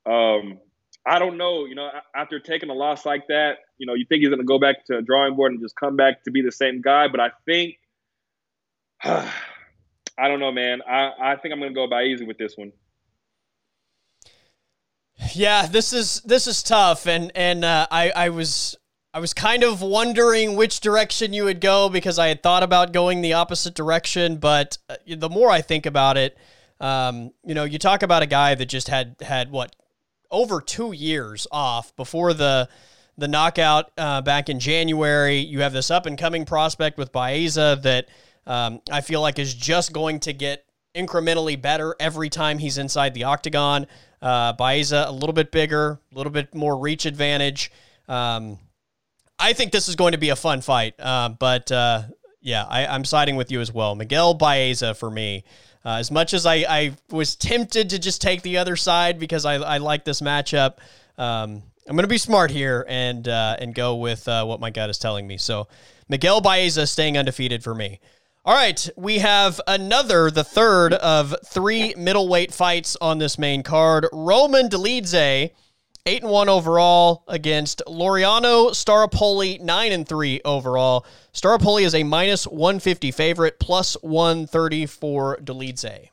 Um, 0.05 0.59
I 1.05 1.19
don't 1.19 1.37
know, 1.37 1.65
you 1.65 1.75
know, 1.75 1.89
after 2.15 2.39
taking 2.39 2.69
a 2.69 2.73
loss 2.73 3.05
like 3.05 3.27
that, 3.27 3.57
you 3.77 3.85
know, 3.85 3.93
you 3.93 4.05
think 4.05 4.21
he's 4.21 4.29
going 4.29 4.39
to 4.39 4.45
go 4.45 4.59
back 4.59 4.85
to 4.85 4.97
a 4.97 5.01
drawing 5.01 5.35
board 5.35 5.51
and 5.51 5.61
just 5.61 5.75
come 5.75 5.97
back 5.97 6.23
to 6.23 6.31
be 6.31 6.41
the 6.41 6.51
same 6.51 6.81
guy. 6.81 7.07
But 7.09 7.19
I 7.19 7.31
think, 7.45 7.75
I 9.03 10.27
don't 10.27 10.39
know, 10.39 10.51
man. 10.51 10.81
I, 10.87 11.11
I 11.21 11.35
think 11.35 11.53
I'm 11.53 11.59
going 11.59 11.73
to 11.73 11.75
go 11.75 11.87
Baeza 11.87 12.25
with 12.25 12.37
this 12.37 12.55
one. 12.55 12.71
Yeah, 15.33 15.67
this 15.67 15.93
is 15.93 16.21
this 16.21 16.47
is 16.47 16.63
tough, 16.63 17.07
and 17.07 17.31
and 17.35 17.63
uh, 17.63 17.87
I 17.89 18.09
I 18.11 18.29
was 18.29 18.75
I 19.13 19.19
was 19.19 19.33
kind 19.33 19.63
of 19.63 19.81
wondering 19.81 20.55
which 20.55 20.79
direction 20.79 21.33
you 21.33 21.43
would 21.45 21.61
go 21.61 21.87
because 21.87 22.17
I 22.17 22.27
had 22.27 22.41
thought 22.41 22.63
about 22.63 22.93
going 22.93 23.21
the 23.21 23.33
opposite 23.33 23.75
direction, 23.75 24.37
but 24.37 24.77
uh, 24.89 24.95
the 25.07 25.29
more 25.29 25.49
I 25.51 25.61
think 25.61 25.85
about 25.85 26.17
it, 26.17 26.37
um, 26.79 27.31
you 27.45 27.53
know, 27.53 27.63
you 27.63 27.77
talk 27.77 28.01
about 28.01 28.23
a 28.23 28.25
guy 28.25 28.55
that 28.55 28.65
just 28.65 28.87
had 28.87 29.15
had 29.21 29.51
what 29.51 29.75
over 30.33 30.59
two 30.59 30.91
years 30.91 31.47
off 31.51 31.95
before 31.95 32.33
the 32.33 32.67
the 33.17 33.27
knockout 33.27 33.91
uh, 33.97 34.21
back 34.21 34.49
in 34.49 34.59
January. 34.59 35.37
You 35.37 35.61
have 35.61 35.71
this 35.71 35.91
up 35.91 36.07
and 36.07 36.17
coming 36.17 36.45
prospect 36.45 36.97
with 36.97 37.11
Baeza 37.11 37.79
that 37.83 38.07
um, 38.47 38.81
I 38.91 39.01
feel 39.01 39.21
like 39.21 39.39
is 39.39 39.53
just 39.53 39.93
going 39.93 40.19
to 40.21 40.33
get 40.33 40.65
incrementally 40.95 41.59
better 41.61 41.95
every 41.99 42.29
time 42.29 42.57
he's 42.57 42.77
inside 42.77 43.13
the 43.13 43.25
octagon. 43.25 43.87
Uh, 44.21 44.53
Baeza 44.53 45.05
a 45.07 45.11
little 45.11 45.33
bit 45.33 45.51
bigger, 45.51 45.99
a 46.11 46.17
little 46.17 46.31
bit 46.31 46.55
more 46.55 46.77
reach 46.77 47.05
advantage. 47.05 47.71
Um, 48.07 48.57
I 49.37 49.53
think 49.53 49.71
this 49.71 49.87
is 49.87 49.95
going 49.95 50.13
to 50.13 50.17
be 50.17 50.29
a 50.29 50.35
fun 50.35 50.61
fight. 50.61 50.95
Uh, 50.99 51.29
but 51.29 51.71
uh, 51.71 52.03
yeah, 52.41 52.65
I, 52.67 52.95
am 52.95 53.05
siding 53.05 53.35
with 53.35 53.51
you 53.51 53.61
as 53.61 53.71
well. 53.71 53.95
Miguel 53.95 54.33
Baeza 54.33 54.93
for 54.93 55.11
me. 55.11 55.43
Uh, 55.85 55.97
as 55.97 56.09
much 56.11 56.33
as 56.33 56.45
I, 56.45 56.55
I, 56.67 56.93
was 57.11 57.35
tempted 57.35 57.89
to 57.89 57.99
just 57.99 58.21
take 58.21 58.41
the 58.41 58.57
other 58.57 58.77
side 58.77 59.19
because 59.19 59.45
I, 59.45 59.55
I 59.55 59.77
like 59.79 60.05
this 60.05 60.21
matchup, 60.21 60.77
um, 61.17 61.61
I'm 61.87 61.95
going 61.95 62.03
to 62.03 62.07
be 62.07 62.17
smart 62.17 62.51
here 62.51 62.85
and 62.87 63.27
uh, 63.27 63.57
and 63.59 63.75
go 63.75 63.95
with 63.95 64.25
uh, 64.27 64.45
what 64.45 64.61
my 64.61 64.69
gut 64.69 64.89
is 64.89 64.97
telling 64.97 65.27
me. 65.27 65.37
So 65.37 65.67
Miguel 66.07 66.39
Baeza 66.39 66.87
staying 66.87 67.17
undefeated 67.17 67.63
for 67.63 67.75
me. 67.75 67.99
All 68.45 68.53
right, 68.53 68.89
we 68.97 69.19
have 69.19 69.61
another, 69.67 70.29
the 70.29 70.43
third 70.43 70.93
of 70.93 71.33
three 71.45 71.93
middleweight 71.95 72.53
fights 72.53 72.97
on 72.99 73.17
this 73.17 73.39
main 73.39 73.63
card. 73.63 74.05
Roman 74.11 74.67
Dolidze, 74.67 75.51
eight 76.05 76.21
and 76.21 76.31
one 76.31 76.49
overall 76.49 77.23
against 77.27 77.81
Laureano 77.87 78.71
Staropoli, 78.71 79.59
nine 79.61 79.91
and 79.91 80.07
three 80.07 80.41
overall. 80.43 81.05
Staropoli 81.33 81.83
is 81.83 81.95
a 81.95 82.03
minus 82.03 82.45
one 82.45 82.79
fifty 82.79 83.11
favorite, 83.11 83.59
plus 83.59 83.95
one 84.01 84.45
thirty 84.47 84.85
for 84.85 85.37
Dolidze. 85.37 86.09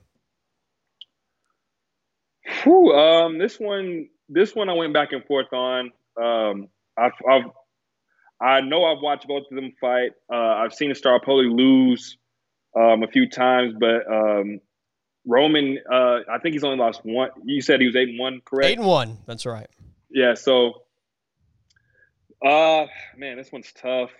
Whew, 2.62 2.92
um, 2.92 3.38
this 3.38 3.58
one, 3.58 4.08
this 4.28 4.54
one, 4.54 4.68
I 4.68 4.74
went 4.74 4.92
back 4.92 5.12
and 5.12 5.24
forth 5.24 5.52
on. 5.52 5.92
Um, 6.20 6.68
I've, 6.98 7.12
I've, 7.28 7.50
I 8.40 8.60
know 8.60 8.84
I've 8.84 9.00
watched 9.00 9.28
both 9.28 9.44
of 9.50 9.54
them 9.54 9.72
fight. 9.80 10.12
Uh, 10.32 10.36
I've 10.36 10.74
seen 10.74 10.90
Staropoli 10.90 11.54
lose 11.54 12.16
um, 12.76 13.02
a 13.02 13.08
few 13.08 13.28
times, 13.28 13.74
but 13.78 14.10
um, 14.12 14.60
Roman, 15.30 15.78
uh, 15.90 16.18
I 16.28 16.38
think 16.42 16.54
he's 16.54 16.64
only 16.64 16.76
lost 16.76 17.02
one. 17.04 17.30
You 17.44 17.62
said 17.62 17.80
he 17.80 17.86
was 17.86 17.94
eight 17.94 18.08
and 18.08 18.18
one, 18.18 18.42
correct? 18.44 18.68
Eight 18.68 18.78
and 18.78 18.86
one. 18.86 19.18
That's 19.26 19.46
right. 19.46 19.68
Yeah. 20.10 20.34
So, 20.34 20.82
uh, 22.44 22.86
man, 23.16 23.36
this 23.36 23.52
one's 23.52 23.72
tough. 23.72 24.10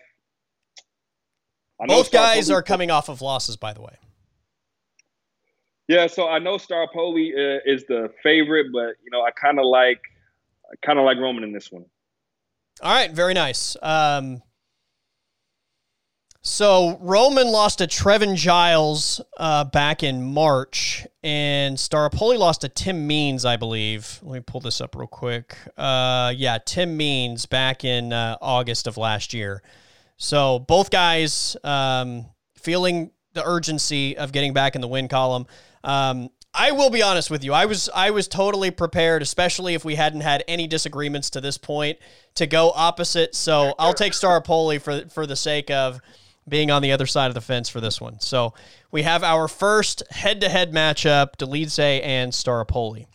Both 1.84 2.12
guys 2.12 2.48
are 2.50 2.62
coming 2.62 2.90
off 2.90 3.08
of 3.08 3.22
losses, 3.22 3.56
by 3.56 3.72
the 3.72 3.80
way. 3.80 3.96
Yeah, 5.88 6.06
so 6.06 6.28
I 6.28 6.38
know 6.38 6.56
Staropoli 6.56 7.32
uh, 7.32 7.60
is 7.66 7.84
the 7.86 8.12
favorite, 8.22 8.66
but 8.72 8.94
you 9.02 9.10
know 9.10 9.22
I 9.22 9.32
kind 9.32 9.58
of 9.58 9.64
like, 9.64 10.00
I 10.70 10.86
kind 10.86 11.00
of 11.00 11.04
like 11.04 11.18
Roman 11.18 11.42
in 11.42 11.52
this 11.52 11.72
one. 11.72 11.86
All 12.82 12.92
right, 12.92 13.10
very 13.10 13.34
nice. 13.34 13.76
Um, 13.82 14.42
so 16.42 16.98
Roman 17.00 17.48
lost 17.48 17.78
to 17.78 17.86
Trevin 17.86 18.34
Giles 18.34 19.20
uh, 19.36 19.64
back 19.64 20.02
in 20.02 20.22
March, 20.22 21.06
and 21.22 21.76
Staropoli 21.76 22.38
lost 22.38 22.62
to 22.62 22.68
Tim 22.68 23.06
Means, 23.06 23.44
I 23.44 23.56
believe. 23.56 24.18
Let 24.22 24.34
me 24.34 24.40
pull 24.40 24.60
this 24.60 24.80
up 24.80 24.96
real 24.96 25.06
quick. 25.06 25.56
Uh, 25.76 26.32
yeah, 26.34 26.58
Tim 26.64 26.96
Means 26.96 27.44
back 27.44 27.84
in 27.84 28.12
uh, 28.12 28.38
August 28.40 28.86
of 28.86 28.96
last 28.96 29.34
year. 29.34 29.62
So 30.16 30.58
both 30.60 30.90
guys 30.90 31.56
um, 31.62 32.26
feeling 32.54 33.10
the 33.34 33.46
urgency 33.46 34.16
of 34.16 34.32
getting 34.32 34.52
back 34.52 34.74
in 34.74 34.80
the 34.80 34.88
win 34.88 35.08
column. 35.08 35.46
Um, 35.84 36.30
I 36.52 36.72
will 36.72 36.90
be 36.90 37.02
honest 37.02 37.30
with 37.30 37.44
you. 37.44 37.52
I 37.52 37.66
was 37.66 37.88
I 37.94 38.10
was 38.10 38.26
totally 38.26 38.70
prepared, 38.70 39.22
especially 39.22 39.74
if 39.74 39.84
we 39.84 39.94
hadn't 39.94 40.22
had 40.22 40.42
any 40.48 40.66
disagreements 40.66 41.30
to 41.30 41.40
this 41.40 41.56
point, 41.56 41.98
to 42.34 42.46
go 42.46 42.72
opposite. 42.74 43.34
So 43.34 43.74
I'll 43.78 43.94
take 43.94 44.14
Staropoli 44.14 44.80
for 44.80 45.08
for 45.08 45.26
the 45.26 45.36
sake 45.36 45.70
of 45.70 46.00
being 46.48 46.70
on 46.70 46.82
the 46.82 46.92
other 46.92 47.06
side 47.06 47.28
of 47.28 47.34
the 47.34 47.40
fence 47.40 47.68
for 47.68 47.80
this 47.80 48.00
one. 48.00 48.20
So 48.20 48.54
we 48.90 49.02
have 49.02 49.22
our 49.22 49.48
first 49.48 50.02
head-to-head 50.10 50.72
matchup: 50.72 51.36
Dolidze 51.36 52.00
and 52.04 52.32
Staropoli. 52.32 53.06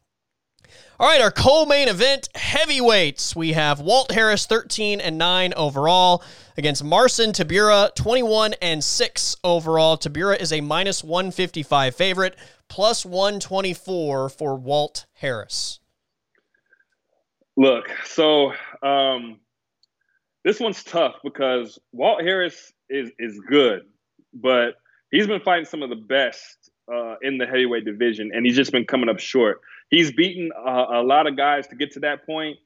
All 0.98 1.10
right, 1.10 1.20
our 1.20 1.32
co-main 1.32 1.90
event 1.90 2.30
heavyweights. 2.36 3.36
We 3.36 3.52
have 3.52 3.82
Walt 3.82 4.12
Harris 4.12 4.46
13 4.46 5.02
and 5.02 5.18
9 5.18 5.54
overall 5.58 6.24
against 6.56 6.86
Marcin 6.86 7.34
Tybura 7.34 7.94
21 7.96 8.54
and 8.62 8.82
6 8.82 9.36
overall. 9.44 9.98
Tybura 9.98 10.40
is 10.40 10.54
a 10.54 10.62
minus 10.62 11.04
155 11.04 11.94
favorite, 11.94 12.38
plus 12.70 13.06
124 13.06 14.30
for 14.30 14.56
Walt 14.56 15.06
Harris. 15.16 15.82
Look, 17.58 17.90
so 18.06 18.54
um, 18.82 19.42
this 20.46 20.62
one's 20.62 20.82
tough 20.82 21.16
because 21.26 21.78
Walt 21.92 22.22
Harris 22.22 22.72
is 22.96 23.12
is 23.20 23.40
good, 23.48 23.82
but 24.34 24.76
he's 25.12 25.28
been 25.28 25.42
fighting 25.42 25.66
some 25.66 25.84
of 25.84 25.90
the 25.90 25.96
best 25.96 26.70
uh, 26.92 27.16
in 27.22 27.38
the 27.38 27.46
heavyweight 27.46 27.86
division, 27.86 28.32
and 28.34 28.46
he's 28.46 28.56
just 28.56 28.72
been 28.72 28.86
coming 28.86 29.10
up 29.10 29.20
short 29.20 29.62
he's 29.90 30.12
beaten 30.12 30.52
a 30.56 31.02
lot 31.02 31.28
of 31.28 31.38
guys 31.38 31.68
to 31.68 31.76
get 31.76 31.92
to 31.92 32.00
that 32.02 32.26
point. 32.26 32.58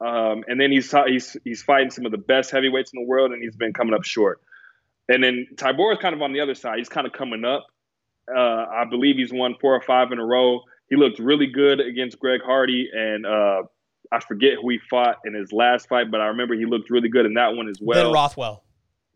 Um, 0.00 0.44
and 0.48 0.58
then 0.58 0.72
he's 0.72 0.94
he's 1.06 1.36
he's 1.44 1.62
fighting 1.62 1.90
some 1.90 2.06
of 2.06 2.12
the 2.12 2.18
best 2.18 2.50
heavyweights 2.50 2.92
in 2.92 3.02
the 3.02 3.06
world, 3.06 3.32
and 3.32 3.42
he's 3.42 3.56
been 3.56 3.74
coming 3.74 3.94
up 3.94 4.04
short. 4.04 4.40
And 5.08 5.22
then 5.22 5.46
Tybura 5.56 5.94
is 5.94 5.98
kind 5.98 6.14
of 6.14 6.22
on 6.22 6.32
the 6.32 6.40
other 6.40 6.54
side. 6.54 6.78
He's 6.78 6.88
kind 6.88 7.06
of 7.06 7.12
coming 7.12 7.44
up. 7.44 7.66
Uh, 8.34 8.38
I 8.40 8.84
believe 8.88 9.16
he's 9.16 9.32
won 9.32 9.56
four 9.60 9.74
or 9.74 9.82
five 9.82 10.12
in 10.12 10.18
a 10.18 10.24
row. 10.24 10.60
He 10.88 10.96
looked 10.96 11.18
really 11.18 11.48
good 11.48 11.80
against 11.80 12.18
Greg 12.18 12.40
Hardy, 12.42 12.88
and 12.92 13.26
uh, 13.26 13.62
I 14.10 14.20
forget 14.20 14.54
who 14.62 14.70
he 14.70 14.78
fought 14.88 15.16
in 15.26 15.34
his 15.34 15.52
last 15.52 15.88
fight, 15.88 16.10
but 16.10 16.20
I 16.20 16.26
remember 16.26 16.54
he 16.54 16.64
looked 16.64 16.88
really 16.90 17.08
good 17.08 17.26
in 17.26 17.34
that 17.34 17.54
one 17.54 17.68
as 17.68 17.78
well. 17.80 18.04
Ben 18.04 18.12
Rothwell. 18.12 18.64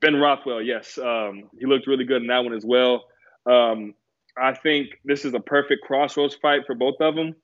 Ben 0.05 0.17
Rothwell, 0.17 0.63
yes, 0.63 0.99
um, 0.99 1.45
he 1.59 1.67
looked 1.67 1.87
really 1.87 2.05
good 2.05 2.23
in 2.23 2.29
that 2.29 2.45
one 2.45 2.55
as 2.55 2.65
well. 2.65 3.05
Um, 3.47 3.95
I 4.37 4.55
think 4.55 5.01
this 5.05 5.25
is 5.25 5.35
a 5.35 5.41
perfect 5.41 5.83
crossroads 5.83 6.35
fight 6.35 6.63
for 6.67 6.75
both 6.75 6.97
of 7.01 7.15
them 7.15 7.35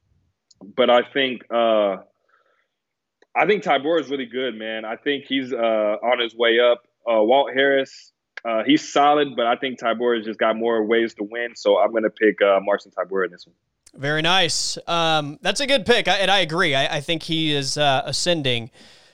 but 0.63 0.91
I 0.91 1.03
think 1.03 1.43
uh, 1.53 1.97
I 3.37 3.47
think 3.47 3.63
Tybura 3.63 4.01
is 4.01 4.11
really 4.11 4.27
good, 4.27 4.57
man. 4.57 4.85
I 4.85 4.97
think 4.97 5.25
he's 5.27 5.53
uh, 5.53 5.57
on 5.57 6.19
his 6.19 6.35
way 6.35 6.59
up. 6.61 6.83
Uh, 7.11 7.23
Walt 7.23 7.51
Harris, 7.55 8.13
uh, 8.45 8.63
he's 8.65 8.87
solid, 8.93 9.37
but 9.37 9.47
I 9.47 9.57
think 9.57 9.79
Tybura 9.79 10.19
has 10.19 10.27
just 10.27 10.39
got 10.39 10.57
more 10.57 10.85
ways 10.85 11.15
to 11.15 11.25
win. 11.25 11.55
So 11.57 11.79
I'm 11.79 11.91
going 11.91 12.03
to 12.03 12.11
pick 12.11 12.43
uh, 12.43 12.61
Marcin 12.63 12.93
Tybura 12.93 13.27
in 13.27 13.31
this 13.33 13.47
one. 13.47 13.55
Very 13.95 14.23
nice. 14.23 14.79
Um, 14.87 15.39
that's 15.43 15.61
a 15.61 15.67
good 15.67 15.85
pick, 15.85 16.07
I, 16.07 16.17
and 16.19 16.31
I 16.31 16.41
agree. 16.41 16.75
I, 16.75 16.97
I 16.97 17.01
think 17.01 17.25
he 17.25 17.53
is 17.53 17.77
uh, 17.77 18.03
ascending 18.05 18.71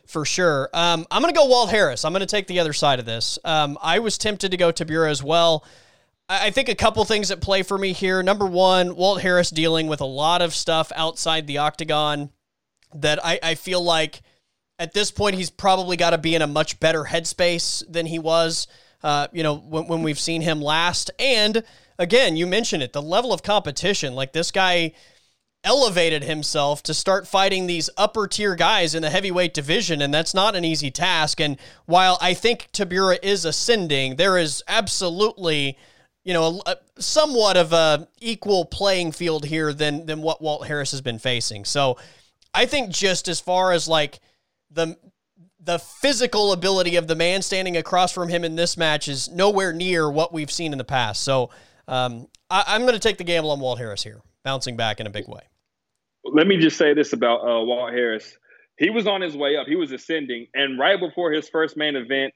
for 0.07 0.25
sure. 0.25 0.69
Um, 0.73 1.07
I'm 1.11 1.23
going 1.23 1.33
to 1.33 1.39
go 1.39 1.47
Walt 1.47 1.71
Harris. 1.71 2.05
I'm 2.05 2.13
going 2.13 2.21
to 2.21 2.27
take 2.27 2.47
the 2.47 2.61
other 2.61 2.73
side 2.73 2.99
of 2.99 3.05
this. 3.05 3.39
Um, 3.45 3.79
I 3.83 3.99
was 3.99 4.19
tempted 4.19 4.51
to 4.53 4.57
go 4.57 4.73
Tybura 4.73 5.11
as 5.11 5.23
well. 5.23 5.65
I 6.29 6.51
think 6.51 6.69
a 6.69 6.75
couple 6.75 7.05
things 7.05 7.31
at 7.31 7.41
play 7.41 7.63
for 7.63 7.79
me 7.79 7.93
here. 7.93 8.21
Number 8.23 8.47
one, 8.47 8.97
Walt 8.97 9.21
Harris 9.21 9.51
dealing 9.51 9.87
with 9.87 10.01
a 10.01 10.07
lot 10.07 10.43
of 10.43 10.55
stuff 10.55 10.91
outside 10.97 11.47
the 11.47 11.59
octagon 11.59 12.31
that 12.97 13.25
I, 13.25 13.39
I 13.43 13.55
feel 13.55 13.83
like 13.83 14.23
at 14.79 14.93
this 14.93 15.13
point 15.13 15.37
he's 15.37 15.51
probably 15.51 15.97
got 15.97 16.11
to 16.11 16.19
be 16.19 16.35
in 16.35 16.43
a 16.43 16.47
much 16.47 16.81
better 16.81 17.05
headspace 17.05 17.85
than 17.89 18.07
he 18.07 18.19
was, 18.19 18.67
uh, 19.05 19.29
you 19.33 19.45
know, 19.45 19.57
when, 19.57 19.87
when 19.87 20.03
we've 20.03 20.19
seen 20.19 20.43
him 20.43 20.61
last. 20.61 21.13
And 21.21 21.63
again, 21.97 22.37
you 22.37 22.47
mentioned 22.49 22.83
it, 22.83 22.93
the 22.93 23.03
level 23.03 23.33
of 23.33 23.45
competition. 23.45 24.15
Like 24.15 24.33
this 24.33 24.51
guy 24.51 24.95
elevated 25.65 26.23
himself 26.23 26.83
to 26.85 26.95
start 26.95 27.27
fighting 27.27 27.67
these 27.67 27.91
upper 27.97 28.27
tier 28.27 28.55
guys 28.55 28.95
in 28.95 29.03
the 29.03 29.11
heavyweight 29.11 29.53
division, 29.53 30.01
and 30.01 30.15
that's 30.15 30.35
not 30.35 30.55
an 30.55 30.65
easy 30.65 30.91
task. 30.91 31.41
And 31.41 31.59
while 31.87 32.19
I 32.21 32.35
think 32.35 32.69
Tybura 32.73 33.19
is 33.23 33.45
ascending, 33.45 34.17
there 34.17 34.39
is 34.39 34.63
absolutely 34.69 35.77
you 36.27 36.33
know, 36.33 36.61
a, 36.67 36.73
a, 36.73 36.77
somewhat 37.01 37.57
of 37.57 37.73
a 37.73 38.09
equal 38.21 38.65
playing 38.65 39.13
field 39.13 39.45
here 39.45 39.73
than 39.73 40.07
than 40.07 40.23
what 40.23 40.43
Walt 40.43 40.67
Harris 40.67 40.91
has 40.91 41.01
been 41.01 41.21
facing. 41.21 41.65
So, 41.65 41.99
I 42.53 42.67
think 42.67 42.91
just 42.91 43.29
as 43.29 43.39
far 43.39 43.71
as 43.71 43.87
like 43.87 44.19
the 44.73 44.97
the 45.61 45.79
physical 45.79 46.53
ability 46.53 46.97
of 46.97 47.07
the 47.07 47.15
man 47.15 47.43
standing 47.43 47.77
across 47.77 48.11
from 48.13 48.29
him 48.29 48.43
in 48.43 48.57
this 48.57 48.77
match 48.77 49.07
is 49.07 49.29
nowhere 49.29 49.73
near 49.73 50.11
what 50.11 50.33
we've 50.33 50.51
seen 50.51 50.73
in 50.73 50.79
the 50.79 50.85
past. 50.85 51.23
So, 51.23 51.51
um, 51.87 52.27
I, 52.51 52.75
am 52.75 52.83
going 52.83 52.95
to 52.95 52.99
take 52.99 53.19
the 53.19 53.25
gamble 53.25 53.53
on 53.53 53.61
Walt 53.61 53.79
Harris 53.79 54.03
here, 54.03 54.21
bouncing 54.47 54.77
back 54.77 55.01
in 55.01 55.07
a 55.07 55.11
big 55.11 55.29
way. 55.29 55.43
Let 56.25 56.47
me 56.47 56.57
just 56.57 56.79
say 56.79 56.95
this 56.95 57.13
about 57.13 57.41
uh, 57.41 57.63
Walt 57.65 57.93
Harris. 57.93 58.39
He 58.79 58.91
was 58.91 59.07
on 59.07 59.21
his 59.21 59.37
way 59.37 59.57
up. 59.57 59.67
He 59.67 59.75
was 59.77 59.91
ascending, 59.93 60.47
and 60.55 60.79
right 60.79 60.99
before 60.99 61.33
his 61.33 61.49
first 61.49 61.77
main 61.77 61.97
event, 61.97 62.33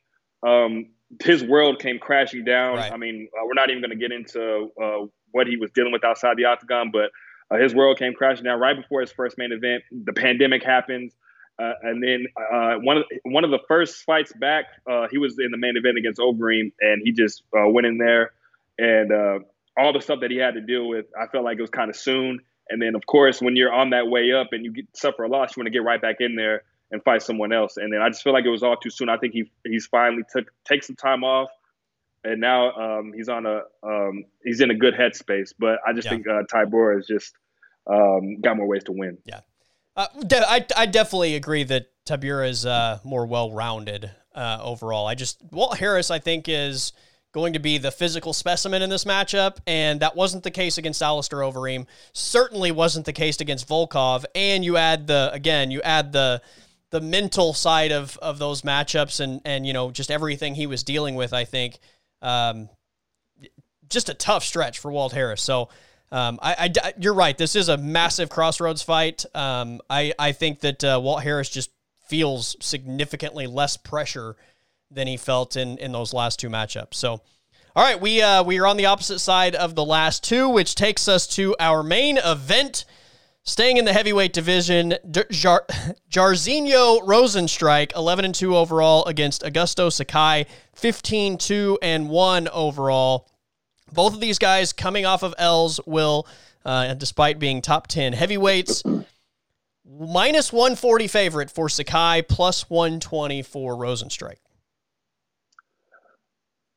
um, 0.46 0.90
his 1.22 1.44
world 1.44 1.80
came 1.80 1.98
crashing 1.98 2.44
down. 2.44 2.76
Right. 2.76 2.92
I 2.92 2.96
mean, 2.96 3.28
uh, 3.34 3.44
we're 3.46 3.54
not 3.54 3.70
even 3.70 3.82
going 3.82 3.90
to 3.90 3.96
get 3.96 4.10
into 4.12 4.70
uh, 4.82 5.06
what 5.30 5.46
he 5.46 5.56
was 5.56 5.70
dealing 5.70 5.92
with 5.92 6.04
outside 6.04 6.36
the 6.36 6.46
octagon, 6.46 6.90
but 6.92 7.10
uh, 7.50 7.58
his 7.62 7.74
world 7.74 7.98
came 7.98 8.14
crashing 8.14 8.44
down 8.44 8.58
right 8.58 8.76
before 8.76 9.00
his 9.00 9.12
first 9.12 9.38
main 9.38 9.52
event. 9.52 9.84
The 9.92 10.12
pandemic 10.12 10.64
happens, 10.64 11.12
uh, 11.58 11.72
and 11.82 12.02
then 12.02 12.26
uh, 12.36 12.74
one 12.76 12.96
of 12.98 13.04
one 13.24 13.44
of 13.44 13.50
the 13.50 13.60
first 13.68 14.02
fights 14.04 14.32
back, 14.32 14.64
uh, 14.90 15.06
he 15.10 15.18
was 15.18 15.38
in 15.38 15.50
the 15.50 15.58
main 15.58 15.76
event 15.76 15.98
against 15.98 16.20
Overeem, 16.20 16.72
and 16.80 17.02
he 17.04 17.12
just 17.12 17.42
went 17.52 17.86
in 17.86 17.98
there, 17.98 18.32
and 18.78 19.44
all 19.80 19.92
the 19.92 20.00
stuff 20.00 20.20
that 20.20 20.30
he 20.30 20.36
had 20.36 20.54
to 20.54 20.60
deal 20.60 20.86
with, 20.86 21.06
I 21.20 21.26
felt 21.26 21.44
like 21.44 21.58
it 21.58 21.62
was 21.62 21.70
kind 21.70 21.90
of 21.90 21.96
soon. 21.96 22.40
And 22.68 22.80
then, 22.80 22.94
of 22.94 23.04
course, 23.06 23.42
when 23.42 23.56
you're 23.56 23.72
on 23.72 23.90
that 23.90 24.06
way 24.06 24.32
up 24.32 24.48
and 24.52 24.64
you 24.64 24.72
get, 24.72 24.86
suffer 24.94 25.24
a 25.24 25.28
loss, 25.28 25.56
you 25.56 25.60
want 25.60 25.66
to 25.66 25.70
get 25.70 25.82
right 25.82 26.00
back 26.00 26.16
in 26.20 26.36
there 26.36 26.62
and 26.90 27.02
fight 27.02 27.22
someone 27.22 27.52
else. 27.52 27.76
And 27.76 27.92
then 27.92 28.00
I 28.00 28.08
just 28.08 28.22
feel 28.22 28.32
like 28.32 28.44
it 28.44 28.50
was 28.50 28.62
all 28.62 28.76
too 28.76 28.90
soon. 28.90 29.08
I 29.08 29.16
think 29.16 29.32
he 29.32 29.50
he's 29.64 29.86
finally 29.86 30.22
took 30.32 30.52
take 30.64 30.84
some 30.84 30.96
time 30.96 31.24
off, 31.24 31.50
and 32.22 32.40
now 32.40 32.72
um, 32.72 33.12
he's 33.14 33.28
on 33.28 33.46
a 33.46 33.62
um, 33.82 34.24
he's 34.44 34.60
in 34.60 34.70
a 34.70 34.74
good 34.74 34.94
headspace. 34.94 35.52
But 35.58 35.78
I 35.86 35.92
just 35.92 36.06
yeah. 36.06 36.10
think 36.12 36.28
uh, 36.28 36.42
Tybura 36.52 36.96
has 36.96 37.06
just 37.06 37.34
um, 37.86 38.40
got 38.40 38.56
more 38.56 38.66
ways 38.66 38.84
to 38.84 38.92
win. 38.92 39.18
Yeah, 39.24 39.40
uh, 39.96 40.06
de- 40.26 40.48
I 40.48 40.64
I 40.76 40.86
definitely 40.86 41.34
agree 41.34 41.64
that 41.64 41.88
Tybura 42.06 42.48
is 42.48 42.66
uh, 42.66 42.98
more 43.04 43.26
well 43.26 43.52
rounded 43.52 44.10
uh, 44.34 44.58
overall. 44.62 45.06
I 45.06 45.14
just 45.14 45.42
Walt 45.50 45.78
Harris 45.78 46.10
I 46.10 46.18
think 46.18 46.48
is 46.48 46.92
going 47.32 47.52
to 47.52 47.58
be 47.58 47.78
the 47.78 47.90
physical 47.90 48.32
specimen 48.32 48.82
in 48.82 48.90
this 48.90 49.04
matchup, 49.04 49.58
and 49.66 50.00
that 50.00 50.16
wasn't 50.16 50.42
the 50.42 50.50
case 50.50 50.78
against 50.78 51.02
Alistair 51.02 51.40
Overeem. 51.40 51.86
Certainly 52.12 52.72
wasn't 52.72 53.06
the 53.06 53.12
case 53.12 53.40
against 53.40 53.68
Volkov. 53.68 54.24
And 54.34 54.64
you 54.64 54.76
add 54.76 55.06
the 55.06 55.30
again, 55.32 55.70
you 55.70 55.80
add 55.82 56.12
the 56.12 56.42
the 56.90 57.00
mental 57.00 57.54
side 57.54 57.92
of 57.92 58.16
of 58.18 58.38
those 58.38 58.62
matchups 58.62 59.20
and 59.20 59.40
and 59.44 59.66
you 59.66 59.72
know 59.72 59.90
just 59.90 60.10
everything 60.10 60.54
he 60.54 60.66
was 60.66 60.82
dealing 60.82 61.14
with. 61.14 61.32
I 61.32 61.44
think 61.44 61.78
um, 62.22 62.68
just 63.88 64.08
a 64.08 64.14
tough 64.14 64.44
stretch 64.44 64.78
for 64.78 64.90
Walt 64.90 65.12
Harris. 65.12 65.42
So 65.42 65.68
um, 66.12 66.38
I, 66.42 66.72
I, 66.82 66.92
you're 66.98 67.14
right. 67.14 67.36
This 67.36 67.54
is 67.54 67.68
a 67.68 67.76
massive 67.76 68.30
crossroads 68.30 68.82
fight. 68.82 69.24
Um, 69.34 69.80
I, 69.88 70.12
I 70.18 70.32
think 70.32 70.60
that 70.60 70.82
uh, 70.82 71.00
Walt 71.02 71.22
Harris 71.22 71.48
just 71.48 71.70
feels 72.08 72.56
significantly 72.60 73.46
less 73.46 73.76
pressure 73.76 74.36
than 74.90 75.06
he 75.06 75.16
felt 75.16 75.56
in 75.56 75.78
in 75.78 75.92
those 75.92 76.12
last 76.12 76.38
two 76.38 76.48
matchups. 76.48 76.94
So, 76.94 77.20
all 77.76 77.84
right, 77.84 78.00
we 78.00 78.20
uh, 78.22 78.42
we 78.42 78.58
are 78.58 78.66
on 78.66 78.76
the 78.76 78.86
opposite 78.86 79.20
side 79.20 79.54
of 79.54 79.74
the 79.74 79.84
last 79.84 80.24
two, 80.24 80.48
which 80.48 80.74
takes 80.74 81.08
us 81.08 81.26
to 81.28 81.54
our 81.60 81.82
main 81.82 82.18
event. 82.18 82.84
Staying 83.42 83.78
in 83.78 83.86
the 83.86 83.92
heavyweight 83.94 84.34
division, 84.34 84.94
Jar- 85.30 85.66
Jairzinho 86.10 87.00
Rozenstruik, 87.00 87.96
11 87.96 88.26
and 88.26 88.34
2 88.34 88.54
overall 88.54 89.04
against 89.06 89.42
Augusto 89.42 89.90
Sakai, 89.90 90.46
15 90.74 91.38
2 91.38 91.78
and 91.80 92.10
1 92.10 92.48
overall. 92.48 93.28
Both 93.92 94.14
of 94.14 94.20
these 94.20 94.38
guys 94.38 94.72
coming 94.72 95.06
off 95.06 95.22
of 95.22 95.34
L's 95.38 95.80
will, 95.86 96.26
uh, 96.64 96.94
despite 96.94 97.38
being 97.38 97.62
top 97.62 97.86
10 97.86 98.12
heavyweights, 98.12 98.82
minus 99.84 100.52
140 100.52 101.08
favorite 101.08 101.50
for 101.50 101.68
Sakai, 101.68 102.22
plus 102.22 102.68
120 102.68 103.42
for 103.42 103.74
Rozenstruik. 103.74 104.36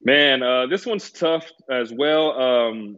Man, 0.03 0.43
uh, 0.43 0.67
this 0.67 0.85
one's 0.85 1.09
tough 1.11 1.49
as 1.69 1.91
well. 1.93 2.31
Um, 2.31 2.97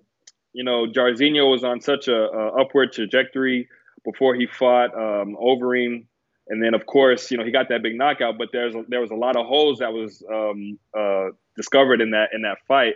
you 0.53 0.63
know, 0.63 0.87
Jairzinho 0.87 1.49
was 1.49 1.63
on 1.63 1.81
such 1.81 2.07
a, 2.07 2.15
a, 2.15 2.61
upward 2.61 2.93
trajectory 2.93 3.67
before 4.03 4.35
he 4.35 4.47
fought 4.47 4.93
um, 4.93 5.35
Overeem, 5.39 6.05
and 6.47 6.63
then 6.63 6.73
of 6.73 6.85
course, 6.85 7.29
you 7.29 7.37
know, 7.37 7.43
he 7.43 7.51
got 7.51 7.69
that 7.69 7.83
big 7.83 7.95
knockout. 7.95 8.37
But 8.37 8.49
there's 8.51 8.73
there 8.87 9.01
was 9.01 9.11
a 9.11 9.15
lot 9.15 9.35
of 9.35 9.45
holes 9.45 9.79
that 9.79 9.93
was 9.93 10.23
um, 10.31 10.79
uh, 10.97 11.27
discovered 11.55 12.01
in 12.01 12.11
that 12.11 12.29
in 12.33 12.43
that 12.43 12.57
fight 12.67 12.95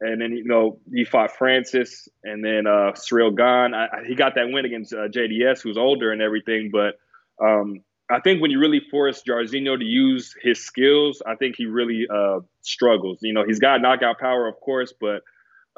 and 0.00 0.20
then 0.20 0.32
you 0.32 0.44
know 0.44 0.78
he 0.92 1.04
fought 1.04 1.30
Francis, 1.36 2.08
and 2.22 2.44
then 2.44 2.66
uh, 2.66 2.92
Ciryl 2.92 3.36
Gane. 3.36 3.74
I, 3.74 4.04
he 4.06 4.14
got 4.14 4.34
that 4.34 4.48
win 4.50 4.64
against 4.64 4.92
uh, 4.92 5.08
JDS, 5.08 5.62
who's 5.62 5.76
older 5.76 6.12
and 6.12 6.20
everything. 6.20 6.70
But 6.70 6.98
um, 7.42 7.82
I 8.10 8.20
think 8.20 8.42
when 8.42 8.50
you 8.50 8.58
really 8.58 8.80
force 8.90 9.22
Jairzinho 9.26 9.78
to 9.78 9.84
use 9.84 10.34
his 10.42 10.62
skills, 10.62 11.22
I 11.26 11.36
think 11.36 11.56
he 11.56 11.66
really 11.66 12.06
uh, 12.12 12.40
struggles. 12.60 13.18
You 13.22 13.32
know, 13.32 13.44
he's 13.46 13.58
got 13.58 13.80
knockout 13.80 14.18
power, 14.18 14.46
of 14.46 14.60
course, 14.60 14.92
but 14.98 15.22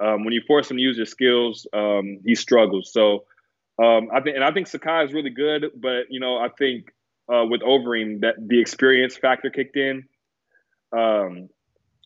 um, 0.03 0.24
when 0.24 0.33
you 0.33 0.43
force 0.47 0.70
him 0.70 0.77
to 0.77 0.83
use 0.83 0.99
his 0.99 1.11
skills, 1.11 1.66
um, 1.72 2.18
he 2.24 2.35
struggles. 2.35 2.93
So 2.93 3.24
um, 3.83 4.09
I 4.12 4.20
think, 4.20 4.37
and 4.37 4.45
I 4.45 4.51
think 4.51 4.66
Sakai 4.66 5.05
is 5.05 5.12
really 5.12 5.31
good, 5.31 5.70
but 5.77 6.07
you 6.11 6.18
know, 6.18 6.37
I 6.37 6.49
think 6.49 6.93
uh, 7.33 7.45
with 7.45 7.61
Overeem 7.61 8.20
that 8.20 8.37
the 8.39 8.61
experience 8.61 9.16
factor 9.16 9.51
kicked 9.51 9.77
in. 9.77 10.05
Um, 10.97 11.49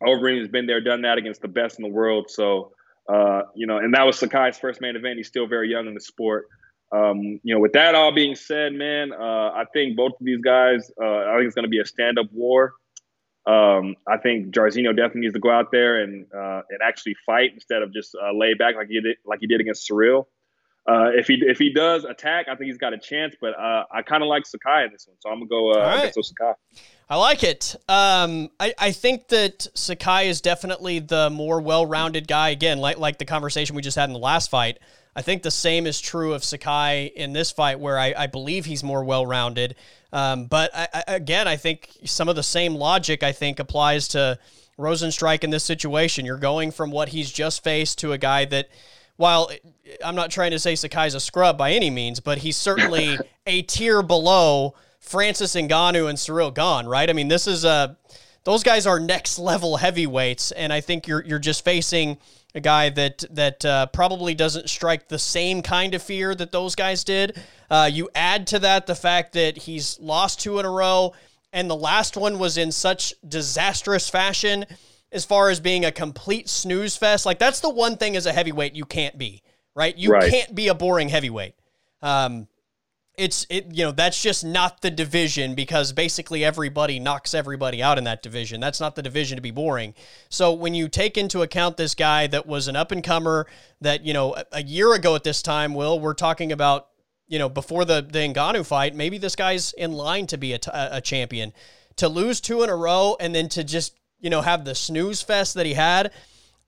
Overeem 0.03 0.39
has 0.39 0.49
been 0.49 0.67
there, 0.67 0.81
done 0.81 1.03
that 1.03 1.19
against 1.19 1.43
the 1.43 1.49
best 1.49 1.79
in 1.79 1.83
the 1.83 1.91
world. 1.91 2.31
So, 2.31 2.73
uh, 3.09 3.43
you 3.55 3.67
know, 3.67 3.77
and 3.79 3.93
that 3.95 4.05
was 4.05 4.19
Sakai's 4.19 4.59
first 4.59 4.81
main 4.81 4.97
event. 4.97 5.19
He's 5.19 5.29
still 5.29 5.47
very 5.47 5.71
young 5.71 5.87
in 5.87 5.95
the 5.95 6.01
sport. 6.01 6.49
Um, 6.93 7.41
you 7.45 7.55
know, 7.55 7.61
with 7.61 7.73
that 7.75 7.95
all 7.95 8.13
being 8.13 8.35
said, 8.35 8.73
man, 8.73 9.13
uh, 9.13 9.51
I 9.55 9.65
think 9.73 9.97
both 9.97 10.13
of 10.13 10.27
these 10.27 10.41
guys, 10.41 10.91
uh, 11.01 11.05
I 11.05 11.37
think 11.37 11.47
it's 11.47 11.55
going 11.55 11.65
to 11.65 11.71
be 11.71 11.81
a 11.81 11.87
stand-up 11.87 12.27
war. 12.33 12.75
Um, 13.47 13.97
I 14.07 14.19
think 14.19 14.55
Jairzinho 14.55 14.95
definitely 14.95 15.23
needs 15.23 15.35
to 15.35 15.41
go 15.41 15.51
out 15.51 15.73
there 15.73 16.03
and 16.03 16.27
uh, 16.33 16.63
and 16.69 16.81
actually 16.85 17.17
fight 17.25 17.53
instead 17.55 17.83
of 17.83 17.93
just 17.93 18.15
uh, 18.15 18.33
lay 18.33 18.55
back 18.55 18.77
like 18.77 18.89
he 18.89 19.01
did 19.01 19.17
like 19.25 19.41
he 19.41 19.47
did 19.47 19.61
against 19.61 19.89
Ciryl. 19.89 20.27
Uh, 20.87 21.11
if 21.15 21.27
he 21.27 21.35
if 21.43 21.59
he 21.59 21.73
does 21.73 22.05
attack, 22.05 22.49
I 22.49 22.55
think 22.55 22.67
he's 22.67 22.79
got 22.79 22.93
a 22.93 22.99
chance. 22.99 23.35
But 23.41 23.59
uh, 23.59 23.85
I 23.93 24.03
kind 24.03 24.23
of 24.23 24.29
like 24.29 24.47
Sakai 24.47 24.85
in 24.85 24.93
this 24.93 25.07
one, 25.07 25.17
so 25.21 25.31
I'm 25.31 25.39
gonna 25.39 25.49
go 25.49 25.73
uh, 25.73 25.79
right. 25.79 26.11
against 26.11 26.29
Sakai. 26.29 26.53
I 27.09 27.17
like 27.17 27.43
it. 27.43 27.77
Um, 27.89 28.51
I, 28.61 28.75
I 28.79 28.93
think 28.93 29.29
that 29.29 29.67
Sakai 29.75 30.29
is 30.29 30.41
definitely 30.41 30.99
the 30.99 31.29
more 31.31 31.61
well-rounded 31.61 32.29
guy. 32.29 32.51
Again, 32.51 32.79
like 32.79 32.99
like 32.99 33.19
the 33.19 33.25
conversation 33.25 33.75
we 33.75 33.83
just 33.83 33.97
had 33.97 34.09
in 34.09 34.13
the 34.13 34.19
last 34.21 34.51
fight. 34.51 34.79
I 35.15 35.23
think 35.23 35.43
the 35.43 35.51
same 35.51 35.87
is 35.87 36.01
true 36.01 36.33
of 36.33 36.45
Sakai 36.45 37.07
in 37.07 37.33
this 37.33 37.51
fight, 37.51 37.81
where 37.81 37.99
I, 37.99 38.15
I 38.17 38.27
believe 38.27 38.65
he's 38.65 38.85
more 38.85 39.05
well-rounded. 39.05 39.75
Um, 40.13 40.47
but 40.47 40.71
I, 40.75 40.89
I, 40.95 41.05
again, 41.09 41.49
I 41.49 41.57
think 41.57 41.91
some 42.05 42.29
of 42.29 42.37
the 42.37 42.43
same 42.43 42.75
logic 42.75 43.23
I 43.23 43.33
think 43.33 43.59
applies 43.59 44.09
to 44.09 44.39
Rozenstruik 44.79 45.45
in 45.45 45.51
this 45.51 45.65
situation. 45.65 46.25
You're 46.25 46.37
going 46.37 46.71
from 46.71 46.91
what 46.91 47.11
he's 47.11 47.31
just 47.31 47.63
faced 47.63 47.99
to 47.99 48.13
a 48.13 48.19
guy 48.19 48.45
that, 48.47 48.69
while 49.17 49.51
I'm 50.05 50.15
not 50.15 50.31
trying 50.31 50.53
to 50.53 50.59
say 50.59 50.75
Sakai's 50.75 51.15
a 51.15 51.21
scrub 51.21 51.59
by 51.59 51.73
any 51.73 51.91
means, 51.91 52.21
but 52.21 52.39
he's 52.39 52.57
certainly 52.57 53.19
a 53.47 53.63
tier 53.63 54.03
below 54.03 54.75
Francis 55.01 55.55
Ngannou 55.55 56.09
and 56.09 56.19
Ciryl 56.19 56.55
Gane, 56.55 56.87
right? 56.89 57.09
I 57.09 57.13
mean, 57.13 57.29
this 57.29 57.47
is 57.47 57.65
a 57.65 57.97
those 58.45 58.63
guys 58.63 58.87
are 58.87 58.99
next 58.99 59.39
level 59.39 59.77
heavyweights, 59.77 60.53
and 60.53 60.73
I 60.73 60.81
think 60.81 61.07
you're 61.07 61.25
you're 61.25 61.39
just 61.39 61.65
facing 61.65 62.19
a 62.55 62.61
guy 62.61 62.91
that 62.91 63.25
that 63.31 63.65
uh, 63.65 63.87
probably 63.87 64.35
doesn't 64.35 64.69
strike 64.69 65.09
the 65.09 65.19
same 65.19 65.63
kind 65.63 65.95
of 65.95 66.03
fear 66.03 66.35
that 66.35 66.53
those 66.53 66.75
guys 66.75 67.05
did. 67.05 67.41
Uh, 67.71 67.89
you 67.91 68.09
add 68.15 68.47
to 68.49 68.59
that 68.59 68.87
the 68.87 68.95
fact 68.95 69.33
that 69.35 69.57
he's 69.57 69.99
lost 70.01 70.41
two 70.41 70.59
in 70.59 70.67
a 70.67 70.71
row, 70.71 71.13
and 71.53 71.71
the 71.71 71.77
last 71.77 72.17
one 72.17 72.39
was 72.39 72.57
in 72.57 72.73
such 72.73 73.15
disastrous 73.27 74.09
fashion 74.09 74.65
as 75.13 75.25
far 75.25 75.51
as 75.51 75.61
being 75.61 75.85
a 75.85 75.93
complete 75.93 76.49
snooze 76.49 76.97
fest. 76.97 77.27
Like 77.27 77.39
that's 77.39 77.61
the 77.61 77.71
one 77.71 77.97
thing 77.97 78.17
as 78.17 78.27
a 78.27 78.33
heavyweight 78.33 78.75
you 78.75 78.85
can't 78.85 79.17
be, 79.17 79.43
right? 79.75 79.97
You 79.97 80.13
right. 80.13 80.31
can't 80.31 80.55
be 80.55 80.69
a 80.69 80.75
boring 80.75 81.09
heavyweight. 81.09 81.55
Um, 82.03 82.49
it's 83.21 83.47
it 83.51 83.67
you 83.71 83.85
know 83.85 83.93
that's 83.93 84.21
just 84.23 84.43
not 84.43 84.81
the 84.81 84.91
division 84.91 85.55
because 85.55 85.93
basically 85.93 86.43
everybody 86.43 86.99
knocks 86.99 87.35
everybody 87.35 87.83
out 87.83 87.99
in 87.99 88.05
that 88.05 88.23
division. 88.23 88.61
That's 88.61 88.81
not 88.81 88.95
the 88.95 89.03
division 89.03 89.37
to 89.37 89.43
be 89.43 89.51
boring. 89.51 89.95
So 90.31 90.55
when 90.55 90.73
you 90.73 90.89
take 90.89 91.19
into 91.19 91.43
account 91.43 91.77
this 91.77 91.95
guy 91.95 92.27
that 92.29 92.47
was 92.47 92.67
an 92.67 92.77
up 92.77 92.93
and 92.93 93.05
comer 93.05 93.47
that 93.83 94.07
you 94.07 94.15
know 94.15 94.37
a 94.53 94.63
year 94.63 94.95
ago 94.95 95.15
at 95.15 95.23
this 95.23 95.43
time, 95.43 95.75
Will 95.75 96.01
we're 96.01 96.15
talking 96.15 96.51
about 96.51 96.89
you 97.29 97.39
know 97.39 97.51
before 97.51 97.85
the 97.85 98.01
the 98.01 98.21
Ngannou 98.21 98.65
fight, 98.65 98.95
maybe 98.95 99.19
this 99.19 99.37
guy's 99.37 99.75
in 99.75 99.93
line 99.93 100.27
to 100.29 100.39
be 100.39 100.55
a, 100.55 100.59
t- 100.59 100.71
a 100.73 101.03
champion. 101.03 101.53
To 101.97 102.09
lose 102.09 102.41
two 102.41 102.63
in 102.63 102.71
a 102.71 102.77
row 102.77 103.19
and 103.21 103.35
then 103.35 103.51
to 103.51 103.63
just 103.63 104.01
you 104.19 104.31
know 104.31 104.41
have 104.41 104.65
the 104.65 104.75
snooze 104.75 105.21
fest 105.21 105.55
that 105.55 105.67
he 105.67 105.75
had. 105.75 106.11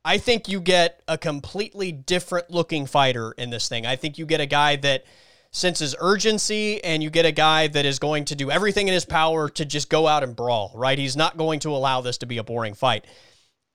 I 0.05 0.19
think 0.19 0.49
you 0.49 0.61
get 0.61 1.01
a 1.09 1.17
completely 1.17 1.93
different 1.93 2.51
looking 2.51 2.87
fighter 2.87 3.33
in 3.39 3.49
this 3.49 3.69
thing. 3.69 3.87
I 3.87 3.97
think 3.97 4.19
you 4.19 4.27
get 4.27 4.41
a 4.41 4.47
guy 4.47 4.77
that 4.77 5.05
senses 5.53 5.95
urgency 6.01 6.83
and 6.83 7.03
you 7.03 7.11
get 7.11 7.27
a 7.27 7.33
guy 7.33 7.69
that 7.69 7.85
is 7.85 7.99
going 7.99 8.25
to 8.25 8.35
do 8.35 8.51
everything 8.51 8.89
in 8.89 8.95
his 8.95 9.05
power 9.05 9.49
to 9.51 9.65
just 9.65 9.91
go 9.91 10.09
out 10.09 10.25
and 10.25 10.35
brawl, 10.35 10.73
right? 10.75 10.99
He's 10.99 11.17
not 11.17 11.37
going 11.37 11.61
to 11.61 11.71
allow 11.71 12.01
this 12.01 12.19
to 12.19 12.27
be 12.27 12.39
a 12.39 12.45
boring 12.45 12.75
fight. 12.75 13.05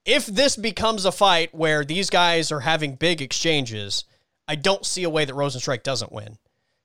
If 0.04 0.26
this 0.26 0.56
becomes 0.56 1.06
a 1.06 1.12
fight 1.12 1.54
where 1.54 1.86
these 1.86 2.10
guys 2.10 2.52
are 2.52 2.62
having 2.62 2.96
big 2.96 3.22
exchanges, 3.22 4.06
I 4.48 4.56
don't 4.56 4.86
see 4.86 5.04
a 5.04 5.10
way 5.10 5.24
that 5.24 5.36
Rozenstruik 5.36 5.84
doesn't 5.84 6.12
win. 6.12 6.38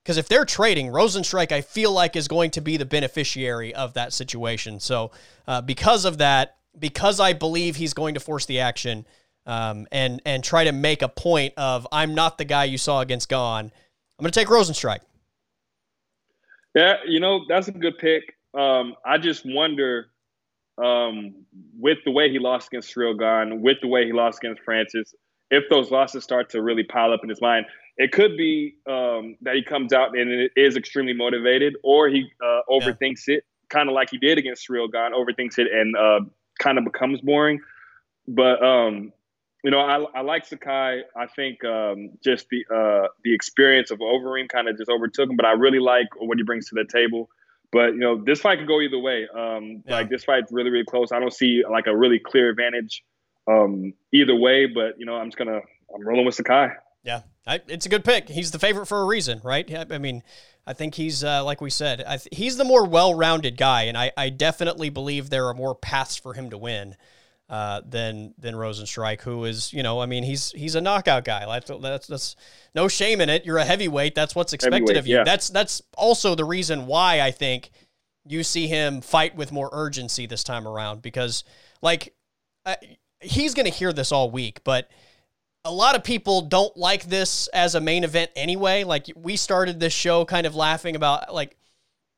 Because 0.03 0.17
if 0.17 0.27
they're 0.27 0.45
trading, 0.45 0.87
Rozenstruik, 0.87 1.51
I 1.51 1.61
feel 1.61 1.91
like, 1.91 2.15
is 2.15 2.27
going 2.27 2.51
to 2.51 2.61
be 2.61 2.75
the 2.75 2.85
beneficiary 2.85 3.73
of 3.73 3.93
that 3.93 4.11
situation. 4.11 4.81
So, 4.81 5.11
uh, 5.47 5.61
because 5.61 6.03
of 6.03 6.17
that, 6.17 6.57
because 6.77 7.21
I 7.21 7.31
believe 7.31 7.77
he's 7.77 7.93
going 7.93 8.15
to 8.15 8.19
force 8.19 8.45
the 8.45 8.59
action 8.59 9.05
um, 9.45 9.87
and 9.93 10.21
and 10.25 10.43
try 10.43 10.65
to 10.65 10.73
make 10.73 11.01
a 11.01 11.07
point 11.07 11.53
of 11.55 11.87
I'm 11.91 12.15
not 12.15 12.37
the 12.37 12.45
guy 12.45 12.65
you 12.65 12.77
saw 12.77 12.99
against 12.99 13.29
Gane. 13.29 13.71
I'm 14.23 14.31
going 14.31 14.31
to 14.31 14.39
take 14.39 14.47
Rozenstruik. 14.47 14.99
Yeah, 16.73 16.93
you 17.05 17.19
know 17.19 17.41
that's 17.49 17.67
a 17.67 17.73
good 17.73 17.97
pick. 17.97 18.35
Um, 18.57 18.95
I 19.05 19.17
just 19.17 19.43
wonder 19.45 20.11
um, 20.81 21.43
with 21.77 21.97
the 22.05 22.11
way 22.11 22.31
he 22.31 22.39
lost 22.39 22.69
against 22.71 22.95
Gane, 22.95 23.61
with 23.61 23.79
the 23.81 23.89
way 23.89 24.05
he 24.05 24.13
lost 24.13 24.39
against 24.41 24.61
Francis, 24.63 25.13
if 25.51 25.65
those 25.69 25.91
losses 25.91 26.23
start 26.23 26.49
to 26.51 26.61
really 26.61 26.85
pile 26.85 27.11
up 27.11 27.19
in 27.21 27.27
his 27.27 27.41
mind, 27.41 27.65
it 27.97 28.13
could 28.13 28.37
be 28.37 28.75
um, 28.89 29.35
that 29.41 29.55
he 29.55 29.61
comes 29.61 29.91
out 29.91 30.17
and 30.17 30.31
it 30.31 30.53
is 30.55 30.77
extremely 30.77 31.13
motivated, 31.13 31.75
or 31.83 32.07
he 32.07 32.31
uh, 32.41 32.61
overthinks 32.69 33.27
yeah. 33.27 33.35
it, 33.35 33.45
kind 33.67 33.89
of 33.89 33.93
like 33.93 34.09
he 34.09 34.17
did 34.17 34.37
against 34.37 34.65
Gane, 34.69 35.11
overthinks 35.11 35.59
it 35.59 35.67
and 35.69 35.97
uh, 35.97 36.21
kind 36.59 36.77
of 36.77 36.85
becomes 36.85 37.19
boring. 37.19 37.59
But 38.25 38.63
um, 38.63 39.11
you 39.63 39.71
know, 39.71 39.79
I, 39.79 40.19
I 40.19 40.21
like 40.21 40.45
Sakai. 40.45 41.01
I 41.15 41.25
think 41.35 41.63
um, 41.63 42.11
just 42.21 42.47
the 42.49 42.65
uh, 42.69 43.07
the 43.23 43.33
experience 43.33 43.91
of 43.91 43.99
Overeem 43.99 44.49
kind 44.49 44.67
of 44.67 44.77
just 44.77 44.89
overtook 44.89 45.29
him, 45.29 45.37
but 45.37 45.45
I 45.45 45.53
really 45.53 45.79
like 45.79 46.07
what 46.17 46.37
he 46.37 46.43
brings 46.43 46.67
to 46.69 46.75
the 46.75 46.85
table. 46.85 47.29
But 47.71 47.93
you 47.93 47.99
know, 47.99 48.21
this 48.21 48.41
fight 48.41 48.59
could 48.59 48.67
go 48.67 48.81
either 48.81 48.99
way. 48.99 49.27
Um, 49.33 49.83
yeah. 49.87 49.95
Like 49.95 50.09
this 50.09 50.25
fight's 50.25 50.51
really, 50.51 50.69
really 50.69 50.85
close. 50.85 51.11
I 51.13 51.19
don't 51.19 51.33
see 51.33 51.63
like 51.69 51.87
a 51.87 51.95
really 51.95 52.19
clear 52.19 52.49
advantage 52.49 53.03
um, 53.47 53.93
either 54.13 54.35
way. 54.35 54.65
But 54.67 54.99
you 54.99 55.05
know, 55.05 55.15
I'm 55.15 55.27
just 55.27 55.37
gonna 55.37 55.61
I'm 55.95 56.05
rolling 56.05 56.25
with 56.25 56.35
Sakai. 56.35 56.67
Yeah, 57.03 57.21
I, 57.47 57.61
it's 57.67 57.85
a 57.85 57.89
good 57.89 58.03
pick. 58.03 58.29
He's 58.29 58.51
the 58.51 58.59
favorite 58.59 58.87
for 58.87 59.01
a 59.01 59.05
reason, 59.05 59.39
right? 59.43 59.69
I 59.91 59.97
mean, 59.97 60.23
I 60.67 60.73
think 60.73 60.95
he's 60.95 61.23
uh, 61.23 61.43
like 61.43 61.61
we 61.61 61.69
said, 61.69 61.99
th- 61.99 62.27
he's 62.31 62.57
the 62.57 62.63
more 62.65 62.85
well-rounded 62.85 63.57
guy, 63.57 63.83
and 63.83 63.97
I, 63.97 64.11
I 64.15 64.29
definitely 64.29 64.89
believe 64.89 65.29
there 65.29 65.47
are 65.47 65.53
more 65.53 65.75
paths 65.75 66.17
for 66.17 66.33
him 66.33 66.49
to 66.49 66.57
win 66.57 66.95
uh, 67.49 67.81
than 67.85 68.33
than 68.37 68.55
Rozenstruik, 68.55 69.21
who 69.21 69.45
is 69.45 69.73
you 69.73 69.83
know 69.83 69.99
I 69.99 70.05
mean 70.05 70.23
he's 70.23 70.51
he's 70.51 70.75
a 70.75 70.81
knockout 70.81 71.25
guy. 71.25 71.45
That's, 71.45 71.71
that's 71.81 72.07
that's 72.07 72.35
no 72.73 72.87
shame 72.87 73.21
in 73.21 73.29
it. 73.29 73.45
You're 73.45 73.57
a 73.57 73.65
heavyweight. 73.65 74.15
That's 74.15 74.35
what's 74.35 74.53
expected 74.53 74.97
of 74.97 75.07
you. 75.07 75.17
Yeah. 75.17 75.23
That's 75.23 75.49
that's 75.49 75.81
also 75.97 76.35
the 76.35 76.45
reason 76.45 76.87
why 76.87 77.21
I 77.21 77.31
think 77.31 77.71
you 78.25 78.43
see 78.43 78.67
him 78.67 79.01
fight 79.01 79.35
with 79.35 79.51
more 79.51 79.69
urgency 79.73 80.25
this 80.25 80.43
time 80.43 80.67
around 80.67 81.01
because 81.01 81.43
like 81.81 82.13
uh, 82.65 82.75
he's 83.19 83.53
going 83.53 83.65
to 83.65 83.71
hear 83.71 83.91
this 83.91 84.11
all 84.11 84.31
week, 84.31 84.61
but 84.63 84.89
a 85.65 85.71
lot 85.71 85.95
of 85.95 86.03
people 86.03 86.41
don't 86.41 86.75
like 86.75 87.05
this 87.05 87.47
as 87.49 87.75
a 87.75 87.81
main 87.81 88.03
event 88.03 88.31
anyway. 88.35 88.83
Like 88.83 89.07
we 89.15 89.35
started 89.35 89.79
this 89.79 89.93
show 89.93 90.25
kind 90.25 90.45
of 90.45 90.55
laughing 90.55 90.95
about 90.95 91.33
like 91.33 91.55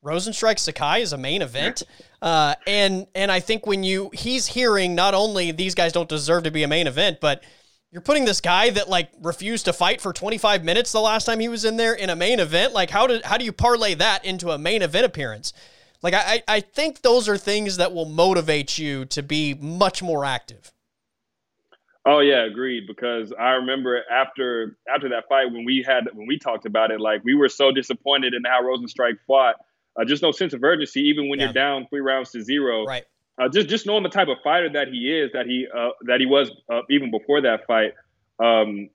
Rozenstruik 0.04 0.58
Sakai 0.58 1.02
is 1.02 1.12
a 1.12 1.18
main 1.18 1.42
event. 1.42 1.82
Uh, 2.22 2.54
and 2.66 3.06
and 3.14 3.30
I 3.30 3.40
think 3.40 3.66
when 3.66 3.82
you 3.82 4.10
he's 4.12 4.46
hearing 4.46 4.94
not 4.94 5.14
only 5.14 5.52
these 5.52 5.74
guys 5.74 5.92
don't 5.92 6.08
deserve 6.08 6.44
to 6.44 6.50
be 6.50 6.62
a 6.62 6.68
main 6.68 6.86
event, 6.86 7.18
but 7.20 7.42
you're 7.90 8.02
putting 8.02 8.24
this 8.24 8.40
guy 8.40 8.70
that 8.70 8.88
like 8.88 9.10
refused 9.22 9.64
to 9.66 9.72
fight 9.72 10.00
for 10.00 10.12
25 10.12 10.64
minutes 10.64 10.92
the 10.92 11.00
last 11.00 11.24
time 11.24 11.40
he 11.40 11.48
was 11.48 11.64
in 11.64 11.76
there 11.76 11.94
in 11.94 12.10
a 12.10 12.16
main 12.16 12.40
event. 12.40 12.72
Like 12.72 12.90
how 12.90 13.06
did 13.06 13.24
how 13.24 13.36
do 13.36 13.44
you 13.44 13.52
parlay 13.52 13.94
that 13.94 14.24
into 14.24 14.50
a 14.50 14.58
main 14.58 14.82
event 14.82 15.06
appearance? 15.06 15.52
Like 16.02 16.14
I 16.14 16.42
I 16.46 16.60
think 16.60 17.02
those 17.02 17.28
are 17.28 17.36
things 17.36 17.78
that 17.78 17.92
will 17.92 18.04
motivate 18.04 18.78
you 18.78 19.04
to 19.06 19.22
be 19.22 19.54
much 19.54 20.02
more 20.02 20.24
active. 20.24 20.72
Oh 22.06 22.20
yeah, 22.20 22.44
agreed. 22.44 22.86
Because 22.86 23.32
I 23.32 23.50
remember 23.50 24.00
after 24.10 24.78
after 24.92 25.08
that 25.08 25.24
fight 25.28 25.52
when 25.52 25.64
we 25.64 25.84
had 25.86 26.04
when 26.14 26.28
we 26.28 26.38
talked 26.38 26.64
about 26.64 26.92
it, 26.92 27.00
like 27.00 27.24
we 27.24 27.34
were 27.34 27.48
so 27.48 27.72
disappointed 27.72 28.32
in 28.32 28.44
how 28.44 28.62
Rozenstruik 28.62 29.18
fought. 29.26 29.56
Uh, 29.98 30.04
just 30.04 30.22
no 30.22 30.32
sense 30.32 30.52
of 30.52 30.62
urgency, 30.62 31.00
even 31.00 31.28
when 31.28 31.38
yeah. 31.38 31.46
you're 31.46 31.54
down 31.54 31.86
three 31.88 32.00
rounds 32.00 32.30
to 32.32 32.42
zero. 32.42 32.84
Right. 32.84 33.04
Uh, 33.40 33.48
just 33.48 33.68
just 33.68 33.86
knowing 33.86 34.02
the 34.02 34.08
type 34.08 34.28
of 34.28 34.38
fighter 34.42 34.70
that 34.70 34.88
he 34.88 35.12
is, 35.12 35.32
that 35.32 35.46
he 35.46 35.66
uh, 35.74 35.90
that 36.06 36.20
he 36.20 36.26
was 36.26 36.50
uh, 36.72 36.82
even 36.90 37.10
before 37.10 37.42
that 37.42 37.66
fight, 37.66 37.92
um, 38.38 38.88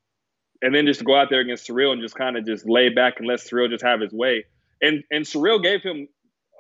and 0.61 0.73
then 0.73 0.85
just 0.85 0.99
to 0.99 1.05
go 1.05 1.15
out 1.15 1.29
there 1.29 1.41
against 1.41 1.67
Ciryl 1.67 1.91
and 1.93 2.01
just 2.01 2.15
kind 2.15 2.37
of 2.37 2.45
just 2.45 2.67
lay 2.67 2.89
back 2.89 3.15
and 3.17 3.27
let 3.27 3.39
Ciryl 3.39 3.69
just 3.69 3.83
have 3.83 4.01
his 4.01 4.11
way. 4.11 4.45
And 4.81 5.03
and 5.11 5.25
Ciryl 5.25 5.61
gave 5.61 5.83
him 5.83 6.07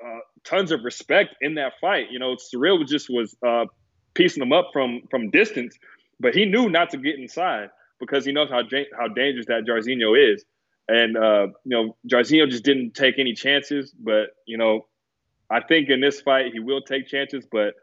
uh, 0.05 0.19
tons 0.43 0.71
of 0.71 0.83
respect 0.83 1.35
in 1.41 1.55
that 1.55 1.73
fight. 1.81 2.11
You 2.11 2.19
know, 2.19 2.35
Ciryl 2.35 2.87
just 2.87 3.09
was 3.09 3.35
uh, 3.45 3.65
piecing 4.13 4.43
him 4.43 4.53
up 4.53 4.69
from 4.73 5.01
from 5.09 5.31
distance 5.31 5.75
but 6.21 6.35
he 6.35 6.45
knew 6.45 6.69
not 6.69 6.91
to 6.91 6.97
get 6.97 7.17
inside 7.17 7.69
because 7.99 8.23
he 8.23 8.31
knows 8.31 8.49
how 8.49 8.61
how 8.97 9.07
dangerous 9.07 9.47
that 9.47 9.65
Jairzinho 9.65 10.33
is. 10.33 10.45
And 10.91 11.15
uh, 11.15 11.47
you 11.63 11.69
know, 11.71 11.95
Jairzinho 12.05 12.49
just 12.49 12.65
didn't 12.65 12.95
take 12.95 13.17
any 13.17 13.33
chances. 13.33 13.93
But 13.97 14.31
you 14.45 14.57
know, 14.57 14.87
I 15.49 15.61
think 15.61 15.89
in 15.89 16.01
this 16.01 16.19
fight 16.19 16.51
he 16.51 16.59
will 16.59 16.81
take 16.81 17.07
chances. 17.07 17.47
But 17.49 17.75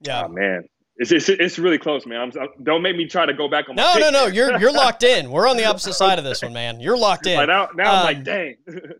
yeah, 0.00 0.24
oh, 0.24 0.28
man, 0.28 0.66
it's, 0.96 1.12
it's, 1.12 1.28
it's 1.28 1.58
really 1.58 1.76
close, 1.76 2.06
man. 2.06 2.32
I'm, 2.32 2.48
don't 2.62 2.80
make 2.80 2.96
me 2.96 3.06
try 3.06 3.26
to 3.26 3.34
go 3.34 3.46
back 3.46 3.68
on. 3.68 3.76
My 3.76 3.82
own. 3.82 4.00
No, 4.00 4.10
no, 4.10 4.24
no. 4.24 4.26
You're 4.26 4.58
you're 4.58 4.72
locked 4.84 5.02
in. 5.02 5.30
We're 5.30 5.46
on 5.46 5.58
the 5.58 5.66
opposite 5.66 5.92
side 5.92 6.18
of 6.18 6.24
this 6.24 6.42
one, 6.42 6.54
man. 6.54 6.80
You're 6.80 6.96
locked 6.96 7.26
in. 7.26 7.36
Like 7.36 7.48
now, 7.48 7.68
now 7.74 7.92
um, 7.92 7.98
I'm 7.98 8.04
like, 8.04 8.16
um, 8.16 8.24
dang. 8.24 8.56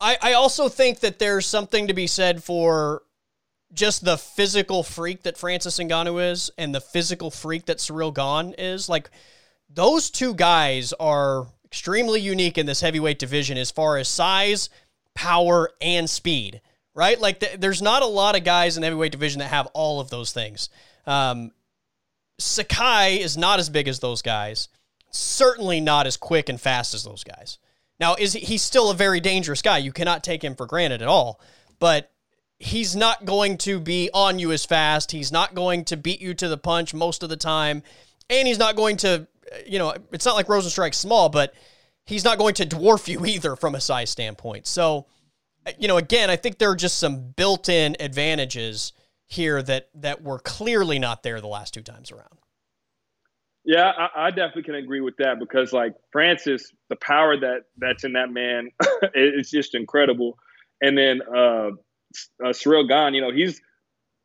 I 0.00 0.16
I 0.22 0.32
also 0.32 0.70
think 0.70 1.00
that 1.00 1.18
there's 1.18 1.44
something 1.44 1.88
to 1.88 1.94
be 1.94 2.06
said 2.06 2.42
for 2.42 3.02
just 3.74 4.06
the 4.06 4.16
physical 4.16 4.82
freak 4.82 5.24
that 5.24 5.36
Francis 5.36 5.78
Ngannou 5.78 6.32
is 6.32 6.50
and 6.56 6.74
the 6.74 6.80
physical 6.80 7.30
freak 7.30 7.66
that 7.66 7.76
Ciryl 7.76 8.14
Gane 8.14 8.54
is, 8.56 8.88
like 8.88 9.10
those 9.68 10.10
two 10.10 10.34
guys 10.34 10.94
are 10.94 11.46
extremely 11.68 12.20
unique 12.20 12.58
in 12.58 12.66
this 12.66 12.80
heavyweight 12.80 13.18
division 13.18 13.56
as 13.58 13.70
far 13.70 13.96
as 13.96 14.08
size, 14.08 14.70
power, 15.14 15.70
and 15.80 16.08
speed. 16.08 16.60
Right? 16.94 17.20
Like 17.20 17.40
th- 17.40 17.60
there's 17.60 17.80
not 17.80 18.02
a 18.02 18.06
lot 18.06 18.36
of 18.36 18.42
guys 18.42 18.76
in 18.76 18.80
the 18.80 18.86
heavyweight 18.86 19.12
division 19.12 19.38
that 19.38 19.48
have 19.48 19.66
all 19.68 20.00
of 20.00 20.10
those 20.10 20.32
things. 20.32 20.68
Um, 21.06 21.52
Sakai 22.38 23.20
is 23.20 23.36
not 23.36 23.58
as 23.58 23.68
big 23.68 23.88
as 23.88 24.00
those 24.00 24.22
guys. 24.22 24.68
Certainly 25.10 25.80
not 25.80 26.06
as 26.06 26.16
quick 26.16 26.48
and 26.48 26.60
fast 26.60 26.94
as 26.94 27.04
those 27.04 27.24
guys. 27.24 27.58
Now, 28.00 28.14
is 28.14 28.32
he, 28.32 28.40
he's 28.40 28.62
still 28.62 28.90
a 28.90 28.94
very 28.94 29.20
dangerous 29.20 29.62
guy. 29.62 29.78
You 29.78 29.92
cannot 29.92 30.24
take 30.24 30.42
him 30.42 30.54
for 30.54 30.66
granted 30.66 31.02
at 31.02 31.08
all. 31.08 31.40
But 31.78 32.10
he's 32.58 32.96
not 32.96 33.24
going 33.24 33.58
to 33.58 33.80
be 33.80 34.10
on 34.12 34.38
you 34.38 34.52
as 34.52 34.64
fast. 34.64 35.12
He's 35.12 35.32
not 35.32 35.54
going 35.54 35.84
to 35.86 35.96
beat 35.96 36.20
you 36.20 36.34
to 36.34 36.48
the 36.48 36.58
punch 36.58 36.94
most 36.94 37.22
of 37.22 37.28
the 37.28 37.36
time. 37.36 37.82
And 38.28 38.46
he's 38.46 38.58
not 38.58 38.76
going 38.76 38.96
to, 38.98 39.26
you 39.66 39.78
know, 39.78 39.94
it's 40.12 40.26
not 40.26 40.34
like 40.34 40.46
Rozenstruik's 40.46 40.96
small, 40.96 41.28
but 41.28 41.54
he's 42.04 42.24
not 42.24 42.38
going 42.38 42.54
to 42.54 42.66
dwarf 42.66 43.08
you 43.08 43.24
either 43.26 43.56
from 43.56 43.74
a 43.74 43.80
size 43.80 44.10
standpoint. 44.10 44.66
So, 44.66 45.06
you 45.78 45.88
know, 45.88 45.98
again, 45.98 46.30
I 46.30 46.36
think 46.36 46.58
there 46.58 46.70
are 46.70 46.76
just 46.76 46.98
some 46.98 47.32
built-in 47.36 47.96
advantages 48.00 48.92
here 49.26 49.62
that 49.62 49.90
that 49.94 50.22
were 50.22 50.38
clearly 50.38 50.98
not 50.98 51.22
there 51.22 51.40
the 51.40 51.46
last 51.48 51.74
two 51.74 51.82
times 51.82 52.10
around. 52.10 52.38
Yeah, 53.64 53.90
I, 53.90 54.28
I 54.28 54.30
definitely 54.30 54.62
can 54.62 54.76
agree 54.76 55.02
with 55.02 55.18
that 55.18 55.38
because, 55.38 55.74
like 55.74 55.94
Francis, 56.10 56.72
the 56.88 56.96
power 56.96 57.36
that 57.36 57.64
that's 57.76 58.04
in 58.04 58.14
that 58.14 58.32
man 58.32 58.70
is 59.14 59.50
just 59.50 59.74
incredible. 59.74 60.38
And 60.80 60.96
then 60.96 61.20
uh, 61.22 61.70
uh, 62.42 62.52
Ciryl 62.52 62.88
Gane, 62.88 63.12
you 63.12 63.20
know, 63.20 63.30
he's 63.30 63.60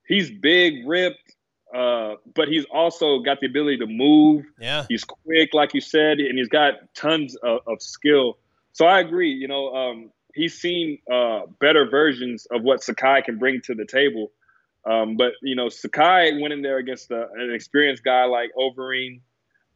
he's 0.07 0.32
big, 0.32 0.88
ripped, 0.88 1.36
uh, 1.74 2.15
but 2.36 2.47
he's 2.47 2.65
also 2.65 3.19
got 3.19 3.39
the 3.39 3.47
ability 3.47 3.78
to 3.78 3.88
move. 3.88 4.45
Yeah, 4.59 4.86
he's 4.88 5.03
quick, 5.03 5.53
like 5.53 5.74
you 5.74 5.82
said, 5.82 6.19
and 6.19 6.38
he's 6.38 6.49
got 6.49 6.74
tons 6.93 7.36
of, 7.36 7.61
of 7.67 7.82
skill. 7.82 8.38
So 8.74 8.86
I 8.86 8.99
agree. 8.99 9.32
You 9.32 9.47
know, 9.47 9.74
um, 9.74 10.11
he's 10.34 10.59
seen 10.59 10.99
uh, 11.11 11.41
better 11.59 11.89
versions 11.89 12.45
of 12.51 12.61
what 12.61 12.84
Sakai 12.84 13.21
can 13.24 13.38
bring 13.38 13.61
to 13.61 13.76
the 13.76 13.86
table. 13.86 14.32
Um, 14.86 15.15
but 15.17 15.34
you 15.41 15.55
know, 15.55 15.69
Sakai 15.69 16.39
went 16.39 16.53
in 16.53 16.61
there 16.61 16.78
against 16.78 17.09
a, 17.11 17.28
an 17.36 17.51
experienced 17.53 18.03
guy 18.03 18.26
like 18.26 18.51
Overeem, 18.57 19.21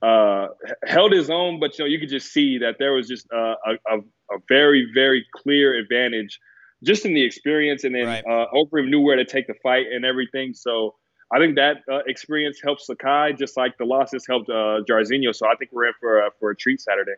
uh, 0.02 0.48
held 0.86 1.14
his 1.14 1.30
own, 1.30 1.60
but 1.60 1.78
you 1.78 1.86
know, 1.86 1.90
you 1.90 2.00
could 2.00 2.10
just 2.10 2.32
see 2.32 2.60
that 2.60 2.76
there 2.78 2.94
was 2.94 3.08
just 3.08 3.26
a, 3.32 3.56
a, 3.90 3.98
a 3.98 4.38
very, 4.48 4.88
very 4.94 5.26
clear 5.34 5.74
advantage 5.74 6.40
just 6.84 7.06
in 7.06 7.14
the 7.14 7.24
experience, 7.24 7.84
and 7.84 7.96
then 7.96 8.06
right. 8.06 8.24
uh, 8.30 8.46
Overeem 8.54 8.90
knew 8.90 9.02
where 9.02 9.16
to 9.16 9.26
take 9.26 9.48
the 9.48 9.56
fight 9.64 9.86
and 9.92 10.06
everything. 10.06 10.54
So 10.54 10.96
I 11.32 11.40
think 11.40 11.56
that 11.56 11.78
uh, 11.92 12.00
experience 12.08 12.60
helps 12.64 12.88
Sakai, 12.88 13.34
just 13.34 13.58
like 13.58 13.78
the 13.78 13.86
losses 13.86 14.26
helped 14.28 14.50
uh, 14.50 14.82
Jairzinho. 14.90 15.36
So 15.36 15.48
I 15.48 15.56
think 15.56 15.72
we're 15.74 15.88
in 15.88 15.94
for 16.00 16.20
a, 16.20 16.30
for 16.40 16.52
a 16.52 16.56
treat 16.56 16.80
Saturday. 16.80 17.16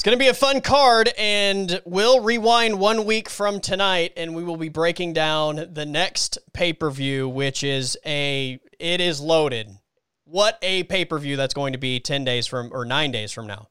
It's 0.00 0.02
going 0.02 0.16
to 0.16 0.18
be 0.18 0.28
a 0.28 0.34
fun 0.34 0.62
card, 0.62 1.10
and 1.18 1.82
we'll 1.84 2.20
rewind 2.22 2.78
one 2.78 3.04
week 3.04 3.28
from 3.28 3.60
tonight, 3.60 4.14
and 4.16 4.34
we 4.34 4.42
will 4.42 4.56
be 4.56 4.70
breaking 4.70 5.12
down 5.12 5.68
the 5.74 5.84
next 5.84 6.38
pay 6.54 6.72
per 6.72 6.90
view, 6.90 7.28
which 7.28 7.62
is 7.62 7.98
a 8.06 8.58
it 8.78 9.02
is 9.02 9.20
loaded. 9.20 9.68
What 10.24 10.56
a 10.62 10.84
pay 10.84 11.04
per 11.04 11.18
view 11.18 11.36
that's 11.36 11.52
going 11.52 11.74
to 11.74 11.78
be 11.78 12.00
ten 12.00 12.24
days 12.24 12.46
from 12.46 12.70
or 12.72 12.86
nine 12.86 13.12
days 13.12 13.30
from 13.30 13.46
now. 13.46 13.68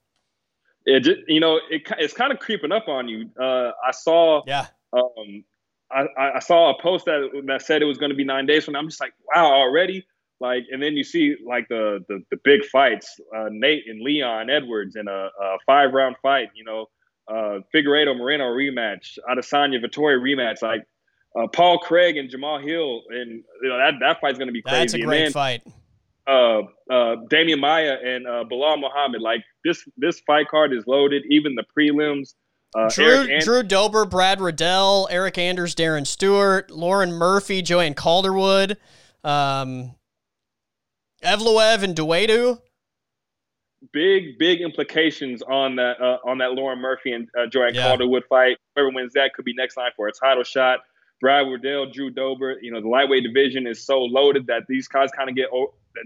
It 0.86 1.08
you 1.28 1.40
know 1.40 1.60
it, 1.72 1.82
it's 1.98 2.14
kind 2.14 2.32
of 2.32 2.38
creeping 2.38 2.72
up 2.72 2.88
on 2.88 3.08
you. 3.08 3.32
Uh, 3.36 3.72
I 3.84 3.90
saw 3.92 4.44
yeah 4.46 4.68
um, 4.94 5.44
I, 5.92 6.32
I 6.36 6.40
saw 6.40 6.72
a 6.72 6.82
post 6.82 7.06
that 7.06 7.44
that 7.48 7.62
said 7.64 7.82
it 7.82 7.86
was 7.86 7.98
going 7.98 8.12
to 8.12 8.16
be 8.16 8.24
nine 8.24 8.46
days 8.46 8.66
from 8.66 8.74
now. 8.74 8.80
I'm 8.80 8.88
just 8.88 9.02
like, 9.02 9.14
wow, 9.34 9.46
already. 9.46 10.06
Like, 10.40 10.66
and 10.72 10.82
then 10.82 10.94
you 10.94 11.04
see 11.04 11.36
like 11.46 11.68
the 11.68 12.04
the, 12.08 12.24
the 12.32 12.38
big 12.44 12.64
fights, 12.66 13.20
uh, 13.36 13.48
Nate 13.50 13.84
and 13.88 14.02
Leon 14.02 14.50
Edwards 14.50 14.96
in 14.96 15.08
a, 15.08 15.30
a 15.42 15.58
five 15.66 15.92
round 15.92 16.16
fight. 16.22 16.50
You 16.56 16.64
know, 16.64 16.90
uh, 17.28 17.60
Figueiredo 17.74 18.18
Moreno 18.18 18.46
rematch, 18.46 19.18
Adesanya 19.30 19.84
Vettori 19.84 20.20
rematch. 20.20 20.62
Like 20.62 20.86
uh, 21.36 21.48
Paul 21.48 21.80
Craig 21.80 22.18
and 22.18 22.30
Jamahal 22.30 22.64
Hill, 22.64 23.02
and 23.10 23.44
you 23.62 23.70
know 23.70 23.78
that 23.78 23.96
that 24.00 24.22
fight's 24.22 24.38
going 24.38 24.48
to 24.48 24.54
be 24.54 24.62
crazy. 24.62 24.78
That's 24.78 24.94
a 24.94 25.02
great 25.02 25.24
then, 25.24 25.32
fight. 25.32 25.64
Uh, 26.28 26.60
uh, 26.90 27.16
Demian 27.32 27.60
Maia 27.60 27.98
and 28.04 28.28
uh, 28.28 28.44
Belal 28.50 28.80
Muhammad. 28.80 29.22
Like 29.22 29.44
this 29.66 29.88
this 29.98 30.20
fight 30.22 30.48
card 30.48 30.74
is 30.74 30.86
loaded. 30.88 31.24
Even 31.30 31.56
the 31.56 31.66
prelims. 31.78 32.36
Uh, 32.76 32.90
Drew, 32.90 33.22
and- 33.22 33.44
Drew 33.44 33.64
Dober, 33.64 34.06
Brad 34.06 34.40
Riddell, 34.40 35.08
Eryk 35.12 35.38
Anders, 35.38 35.74
Darren 35.74 36.06
Stewart, 36.06 36.70
Lauren 36.70 37.12
Murphy, 37.12 37.62
Joanne 37.62 37.96
Calderwood, 37.96 38.78
um, 39.24 39.96
Evloev, 41.24 41.84
and 41.84 41.96
Dawodu. 41.96 42.62
Big, 43.92 44.38
big 44.38 44.62
implications 44.62 45.42
on 45.42 45.78
that 45.78 46.02
uh, 46.02 46.18
on 46.26 46.40
that 46.40 46.52
Lauren 46.52 46.80
Murphy 46.80 47.14
and 47.14 47.30
uh, 47.40 47.48
Joanne 47.48 47.74
yeah. 47.74 47.88
Calderwood 47.88 48.24
fight. 48.28 48.58
Whoever 48.76 48.92
wins 48.92 49.14
that 49.14 49.34
could 49.34 49.46
be 49.46 49.54
next 49.54 49.78
line 49.78 49.92
for 49.96 50.08
a 50.08 50.12
title 50.12 50.44
shot. 50.44 50.82
Brad 51.22 51.48
Riddell, 51.48 51.90
Drew 51.90 52.10
Dober. 52.10 52.58
You 52.62 52.74
know 52.74 52.82
the 52.82 52.90
lightweight 52.90 53.24
division 53.24 53.66
is 53.68 53.86
so 53.86 54.02
loaded 54.02 54.48
that 54.48 54.68
these 54.68 54.90
guys 54.90 55.12
kind 55.12 55.30
of 55.30 55.36
get 55.36 55.48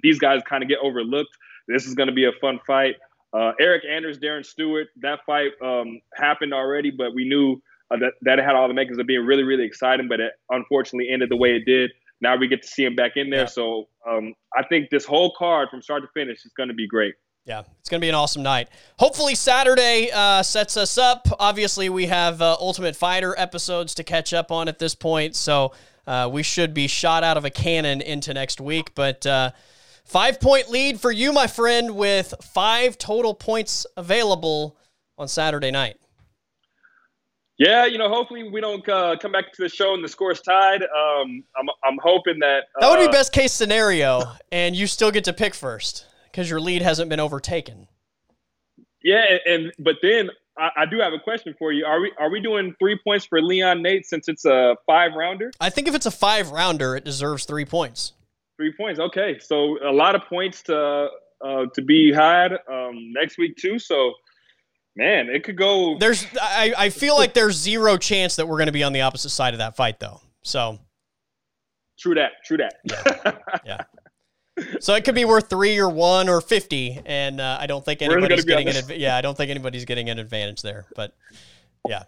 these 0.03 0.19
guys 0.19 0.41
kind 0.47 0.61
of 0.61 0.69
get 0.69 0.79
overlooked. 0.83 1.35
This 1.67 1.87
is 1.87 1.95
going 1.95 2.07
to 2.07 2.13
be 2.13 2.25
a 2.25 2.31
fun 2.39 2.59
fight. 2.65 2.97
Uh, 3.33 3.51
Eryk 3.59 3.85
Anders, 3.89 4.19
Darren 4.19 4.45
Stewart, 4.45 4.87
that 5.01 5.19
fight 5.25 5.51
um, 5.63 5.99
happened 6.13 6.53
already, 6.53 6.91
but 6.91 7.15
we 7.15 7.27
knew 7.27 7.61
uh, 7.89 7.97
that 7.97 8.13
that 8.21 8.39
had 8.39 8.55
all 8.55 8.67
the 8.67 8.73
makings 8.73 8.99
of 8.99 9.07
being 9.07 9.25
really, 9.25 9.43
really 9.43 9.65
exciting. 9.65 10.07
But 10.07 10.19
it 10.19 10.33
unfortunately 10.49 11.09
ended 11.11 11.29
the 11.29 11.37
way 11.37 11.55
it 11.55 11.65
did. 11.65 11.91
Now 12.21 12.37
we 12.37 12.47
get 12.47 12.61
to 12.61 12.67
see 12.67 12.85
him 12.85 12.95
back 12.95 13.13
in 13.15 13.29
there. 13.29 13.41
Yeah. 13.41 13.45
So 13.47 13.89
um, 14.07 14.33
I 14.55 14.63
think 14.63 14.89
this 14.89 15.05
whole 15.05 15.33
card 15.37 15.69
from 15.69 15.81
start 15.81 16.03
to 16.03 16.09
finish 16.13 16.45
is 16.45 16.51
going 16.55 16.69
to 16.69 16.75
be 16.75 16.87
great. 16.87 17.15
Yeah, 17.45 17.63
it's 17.79 17.89
going 17.89 17.99
to 17.99 18.05
be 18.05 18.09
an 18.09 18.15
awesome 18.15 18.41
night. 18.41 18.69
Hopefully, 18.99 19.35
Saturday 19.35 20.09
uh, 20.13 20.43
sets 20.43 20.77
us 20.77 20.97
up. 20.97 21.27
Obviously, 21.39 21.89
we 21.89 22.05
have 22.05 22.41
uh, 22.41 22.55
Ultimate 22.57 22.95
Fighter 22.95 23.35
episodes 23.37 23.93
to 23.95 24.03
catch 24.03 24.33
up 24.33 24.49
on 24.49 24.69
at 24.69 24.79
this 24.79 24.95
point, 24.95 25.35
so 25.35 25.73
uh, 26.07 26.29
we 26.31 26.41
should 26.41 26.73
be 26.73 26.87
shot 26.87 27.21
out 27.23 27.35
of 27.35 27.43
a 27.43 27.49
cannon 27.49 27.99
into 27.99 28.33
next 28.33 28.61
week. 28.61 28.95
But 28.95 29.25
uh, 29.25 29.51
Five 30.05 30.39
point 30.39 30.69
lead 30.69 30.99
for 30.99 31.11
you, 31.11 31.31
my 31.31 31.47
friend, 31.47 31.95
with 31.95 32.33
five 32.41 32.97
total 32.97 33.33
points 33.33 33.85
available 33.95 34.77
on 35.17 35.27
Saturday 35.27 35.71
night. 35.71 35.97
Yeah, 37.57 37.85
you 37.85 37.97
know, 37.97 38.09
hopefully 38.09 38.49
we 38.49 38.61
don't 38.61 38.87
uh, 38.89 39.15
come 39.21 39.31
back 39.31 39.53
to 39.53 39.61
the 39.61 39.69
show 39.69 39.93
and 39.93 40.03
the 40.03 40.07
score's 40.07 40.41
tied. 40.41 40.81
Um, 40.81 41.43
I'm, 41.55 41.69
I'm 41.85 41.97
hoping 42.01 42.39
that 42.39 42.63
uh, 42.75 42.81
that 42.81 42.89
would 42.89 43.05
be 43.05 43.11
best 43.11 43.31
case 43.31 43.53
scenario, 43.53 44.23
and 44.51 44.75
you 44.75 44.87
still 44.87 45.11
get 45.11 45.23
to 45.25 45.33
pick 45.33 45.53
first 45.53 46.05
because 46.25 46.49
your 46.49 46.59
lead 46.59 46.81
hasn't 46.81 47.09
been 47.09 47.19
overtaken. 47.19 47.87
Yeah, 49.03 49.23
and, 49.29 49.39
and 49.45 49.73
but 49.79 49.97
then 50.01 50.31
I, 50.57 50.69
I, 50.77 50.85
do 50.85 50.99
have 50.99 51.13
a 51.13 51.19
question 51.19 51.53
for 51.59 51.71
you. 51.71 51.85
Are 51.85 52.01
we 52.01 52.11
are 52.17 52.29
we 52.29 52.41
doing 52.41 52.75
three 52.79 52.99
points 53.03 53.25
for 53.25 53.41
Leon 53.41 53.81
Nate 53.83 54.05
since 54.05 54.27
it's 54.27 54.45
a 54.45 54.75
five 54.87 55.13
rounder? 55.13 55.51
I 55.59 55.69
think 55.69 55.87
if 55.87 55.93
it's 55.93 56.05
a 56.05 56.11
five 56.11 56.51
rounder, 56.51 56.95
it 56.95 57.05
deserves 57.05 57.45
three 57.45 57.65
points. 57.65 58.13
Three 58.57 58.73
points. 58.77 58.99
Okay, 58.99 59.39
so 59.39 59.77
a 59.83 59.91
lot 59.91 60.15
of 60.15 60.23
points 60.23 60.61
to 60.63 61.09
uh, 61.43 61.65
to 61.73 61.81
be 61.81 62.13
had 62.13 62.53
um, 62.71 63.11
next 63.13 63.37
week 63.37 63.57
too. 63.57 63.79
So, 63.79 64.13
man, 64.95 65.27
it 65.29 65.43
could 65.43 65.57
go. 65.57 65.97
There's 65.97 66.25
I, 66.39 66.73
I 66.77 66.89
feel 66.89 67.15
like 67.15 67.33
there's 67.33 67.55
zero 67.55 67.97
chance 67.97 68.35
that 68.35 68.47
we're 68.47 68.57
going 68.57 68.67
to 68.67 68.73
be 68.73 68.83
on 68.83 68.93
the 68.93 69.01
opposite 69.01 69.29
side 69.29 69.53
of 69.53 69.57
that 69.59 69.75
fight 69.75 69.99
though. 69.99 70.21
So. 70.43 70.79
True 71.99 72.15
that. 72.15 72.31
True 72.43 72.57
that. 72.57 72.73
Yeah. 73.63 73.83
yeah. 74.57 74.65
So 74.79 74.93
it 74.93 75.03
could 75.05 75.15
be 75.15 75.25
worth 75.25 75.49
three 75.49 75.77
or 75.79 75.89
one 75.89 76.27
or 76.27 76.41
fifty, 76.41 76.99
and 77.05 77.39
uh, 77.39 77.57
I 77.59 77.65
don't 77.65 77.83
think 77.83 78.01
anybody's 78.01 78.45
getting 78.45 78.67
an. 78.67 78.75
Adv- 78.75 78.97
yeah, 78.97 79.15
I 79.15 79.21
don't 79.21 79.35
think 79.35 79.49
anybody's 79.49 79.85
getting 79.85 80.09
an 80.09 80.19
advantage 80.19 80.61
there. 80.61 80.85
But 80.95 81.15
yeah, 81.87 82.03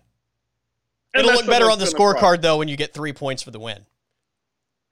and 1.13 1.25
it'll 1.25 1.35
look 1.35 1.47
better 1.47 1.71
on 1.71 1.79
the 1.79 1.85
scorecard 1.85 2.41
though 2.41 2.57
when 2.57 2.67
you 2.67 2.77
get 2.77 2.93
three 2.93 3.13
points 3.13 3.41
for 3.41 3.51
the 3.51 3.59
win. 3.59 3.85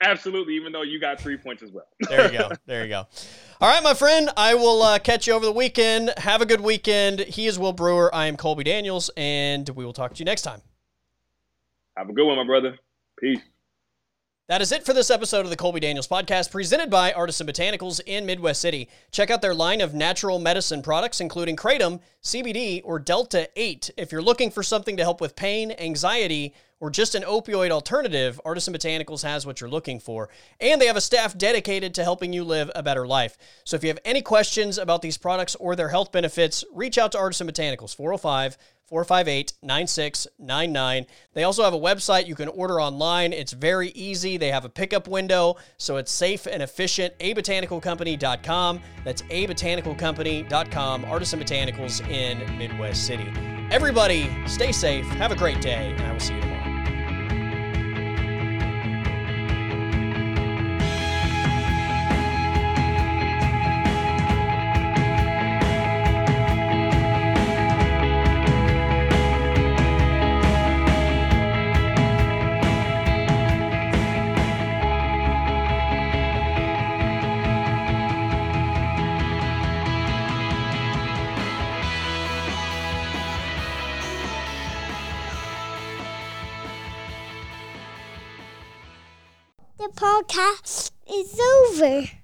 Absolutely, 0.02 0.54
even 0.56 0.72
though 0.72 0.82
you 0.82 1.00
got 1.00 1.20
three 1.20 1.36
points 1.36 1.62
as 1.62 1.70
well. 1.70 1.86
there 2.08 2.30
you 2.30 2.38
go. 2.38 2.50
There 2.66 2.82
you 2.82 2.88
go. 2.88 3.06
All 3.60 3.68
right, 3.68 3.82
my 3.82 3.94
friend. 3.94 4.30
I 4.36 4.54
will 4.54 4.82
uh, 4.82 4.98
catch 4.98 5.26
you 5.26 5.32
over 5.32 5.46
the 5.46 5.52
weekend. 5.52 6.12
Have 6.18 6.42
a 6.42 6.46
good 6.46 6.60
weekend. 6.60 7.20
He 7.20 7.46
is 7.46 7.58
Will 7.58 7.72
Brewer. 7.72 8.14
I 8.14 8.26
am 8.26 8.36
Colby 8.36 8.64
Daniels, 8.64 9.10
and 9.16 9.68
we 9.70 9.84
will 9.84 9.92
talk 9.92 10.12
to 10.14 10.18
you 10.18 10.24
next 10.24 10.42
time. 10.42 10.60
Have 11.96 12.08
a 12.08 12.12
good 12.12 12.26
one, 12.26 12.36
my 12.36 12.44
brother. 12.44 12.76
Peace. 13.18 13.40
That 14.46 14.60
is 14.60 14.72
it 14.72 14.84
for 14.84 14.92
this 14.92 15.10
episode 15.10 15.46
of 15.46 15.48
the 15.48 15.56
Colby 15.56 15.80
Daniels 15.80 16.06
podcast, 16.06 16.50
presented 16.50 16.90
by 16.90 17.14
Artisan 17.14 17.46
Botanicals 17.46 17.98
in 18.04 18.26
Midwest 18.26 18.60
City. 18.60 18.90
Check 19.10 19.30
out 19.30 19.40
their 19.40 19.54
line 19.54 19.80
of 19.80 19.94
natural 19.94 20.38
medicine 20.38 20.82
products, 20.82 21.22
including 21.22 21.56
Kratom, 21.56 22.00
CBD, 22.22 22.82
or 22.84 22.98
Delta 22.98 23.48
8. 23.56 23.92
If 23.96 24.12
you're 24.12 24.20
looking 24.20 24.50
for 24.50 24.62
something 24.62 24.98
to 24.98 25.02
help 25.02 25.22
with 25.22 25.34
pain, 25.34 25.72
anxiety, 25.78 26.52
or 26.84 26.90
just 26.90 27.14
an 27.14 27.22
opioid 27.22 27.70
alternative, 27.70 28.38
Artisan 28.44 28.74
Botanicals 28.74 29.22
has 29.22 29.46
what 29.46 29.58
you're 29.58 29.70
looking 29.70 29.98
for. 29.98 30.28
And 30.60 30.78
they 30.78 30.86
have 30.86 30.98
a 30.98 31.00
staff 31.00 31.34
dedicated 31.38 31.94
to 31.94 32.04
helping 32.04 32.34
you 32.34 32.44
live 32.44 32.70
a 32.74 32.82
better 32.82 33.06
life. 33.06 33.38
So 33.64 33.74
if 33.74 33.82
you 33.82 33.88
have 33.88 34.00
any 34.04 34.20
questions 34.20 34.76
about 34.76 35.00
these 35.00 35.16
products 35.16 35.54
or 35.54 35.74
their 35.76 35.88
health 35.88 36.12
benefits, 36.12 36.62
reach 36.74 36.98
out 36.98 37.12
to 37.12 37.18
Artisan 37.18 37.48
Botanicals, 37.48 37.96
405 37.96 38.58
458 38.84 39.54
9699. 39.62 41.06
They 41.32 41.44
also 41.44 41.64
have 41.64 41.72
a 41.72 41.80
website 41.80 42.26
you 42.26 42.34
can 42.34 42.48
order 42.48 42.78
online. 42.78 43.32
It's 43.32 43.54
very 43.54 43.88
easy. 43.92 44.36
They 44.36 44.50
have 44.50 44.66
a 44.66 44.68
pickup 44.68 45.08
window, 45.08 45.56
so 45.78 45.96
it's 45.96 46.12
safe 46.12 46.46
and 46.46 46.62
efficient. 46.62 47.18
abotanicalcompany.com. 47.18 48.80
That's 49.06 49.22
abotanicalcompany.com. 49.22 51.04
Artisan 51.06 51.40
Botanicals 51.40 52.06
in 52.10 52.58
Midwest 52.58 53.06
City. 53.06 53.32
Everybody, 53.70 54.30
stay 54.46 54.70
safe, 54.70 55.06
have 55.06 55.32
a 55.32 55.36
great 55.36 55.62
day, 55.62 55.94
and 55.96 56.02
I 56.02 56.12
will 56.12 56.20
see 56.20 56.34
you 56.34 56.40
tomorrow. 56.42 56.53
Podcast 90.28 90.90
is 91.06 91.38
over. 91.38 92.23